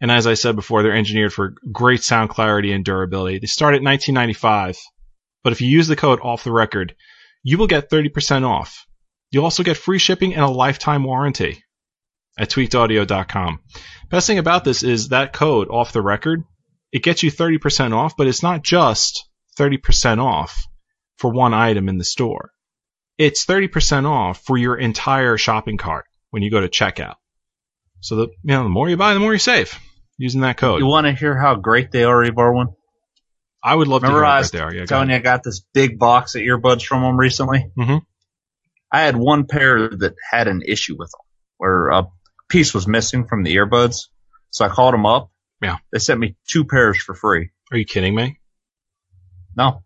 [0.00, 3.38] And as I said before, they're engineered for great sound clarity and durability.
[3.38, 4.78] They start at 1995,
[5.42, 6.94] but if you use the code off the record,
[7.42, 8.86] you will get 30% off.
[9.30, 11.62] You'll also get free shipping and a lifetime warranty
[12.38, 13.60] at tweakedaudio.com.
[14.10, 16.42] Best thing about this is that code off the record,
[16.92, 19.28] it gets you 30% off, but it's not just
[19.58, 20.66] 30% off
[21.18, 22.50] for one item in the store.
[23.20, 27.16] It's 30% off for your entire shopping cart when you go to checkout.
[28.00, 29.78] So the, you know, the more you buy, the more you save
[30.16, 30.80] using that code.
[30.80, 32.74] You want to hear how great they are, Evarwin?
[33.62, 34.74] I would love Remember to hear I how great they are.
[34.74, 37.70] Yeah, telling you I got this big box of earbuds from them recently?
[37.78, 38.00] Mhm.
[38.90, 41.20] I had one pair that had an issue with them,
[41.58, 42.06] where a
[42.48, 43.96] piece was missing from the earbuds.
[44.48, 45.30] So I called them up.
[45.60, 45.76] Yeah.
[45.92, 47.50] They sent me two pairs for free.
[47.70, 48.40] Are you kidding me?
[49.54, 49.82] No,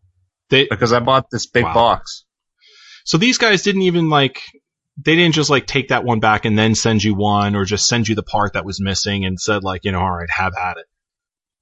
[0.50, 1.74] They, because I bought this big Wow.
[1.74, 2.23] box.
[3.04, 4.40] So these guys didn't even like
[5.02, 7.86] they didn't just like take that one back and then send you one or just
[7.86, 10.52] send you the part that was missing and said like, you know, all right, have
[10.56, 10.86] at it.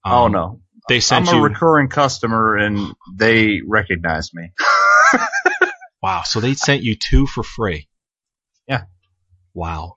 [0.05, 0.61] oh Um, no.
[0.89, 1.45] They sent I'm a you.
[1.45, 4.51] recurring customer, and they recognize me.
[6.03, 6.23] wow.
[6.25, 7.89] So they sent you two for free.
[8.67, 8.83] Yeah.
[9.55, 9.95] Wow.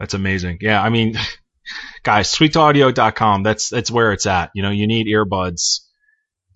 [0.00, 0.58] That's amazing.
[0.62, 0.82] Yeah.
[0.82, 1.18] I mean,
[2.02, 3.42] guys, sweetaudio.com.
[3.42, 4.50] That's, that's where it's at.
[4.54, 5.80] You know, you need earbuds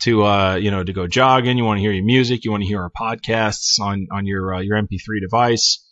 [0.00, 1.58] to, uh, you know, to go jogging.
[1.58, 2.44] You want to hear your music.
[2.44, 5.84] You want to hear our podcasts on, on your, uh, your MP3 device.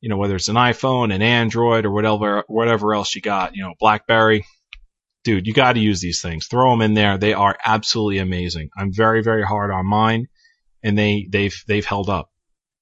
[0.00, 3.62] You know, whether it's an iPhone, an Android, or whatever, whatever else you got, you
[3.62, 4.44] know, Blackberry.
[5.24, 6.46] Dude, you got to use these things.
[6.46, 7.18] Throw them in there.
[7.18, 8.70] They are absolutely amazing.
[8.76, 10.26] I'm very, very hard on mine
[10.82, 12.30] and they, they've, they've held up.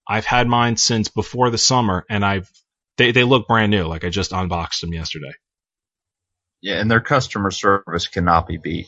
[0.09, 2.51] I've had mine since before the summer and I've,
[2.97, 3.85] they, they look brand new.
[3.85, 5.33] Like I just unboxed them yesterday.
[6.63, 8.87] Yeah, and their customer service cannot be beat.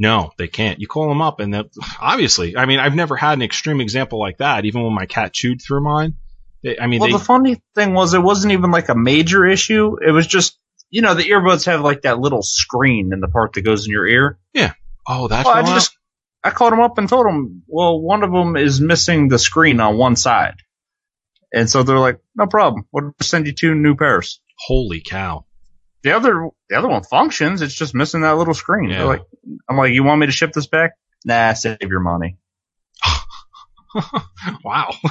[0.00, 0.80] No, they can't.
[0.80, 1.66] You call them up and that
[2.00, 4.64] obviously, I mean, I've never had an extreme example like that.
[4.64, 6.14] Even when my cat chewed through mine,
[6.62, 9.46] they, I mean, well, they, the funny thing was, it wasn't even like a major
[9.46, 9.96] issue.
[10.00, 10.58] It was just,
[10.88, 13.92] you know, the earbuds have like that little screen in the part that goes in
[13.92, 14.38] your ear.
[14.54, 14.72] Yeah.
[15.06, 15.94] Oh, that's Well, I just,
[16.42, 19.80] I called them up and told them, well, one of them is missing the screen
[19.80, 20.54] on one side.
[21.52, 22.86] And so they're like, no problem.
[22.90, 24.40] We'll send you two new pairs.
[24.66, 25.44] holy cow.
[26.02, 27.62] The other, the other one functions.
[27.62, 28.90] It's just missing that little screen.
[28.90, 29.04] Yeah.
[29.04, 29.22] Like,
[29.68, 30.92] I'm like, you want me to ship this back?
[31.24, 32.38] Nah, save your money.
[34.64, 34.94] wow.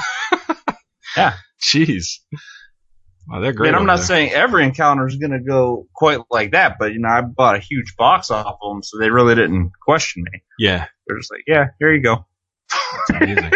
[1.17, 1.33] Yeah.
[1.61, 2.19] Jeez.
[3.27, 3.73] Wow, they're great.
[3.73, 4.05] I'm not there.
[4.05, 7.55] saying every encounter is going to go quite like that, but you know, I bought
[7.55, 10.43] a huge box off of them, so they really didn't question me.
[10.57, 10.85] Yeah.
[11.07, 12.25] They're just like, yeah, here you go.
[13.09, 13.51] Amazing.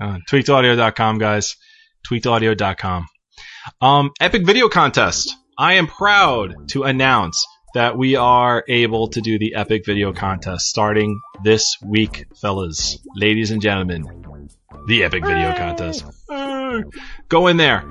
[0.00, 1.56] Tweakedaudio.com, guys.
[2.08, 3.06] Tweakedaudio.com.
[3.80, 5.36] Um, Epic Video Contest.
[5.58, 10.66] I am proud to announce that we are able to do the Epic Video Contest
[10.66, 14.48] starting this week, fellas, ladies and gentlemen.
[14.86, 16.06] The Epic Video Contest.
[17.28, 17.84] Go in there.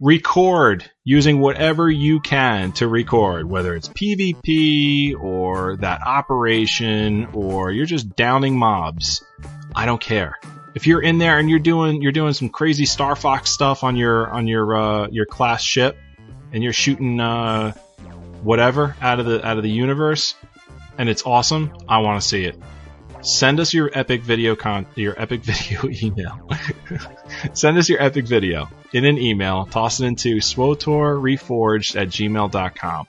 [0.00, 7.84] Record using whatever you can to record, whether it's PvP or that operation or you're
[7.84, 9.22] just downing mobs.
[9.76, 10.38] I don't care.
[10.74, 13.96] If you're in there and you're doing you're doing some crazy Star Fox stuff on
[13.96, 15.98] your on your uh, your class ship,
[16.52, 17.72] and you're shooting uh,
[18.42, 20.34] whatever out of the out of the universe,
[20.98, 22.56] and it's awesome, I want to see it.
[23.22, 26.48] Send us your epic video con your epic video email.
[27.52, 29.66] Send us your epic video in an email.
[29.66, 33.06] Toss it into swtorreforged at gmail.com.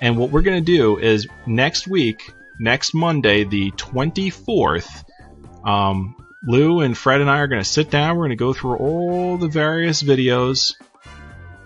[0.00, 5.04] And what we're gonna do is next week, next Monday, the 24th,
[5.64, 8.16] um, Lou and Fred and I are going to sit down.
[8.16, 10.74] We're going to go through all the various videos.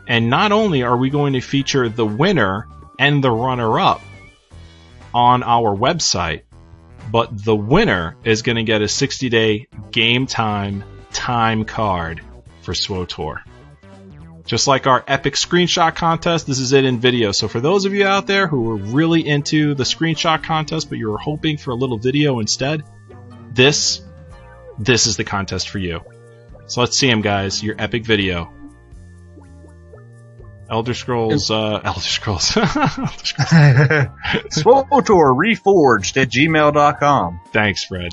[0.09, 2.67] And not only are we going to feature the winner
[2.99, 4.01] and the runner up
[5.13, 6.43] on our website,
[7.13, 10.83] but the winner is going to get a 60 day game time
[11.13, 12.23] time card
[12.63, 13.43] for SWTOR.
[14.47, 17.33] Just like our epic screenshot contest, this is it in video.
[17.33, 20.97] So for those of you out there who are really into the screenshot contest, but
[20.97, 22.83] you were hoping for a little video instead,
[23.53, 24.01] this
[24.79, 26.01] this is the contest for you.
[26.67, 27.63] So let's see them guys.
[27.63, 28.51] Your epic video.
[30.71, 32.57] Elder Scrolls, uh, Elder Scrolls.
[32.57, 32.69] Elder
[33.23, 33.49] Scrolls.
[34.51, 37.41] SWTOR reforged at gmail.com.
[37.53, 38.13] Thanks, Fred.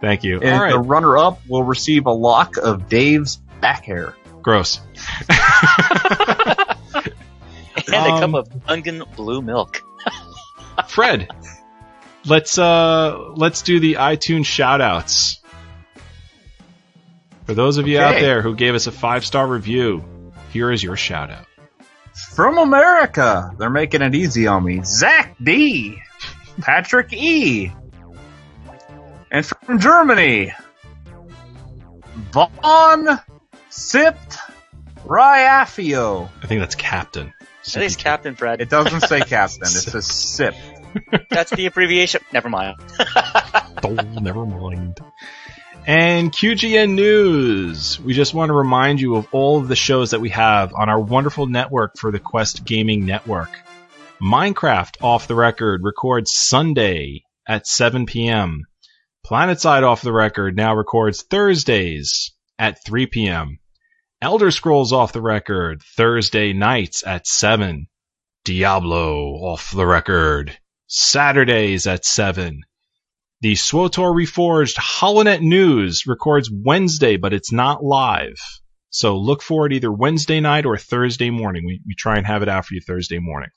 [0.00, 0.40] Thank you.
[0.40, 0.72] And All right.
[0.72, 4.14] the runner up will receive a lock of Dave's back hair.
[4.42, 4.80] Gross.
[7.88, 9.82] And a cup Um, of Gungan blue milk.
[10.88, 11.28] Fred,
[12.24, 15.38] let's uh let's do the iTunes shoutouts.
[17.46, 20.04] For those of you out there who gave us a five star review,
[20.52, 21.46] here is your shout out.
[22.30, 24.80] From America, they're making it easy on me.
[24.84, 26.00] Zach D.
[26.60, 27.72] Patrick E.
[29.30, 30.54] And from Germany,
[32.32, 33.20] Vaughn
[33.70, 34.38] Sipt
[35.04, 36.28] Riafio.
[36.42, 37.32] I think that's Captain.
[37.74, 38.60] That is Captain Fred.
[38.60, 40.54] It doesn't say captain, it says Sip.
[41.30, 42.22] That's the abbreviation.
[42.32, 42.76] Never mind.
[43.84, 45.00] Oh, never mind.
[45.84, 47.98] And QGN News.
[47.98, 50.88] We just want to remind you of all of the shows that we have on
[50.88, 53.50] our wonderful network for the Quest Gaming Network.
[54.22, 58.62] Minecraft Off the Record records Sunday at 7 p.m.
[59.26, 63.58] Planetside Off the Record now records Thursdays at 3 p.m.
[64.20, 67.88] Elder Scrolls Off the Record Thursday nights at 7.
[68.44, 70.56] Diablo Off the Record
[70.86, 72.60] Saturdays at 7.
[73.42, 78.36] The SWTOR Reforged Holonet News records Wednesday, but it's not live.
[78.90, 81.64] So look for it either Wednesday night or Thursday morning.
[81.66, 83.48] We, we try and have it out for you Thursday morning.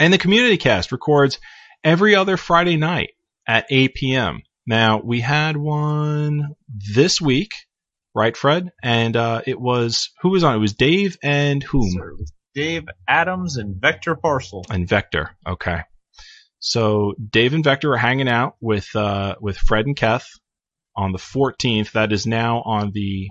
[0.00, 1.38] And the Community Cast records
[1.84, 3.10] every other Friday night
[3.46, 4.42] at 8 p.m.
[4.66, 6.56] Now, we had one
[6.96, 7.52] this week,
[8.16, 8.72] right, Fred?
[8.82, 10.56] And uh, it was, who was on?
[10.56, 11.88] It was Dave and whom?
[12.56, 14.64] Dave Adams and Vector Parcel.
[14.68, 15.36] and Vector.
[15.46, 15.82] Okay.
[16.64, 20.28] So Dave and Vector are hanging out with uh, with Fred and Keth
[20.94, 21.90] on the 14th.
[21.92, 23.30] That is now on the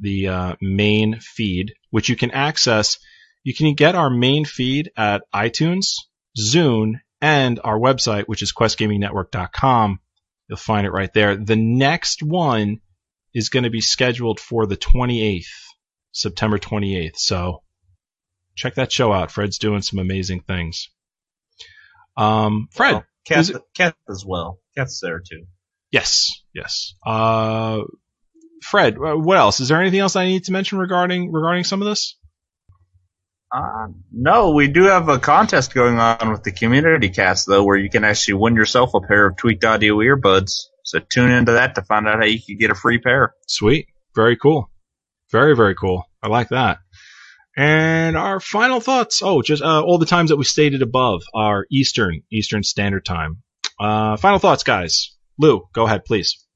[0.00, 2.98] the uh, main feed, which you can access.
[3.44, 5.96] You can get our main feed at iTunes,
[6.40, 10.00] Zune, and our website, which is questgamingnetwork.com.
[10.48, 11.36] You'll find it right there.
[11.36, 12.80] The next one
[13.34, 15.44] is going to be scheduled for the 28th,
[16.12, 17.18] September 28th.
[17.18, 17.62] So
[18.54, 19.30] check that show out.
[19.30, 20.88] Fred's doing some amazing things.
[22.18, 24.58] Um, Fred, Well, Cat, is it- Cat as well.
[24.76, 25.46] Cat's there too.
[25.92, 26.94] yes, yes.
[27.06, 27.80] Uh,
[28.62, 29.60] Fred, uh, what else?
[29.60, 32.16] Is there anything else I need to mention regarding regarding some of this?
[33.54, 37.76] Uh, no, we do have a contest going on with the community cast though, where
[37.78, 40.52] you can actually win yourself a pair of tweaked audio earbuds.
[40.84, 43.34] So tune into that to find out how you can get a free pair.
[43.46, 43.86] Sweet.
[44.14, 44.70] Very cool.
[45.30, 46.04] Very, very cool.
[46.22, 46.78] I like that.
[47.58, 49.20] And our final thoughts.
[49.20, 53.42] Oh, just uh, all the times that we stated above are Eastern, Eastern Standard Time.
[53.80, 55.16] Uh, final thoughts, guys.
[55.40, 56.46] Lou, go ahead, please.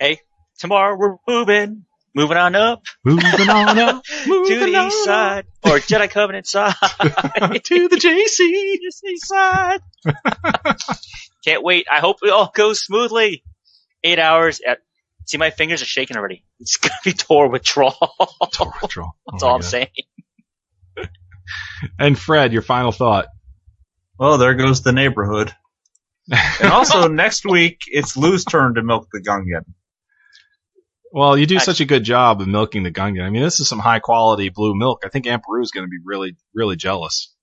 [0.00, 0.18] Hey,
[0.58, 1.84] tomorrow we're moving,
[2.16, 6.74] moving on up Moving on up, to the on east side or Jedi Covenant side.
[6.80, 9.08] to the JC.
[9.12, 9.80] east side.
[11.44, 11.86] Can't wait.
[11.88, 13.44] I hope it all goes smoothly.
[14.02, 14.60] Eight hours.
[14.66, 14.78] At,
[15.30, 16.44] see, my fingers are shaking already.
[16.58, 18.14] It's gonna be Tor withdrawal.
[18.52, 19.10] Tor Patrol.
[19.10, 19.70] Oh That's my all I'm God.
[19.70, 19.88] saying.
[21.98, 23.26] And Fred, your final thought.
[24.18, 25.54] Well, there goes the neighborhood.
[26.62, 29.64] And also next week, it's Lou's turn to milk the Gungan.
[31.12, 33.24] Well, you do Actually- such a good job of milking the Gungan.
[33.24, 35.02] I mean, this is some high quality blue milk.
[35.04, 37.34] I think Aunt is going to be really, really jealous.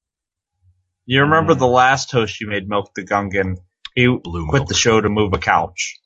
[1.06, 1.60] You remember mm.
[1.60, 3.56] the last host you made milk the Gungan?
[3.94, 4.70] He Blue quit milk.
[4.70, 6.00] the show to move a couch.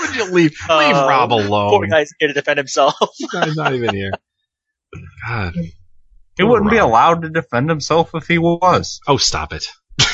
[0.00, 1.88] Would you leave, leave Uh, Rob Poor alone?
[1.88, 2.94] guy's here to defend himself.
[3.32, 4.12] Guy's not even here.
[5.26, 5.54] God.
[6.36, 9.00] He wouldn't be allowed to defend himself if he was.
[9.08, 9.68] Oh, stop it.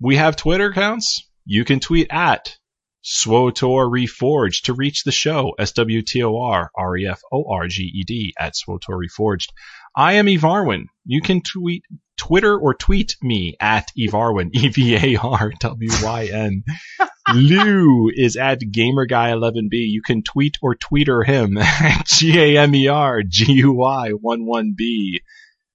[0.00, 1.28] we have Twitter accounts.
[1.44, 2.56] You can tweet at
[3.04, 5.52] SWTOR Reforged to reach the show.
[5.58, 8.98] S W T O R R E F O R G E D at SWTOR
[8.98, 9.48] Reforged.
[9.94, 10.86] I am Evarwyn.
[11.04, 11.84] You can tweet,
[12.16, 14.50] Twitter or tweet me at Evarwyn.
[14.54, 16.64] E V A R W Y N.
[17.34, 19.72] Lou is at GamerGuy11B.
[19.72, 24.12] You can tweet or tweeter him at G A M E R G U Y
[24.12, 25.20] 11B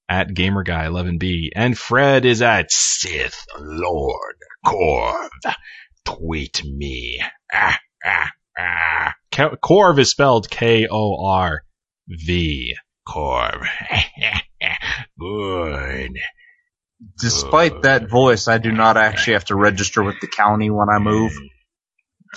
[0.08, 1.50] at GamerGuy11B.
[1.56, 4.36] And Fred is at Sith Lord
[4.66, 5.30] Korv.
[6.18, 7.22] Tweet me.
[7.53, 9.14] Ah, ah, ah.
[9.31, 11.64] Korv is spelled K O R
[12.07, 12.76] V.
[13.07, 13.68] Korv.
[15.19, 16.18] Good.
[17.19, 20.99] Despite that voice, I do not actually have to register with the county when I
[20.99, 21.31] move.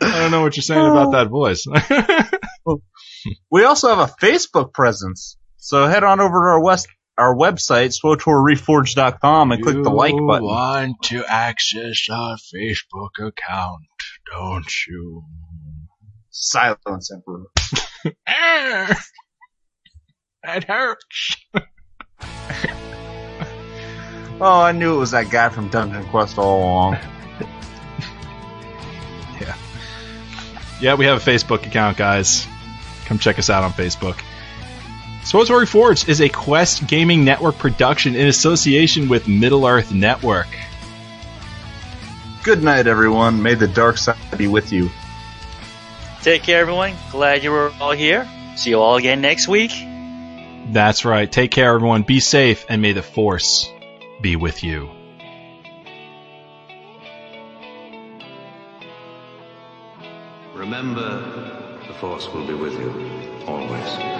[0.00, 1.66] I don't know what you're saying about that voice.
[3.50, 5.36] We also have a Facebook presence.
[5.56, 6.86] So head on over to our west
[7.18, 10.22] our website, swtorreforged.com and click the like button.
[10.22, 10.44] You button.
[10.44, 13.82] want to access our Facebook account,
[14.32, 15.24] don't you?
[16.30, 17.46] Silence, Emperor.
[20.44, 21.36] That hurts.
[24.38, 26.98] Oh, I knew it was that guy from Dungeon Quest all along.
[29.40, 29.56] Yeah.
[30.78, 32.46] Yeah, we have a Facebook account, guys.
[33.06, 34.20] Come check us out on Facebook.
[35.26, 40.46] SWTOR Reforged is a Quest Gaming Network production in association with Middle Earth Network.
[42.44, 43.42] Good night, everyone.
[43.42, 44.88] May the dark side be with you.
[46.22, 46.94] Take care, everyone.
[47.10, 48.30] Glad you were all here.
[48.54, 49.72] See you all again next week.
[50.72, 51.30] That's right.
[51.30, 52.04] Take care, everyone.
[52.04, 53.68] Be safe, and may the Force
[54.22, 54.88] be with you.
[60.54, 64.15] Remember, the Force will be with you, always.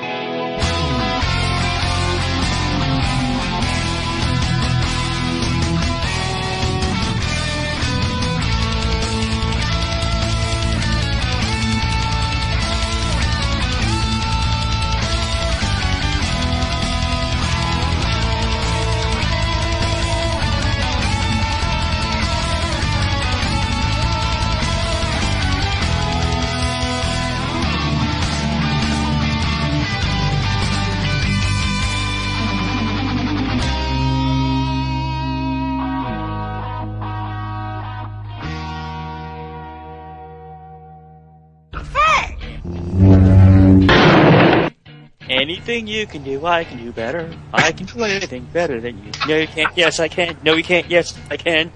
[45.69, 47.33] Anything you can do, I can do better.
[47.53, 49.11] I can do anything better than you.
[49.27, 49.77] No, you can't.
[49.77, 50.37] Yes, I can.
[50.45, 50.89] No, you can't.
[50.89, 51.73] Yes, I can.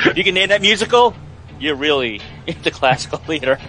[0.00, 1.14] If you can name that musical,
[1.58, 2.20] you're really
[2.62, 3.58] the classical leader.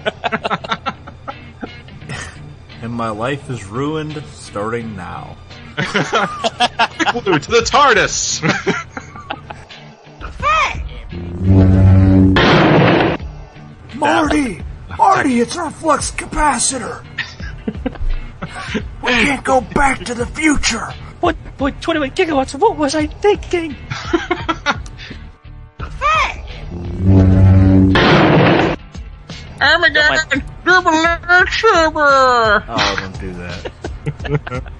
[2.81, 5.37] And my life is ruined starting now.
[5.75, 8.43] Clue to the TARDIS.
[13.95, 14.61] Marty!
[14.99, 17.03] Marty, it's our flux capacitor!
[19.01, 20.93] we can't go back to the future!
[21.25, 21.35] what?
[21.57, 21.81] What?
[21.81, 22.57] 21 gigawatts?
[22.59, 23.75] What was I thinking?
[25.99, 26.45] hey!
[29.61, 30.43] Armageddon!
[30.63, 32.63] Double lightsaber!
[32.67, 33.71] Oh, don't do that.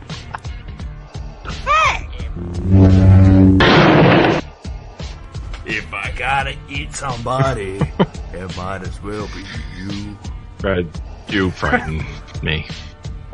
[5.66, 7.80] if I gotta eat somebody,
[8.34, 9.44] it might as well be
[9.78, 10.18] you.
[10.60, 10.88] Fred,
[11.30, 12.06] you frighten
[12.44, 12.68] me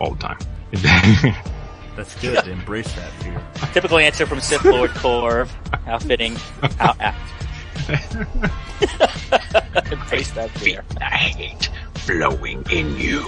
[0.02, 0.38] all the time.
[1.96, 2.46] That's good.
[2.48, 3.40] Embrace that fear.
[3.74, 5.48] Typical answer from Sith Lord Korv.
[5.86, 6.36] How fitting.
[6.80, 7.20] How apt.
[9.92, 10.84] Embrace that fear.
[11.02, 13.24] hate flowing in you.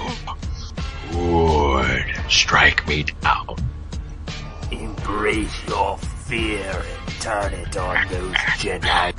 [1.14, 3.58] Would strike me down.
[4.72, 9.14] Embrace your fear and turn it on those Jedi.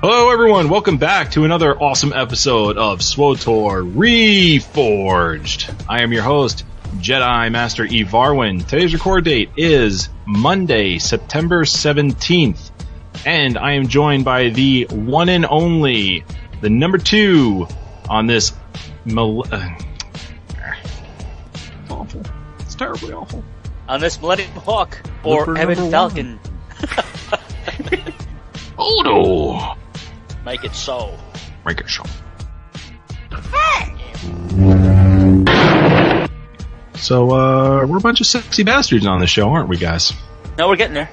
[0.00, 0.70] Hello, everyone.
[0.70, 5.84] Welcome back to another awesome episode of SWTOR Reforged.
[5.90, 6.64] I am your host,
[6.96, 8.66] Jedi Master Evarwyn.
[8.66, 12.70] Today's record date is Monday, September 17th,
[13.26, 16.24] and I am joined by the one and only,
[16.62, 17.68] the number two
[18.08, 18.54] on this.
[19.04, 19.68] Mil- uh,
[21.52, 22.22] it's awful.
[22.60, 23.44] It's terribly awful.
[23.86, 26.40] On this Millennium Hawk or Looper Evan Falcon.
[28.78, 29.76] Oh no!
[30.50, 31.16] Make it so.
[31.64, 32.02] Make it so.
[36.96, 40.12] So, uh, we're a bunch of sexy bastards on this show, aren't we, guys?
[40.58, 41.08] No, we're getting there.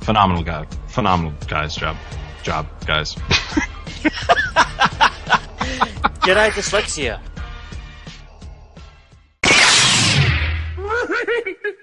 [0.00, 0.66] Phenomenal guy.
[0.88, 1.76] Phenomenal guys.
[1.76, 1.96] Job.
[2.42, 3.14] Job, guys.
[6.24, 7.20] Jedi dyslexia.